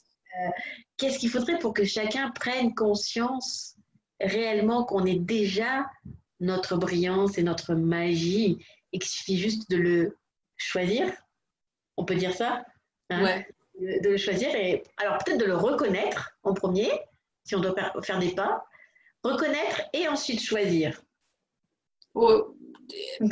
qu'est-ce 0.97 1.18
qu'il 1.18 1.29
faudrait 1.29 1.59
pour 1.59 1.75
que 1.75 1.85
chacun 1.85 2.31
prenne 2.31 2.75
conscience 2.75 3.77
réellement 4.23 4.85
qu'on 4.85 5.05
est 5.05 5.20
déjà 5.20 5.85
notre 6.40 6.79
brillance 6.79 7.37
et 7.37 7.42
notre 7.42 7.75
magie 7.75 8.64
et 8.94 8.99
qu'il 8.99 9.11
suffit 9.11 9.37
juste 9.37 9.70
de 9.70 9.77
le 9.77 10.18
choisir? 10.57 11.12
On 11.99 12.07
peut 12.07 12.14
dire 12.16 12.33
ça 12.33 12.64
hein? 13.11 13.23
Ouais 13.23 13.47
de, 13.81 14.09
le 14.09 14.17
choisir 14.17 14.55
et 14.55 14.83
alors 14.97 15.19
peut-être 15.19 15.39
de 15.39 15.45
le 15.45 15.57
reconnaître 15.57 16.31
en 16.43 16.55
premier, 16.55 16.91
si 17.45 17.55
on 17.55 17.61
doit 17.61 17.75
faire 18.03 18.19
des 18.19 18.35
pas, 18.35 18.65
reconnaître 19.23 19.83
et 19.93 20.09
ensuite 20.09 20.41
choisir. 20.41 21.01
Oh. 22.15 22.57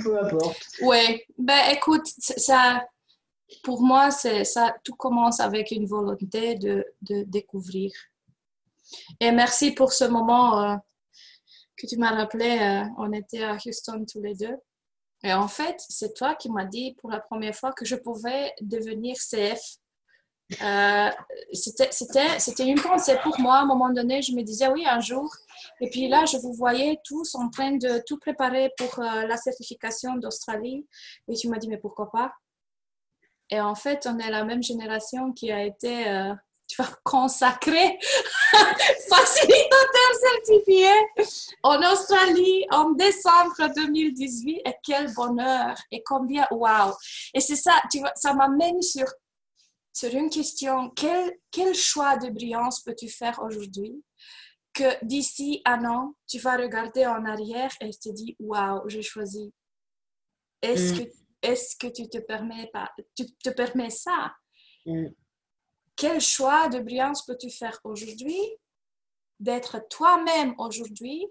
Peu 0.03 0.19
importe. 0.19 0.63
Ouais, 0.81 1.27
ben 1.37 1.61
écoute, 1.71 2.07
ça, 2.07 2.87
pour 3.63 3.83
moi, 3.83 4.11
c'est 4.11 4.45
ça, 4.45 4.75
tout 4.83 4.95
commence 4.95 5.41
avec 5.41 5.71
une 5.71 5.87
volonté 5.87 6.55
de, 6.55 6.85
de 7.03 7.23
découvrir. 7.25 7.93
Et 9.21 9.31
merci 9.31 9.73
pour 9.73 9.93
ce 9.93 10.05
moment 10.05 10.63
euh, 10.63 10.77
que 11.77 11.87
tu 11.87 11.97
m'as 11.97 12.15
rappelé. 12.15 12.59
Euh, 12.61 12.85
on 12.99 13.13
était 13.13 13.43
à 13.43 13.57
Houston 13.65 14.05
tous 14.11 14.23
les 14.23 14.35
deux. 14.35 14.57
Et 15.23 15.33
en 15.33 15.49
fait, 15.49 15.77
c'est 15.89 16.15
toi 16.15 16.35
qui 16.35 16.51
m'as 16.51 16.65
dit 16.65 16.95
pour 17.01 17.11
la 17.11 17.21
première 17.21 17.55
fois 17.55 17.73
que 17.73 17.85
je 17.85 17.95
pouvais 17.95 18.53
devenir 18.61 19.17
CF 19.17 19.61
euh, 20.61 21.11
c'était 21.53 22.67
une 22.67 22.81
pensée 22.81 23.17
pour 23.23 23.39
moi. 23.41 23.57
À 23.57 23.61
un 23.61 23.67
moment 23.67 23.91
donné, 23.91 24.23
je 24.23 24.33
me 24.33 24.43
disais 24.43 24.69
oui, 24.69 24.85
un 24.87 25.01
jour. 25.01 25.35
Et 25.81 25.91
puis 25.91 26.09
là, 26.09 26.25
je 26.25 26.37
vous 26.39 26.53
voyais 26.53 26.99
tous 27.05 27.35
en 27.35 27.49
train 27.49 27.73
de 27.73 28.03
tout 28.07 28.19
préparer 28.19 28.71
pour 28.77 28.99
euh, 28.99 29.27
la 29.27 29.37
certification 29.37 30.17
d'Australie. 30.17 30.87
Et 31.29 31.35
tu 31.35 31.49
m'as 31.49 31.59
dit, 31.59 31.69
mais 31.69 31.79
pourquoi 31.79 32.11
pas? 32.11 32.33
Et 33.51 33.61
en 33.61 33.75
fait, 33.75 34.07
on 34.11 34.19
est 34.19 34.31
la 34.31 34.45
même 34.45 34.63
génération 34.63 35.33
qui 35.33 35.53
a 35.53 35.63
été, 35.63 36.09
euh, 36.09 36.35
tu 36.67 36.81
vois, 36.81 36.91
consacrée 37.05 37.99
facilitateur 39.09 40.11
certifié 40.21 40.89
en 41.63 41.79
Australie 41.93 42.67
en 42.71 42.91
décembre 42.91 43.73
2018. 43.77 44.63
Et 44.65 44.75
quel 44.83 45.13
bonheur 45.15 45.77
et 45.91 46.03
combien, 46.03 46.47
waouh! 46.51 46.93
Et 47.35 47.41
c'est 47.41 47.57
ça, 47.57 47.73
tu 47.91 48.01
vois, 48.01 48.13
ça 48.15 48.35
m'amène 48.35 48.81
sur 48.83 49.07
sur 49.93 50.15
une 50.15 50.31
question, 50.31 50.91
quel, 50.91 51.39
quel 51.51 51.75
choix 51.75 52.17
de 52.17 52.31
brillance 52.31 52.81
peux-tu 52.81 53.09
faire 53.09 53.41
aujourd'hui 53.43 54.03
que 54.73 55.05
d'ici 55.05 55.61
un 55.67 55.85
an, 55.85 56.15
tu 56.27 56.39
vas 56.39 56.57
regarder 56.57 57.07
en 57.07 57.25
arrière 57.27 57.71
et 57.81 57.91
te 57.91 58.09
dis, 58.09 58.37
waouh, 58.39 58.89
j'ai 58.89 59.03
choisi. 59.03 59.53
Est-ce 60.63 60.95
mm. 60.95 60.99
que, 60.99 61.11
est 61.43 61.79
que 61.79 61.87
tu 61.89 62.09
te 62.09 62.19
permets, 62.19 62.71
pas, 62.73 62.91
tu 63.15 63.27
te 63.37 63.51
permets 63.51 63.91
ça? 63.91 64.35
Mm. 64.85 65.11
quel 65.95 66.21
choix 66.21 66.69
de 66.69 66.81
brillance 66.81 67.25
peux-tu 67.25 67.51
faire 67.51 67.79
aujourd'hui 67.85 68.41
d'être 69.39 69.79
toi-même 69.89 70.57
aujourd'hui 70.59 71.25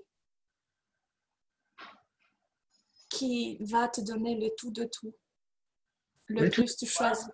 qui 3.09 3.57
va 3.59 3.89
te 3.89 3.99
donner 3.99 4.39
le 4.39 4.49
tout 4.55 4.72
de 4.72 4.86
tout. 4.86 5.14
Le, 6.28 6.49
plus 6.49 6.78
tu 6.78 6.86
choisis? 6.86 7.28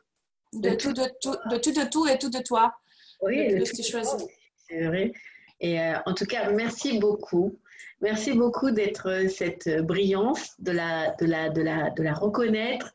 De, 0.54 0.76
tout, 0.76 0.94
de 0.94 1.04
tout, 1.22 1.36
de 1.50 1.58
tout 1.58 1.72
de 1.72 1.90
tout 1.90 2.08
et 2.08 2.18
tout 2.18 2.30
de 2.30 2.40
toi. 2.40 2.74
Oui, 3.22 3.50
le, 3.50 3.64
plus 3.64 3.74
tu 3.74 3.84
choisis. 3.84 4.26
C'est 4.70 4.86
vrai. 4.86 5.12
Et 5.60 5.80
euh, 5.82 5.98
en 6.06 6.14
tout 6.14 6.26
cas, 6.26 6.50
merci 6.52 7.00
beaucoup. 7.00 7.58
Merci 8.02 8.34
beaucoup 8.34 8.72
d'être 8.72 9.10
euh, 9.10 9.28
cette 9.28 9.82
brillance, 9.82 10.52
de 10.60 10.72
la, 10.72 11.12
de 11.20 11.26
la, 11.26 11.50
de 11.50 11.62
la, 11.62 11.90
de 11.90 12.04
la 12.04 12.14
reconnaître, 12.14 12.92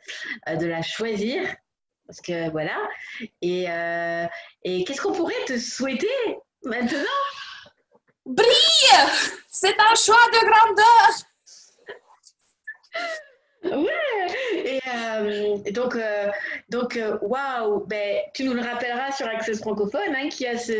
euh, 0.49 0.57
de 0.57 0.67
la 0.67 0.83
choisir. 0.83 1.43
Parce 2.07 2.21
que 2.21 2.51
voilà. 2.51 2.77
Et, 3.41 3.67
et 4.65 4.85
qu'est-ce 4.85 5.01
qu'on 5.01 5.13
pourrait 5.13 5.45
te 5.47 5.57
souhaiter 5.57 6.09
maintenant? 6.63 6.99
Brille 8.27 8.53
C'est 9.49 9.79
un 9.79 9.95
choix 9.95 10.17
de 10.33 10.47
grandeur 10.47 11.23
Ouais. 13.65 13.91
Et, 14.55 14.81
euh, 14.89 15.59
donc, 15.71 15.95
euh, 15.95 16.31
donc, 16.69 16.97
euh, 16.97 17.19
waouh. 17.23 17.87
Ben, 17.87 18.23
tu 18.35 18.45
nous 18.45 18.55
le 18.55 18.63
rappelleras 18.63 19.13
sur 19.13 19.27
Access 19.27 19.61
francophone, 19.61 20.15
hein, 20.15 20.29
qui 20.29 20.47
a 20.47 20.59
ce, 20.59 20.73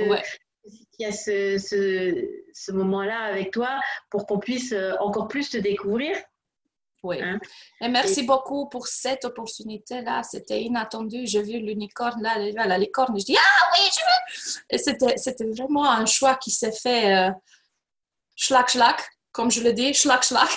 qui 0.93 1.05
a 1.05 1.13
ce, 1.13 1.59
ce, 1.59 2.29
ce 2.53 2.73
moment-là 2.73 3.21
avec 3.21 3.53
toi, 3.53 3.81
pour 4.11 4.27
qu'on 4.27 4.39
puisse 4.39 4.75
encore 5.01 5.29
plus 5.29 5.51
te 5.51 5.59
découvrir. 5.59 6.17
Oui. 7.05 7.21
Hein? 7.21 7.41
Et 7.81 7.89
merci 7.89 8.23
beaucoup 8.23 8.69
pour 8.69 8.87
cette 8.87 9.25
opportunité-là. 9.25 10.23
C'était 10.23 10.63
inattendu. 10.63 11.27
J'ai 11.27 11.43
vu 11.43 11.59
l'unicorne 11.59 12.23
là, 12.23 12.39
la 12.39 12.79
licorne. 12.79 13.19
Je 13.19 13.25
dis 13.25 13.37
ah 13.37 13.71
oui, 13.73 13.91
je 13.91 14.01
veux. 14.01 14.63
Et 14.71 14.79
c'était, 14.79 15.17
c'était 15.17 15.47
vraiment 15.47 15.91
un 15.91 16.07
choix 16.07 16.37
qui 16.37 16.53
s'est 16.53 16.71
fait 16.71 17.29
schlack 18.37 18.71
schlack, 18.71 19.03
comme 19.33 19.51
je 19.51 19.65
le 19.65 19.73
dis, 19.73 19.93
schlack 19.95 20.23
schlack. 20.23 20.49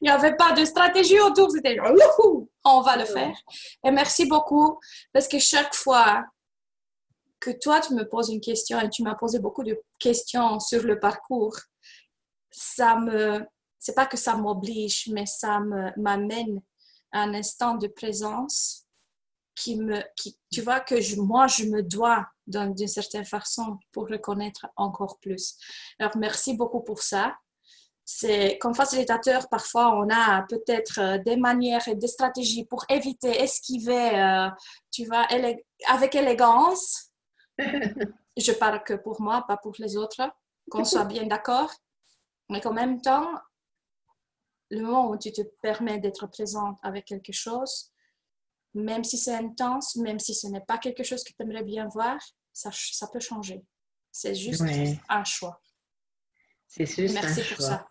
Il 0.00 0.04
n'y 0.04 0.10
avait 0.10 0.36
pas 0.36 0.52
de 0.52 0.64
stratégie 0.64 1.20
autour. 1.20 1.50
C'était 1.50 1.76
on 2.64 2.80
va 2.80 2.96
le 2.96 3.04
faire. 3.04 3.36
Et 3.84 3.90
merci 3.90 4.26
beaucoup 4.26 4.78
parce 5.12 5.28
que 5.28 5.38
chaque 5.38 5.74
fois 5.74 6.24
que 7.40 7.50
toi, 7.50 7.80
tu 7.80 7.94
me 7.94 8.08
poses 8.08 8.30
une 8.30 8.40
question 8.40 8.80
et 8.80 8.88
tu 8.88 9.02
m'as 9.02 9.16
posé 9.16 9.40
beaucoup 9.40 9.64
de 9.64 9.80
questions 9.98 10.60
sur 10.60 10.84
le 10.84 11.00
parcours, 11.00 11.56
ça 12.50 12.96
me, 12.96 13.44
c'est 13.78 13.94
pas 13.94 14.06
que 14.06 14.16
ça 14.16 14.36
m'oblige, 14.36 15.08
mais 15.12 15.26
ça 15.26 15.58
m'amène 15.96 16.62
à 17.10 17.22
un 17.22 17.34
instant 17.34 17.74
de 17.74 17.88
présence 17.88 18.86
qui 19.56 19.76
me, 19.76 20.00
qui, 20.16 20.38
tu 20.52 20.62
vois 20.62 20.80
que 20.80 21.20
moi, 21.20 21.46
je 21.46 21.64
me 21.64 21.82
dois 21.82 22.26
d'une 22.46 22.88
certaine 22.88 23.24
façon 23.24 23.78
pour 23.90 24.06
le 24.06 24.18
connaître 24.18 24.66
encore 24.76 25.18
plus. 25.18 25.56
Alors, 25.98 26.16
merci 26.16 26.54
beaucoup 26.54 26.80
pour 26.80 27.02
ça 27.02 27.34
c'est 28.04 28.58
comme 28.58 28.74
facilitateur, 28.74 29.48
parfois 29.48 29.94
on 29.96 30.08
a 30.10 30.42
peut-être 30.48 30.98
euh, 30.98 31.18
des 31.18 31.36
manières 31.36 31.86
et 31.88 31.94
des 31.94 32.08
stratégies 32.08 32.64
pour 32.64 32.84
éviter, 32.88 33.40
esquiver, 33.40 34.18
euh, 34.20 34.48
tu 34.90 35.04
vois, 35.06 35.26
avec 35.88 36.14
élégance. 36.14 37.12
Je 38.36 38.52
parle 38.52 38.82
que 38.82 38.94
pour 38.94 39.20
moi, 39.20 39.44
pas 39.46 39.56
pour 39.56 39.74
les 39.78 39.96
autres, 39.96 40.22
qu'on 40.70 40.84
soit 40.84 41.04
bien 41.04 41.26
d'accord. 41.26 41.70
Mais 42.48 42.60
qu'en 42.60 42.72
même 42.72 43.00
temps, 43.00 43.28
le 44.70 44.80
moment 44.80 45.10
où 45.10 45.18
tu 45.18 45.32
te 45.32 45.42
permets 45.60 45.98
d'être 45.98 46.26
présente 46.26 46.78
avec 46.82 47.04
quelque 47.04 47.32
chose, 47.32 47.92
même 48.74 49.04
si 49.04 49.18
c'est 49.18 49.34
intense, 49.34 49.96
même 49.96 50.18
si 50.18 50.34
ce 50.34 50.46
n'est 50.46 50.62
pas 50.62 50.78
quelque 50.78 51.02
chose 51.02 51.22
que 51.22 51.32
tu 51.32 51.42
aimerais 51.42 51.62
bien 51.62 51.86
voir, 51.88 52.18
ça, 52.52 52.70
ça 52.72 53.06
peut 53.06 53.20
changer. 53.20 53.62
C'est 54.10 54.34
juste 54.34 54.64
un 55.08 55.24
choix. 55.24 55.60
C'est 56.66 56.86
juste 56.86 57.14
Merci 57.14 57.42
pour 57.54 57.62
ça. 57.62 57.86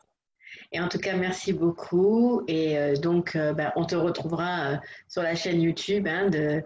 Et 0.72 0.80
en 0.80 0.88
tout 0.88 1.00
cas, 1.00 1.16
merci 1.16 1.54
beaucoup. 1.54 2.44
Et 2.48 2.78
euh, 2.78 2.96
donc, 2.96 3.36
euh, 3.36 3.54
bah, 3.54 3.74
on 3.76 3.86
te 3.86 3.96
retrouvera 3.96 4.74
euh, 4.74 4.78
sur 5.08 5.24
la 5.24 5.36
chaîne 5.36 5.62
YouTube 5.62 6.08
hein, 6.08 6.30
de, 6.30 6.64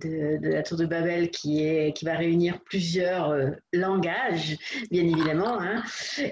la 0.00 0.62
Tour 0.62 0.78
de 0.78 0.86
Babel 0.86 1.30
qui, 1.30 1.64
est, 1.64 1.92
qui 1.96 2.04
va 2.04 2.14
réunir 2.14 2.60
plusieurs 2.60 3.34
langages, 3.72 4.56
bien 4.92 5.02
évidemment. 5.02 5.60
Hein. 5.60 5.82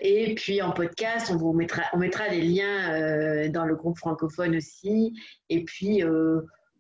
Et 0.02 0.36
puis 0.36 0.62
en 0.62 0.70
podcast, 0.70 1.32
on 1.32 1.36
vous 1.36 1.52
mettra, 1.52 1.82
on 1.92 1.96
mettra 1.96 2.28
les 2.28 2.42
liens 2.42 3.48
dans 3.48 3.64
le 3.64 3.74
groupe 3.74 3.98
francophone 3.98 4.54
aussi. 4.54 5.14
Et 5.48 5.64
puis 5.64 6.04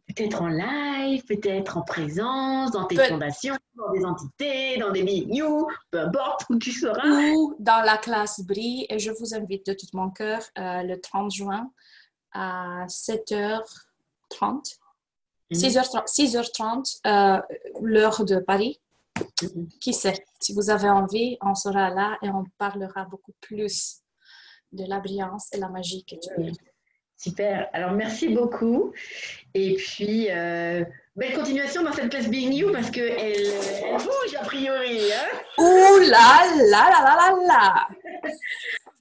peut-être 0.06 0.42
en 0.42 0.48
live, 0.48 1.24
peut-être 1.24 1.76
en 1.76 1.82
présence, 1.82 2.70
dans 2.70 2.84
tes 2.84 2.96
fondations, 2.96 3.56
dans 3.74 3.92
des 3.92 4.04
entités, 4.04 4.78
dans 4.78 4.90
des 4.90 5.02
news, 5.26 5.66
peu 5.90 6.00
importe 6.00 6.46
où 6.48 6.58
tu 6.58 6.72
seras. 6.72 7.32
Ou 7.32 7.56
dans 7.58 7.84
la 7.84 7.98
classe 7.98 8.40
BRI. 8.40 8.86
Et 8.88 8.98
je 8.98 9.10
vous 9.10 9.34
invite 9.34 9.66
de 9.66 9.72
tout 9.72 9.86
mon 9.92 10.10
cœur 10.10 10.42
euh, 10.58 10.82
le 10.82 11.00
30 11.00 11.30
juin 11.32 11.70
à 12.32 12.86
7h30. 12.86 14.78
6h30, 15.52 16.06
6h30 16.06 17.42
l'heure 17.82 18.24
de 18.24 18.38
Paris. 18.38 18.80
Mhm. 19.42 19.68
Qui 19.80 19.94
sait, 19.94 20.24
si 20.40 20.52
vous 20.52 20.70
avez 20.70 20.90
envie, 20.90 21.38
on 21.40 21.54
sera 21.54 21.90
là 21.90 22.18
et 22.22 22.28
on 22.28 22.44
parlera 22.58 23.04
beaucoup 23.04 23.32
plus 23.40 24.02
de 24.72 24.84
la 24.84 25.00
brillance 25.00 25.48
et 25.52 25.58
la 25.58 25.68
magie 25.68 26.04
que 26.04 26.16
tu 26.16 26.42
es. 26.42 26.52
Super. 27.16 27.68
Alors, 27.72 27.92
merci 27.92 28.28
beaucoup. 28.28 28.92
Et 29.54 29.74
puis, 29.76 30.28
euh, 30.30 30.84
belle 31.16 31.34
continuation 31.34 31.82
dans 31.82 31.92
cette 31.92 32.10
place 32.10 32.28
Being 32.28 32.52
You 32.52 32.70
parce 32.72 32.90
qu'elle 32.90 33.18
elle 33.18 33.96
bouge 33.96 34.34
a 34.38 34.44
priori. 34.44 35.12
Hein 35.12 35.38
Ouh 35.58 35.98
là 36.00 36.42
là 36.56 36.90
là 36.90 37.00
là 37.02 37.16
là 37.16 37.46
là 37.46 37.88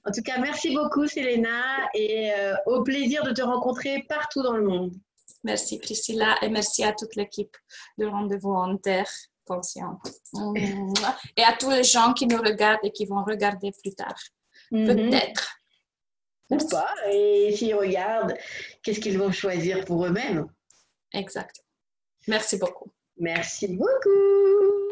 En 0.06 0.10
tout 0.12 0.22
cas, 0.22 0.38
merci 0.38 0.74
beaucoup, 0.74 1.06
Selena, 1.06 1.88
et 1.94 2.32
euh, 2.32 2.54
au 2.64 2.82
plaisir 2.82 3.22
de 3.22 3.32
te 3.32 3.42
rencontrer 3.42 4.04
partout 4.08 4.42
dans 4.42 4.56
le 4.56 4.64
monde. 4.64 4.94
Merci, 5.44 5.78
Priscilla, 5.78 6.36
et 6.42 6.48
merci 6.48 6.84
à 6.84 6.92
toute 6.92 7.14
l'équipe 7.16 7.56
de 7.98 8.06
Rendez-vous 8.06 8.54
en 8.54 8.76
Terre 8.78 9.10
Consciente. 9.46 10.00
Et 11.36 11.44
à 11.44 11.52
tous 11.52 11.70
les 11.70 11.84
gens 11.84 12.12
qui 12.14 12.26
nous 12.26 12.38
regardent 12.38 12.80
et 12.82 12.90
qui 12.90 13.06
vont 13.06 13.22
regarder 13.22 13.70
plus 13.80 13.94
tard. 13.94 14.18
Mm-hmm. 14.72 14.86
Peut-être 14.86 15.56
ou 16.50 16.56
pas. 16.68 16.92
Et 17.12 17.54
s'ils 17.56 17.74
regardent, 17.74 18.36
qu'est-ce 18.82 19.00
qu'ils 19.00 19.18
vont 19.18 19.32
choisir 19.32 19.84
pour 19.84 20.04
eux-mêmes? 20.06 20.46
Exact. 21.12 21.64
Merci 22.26 22.58
beaucoup. 22.58 22.92
Merci 23.18 23.68
beaucoup. 23.68 24.85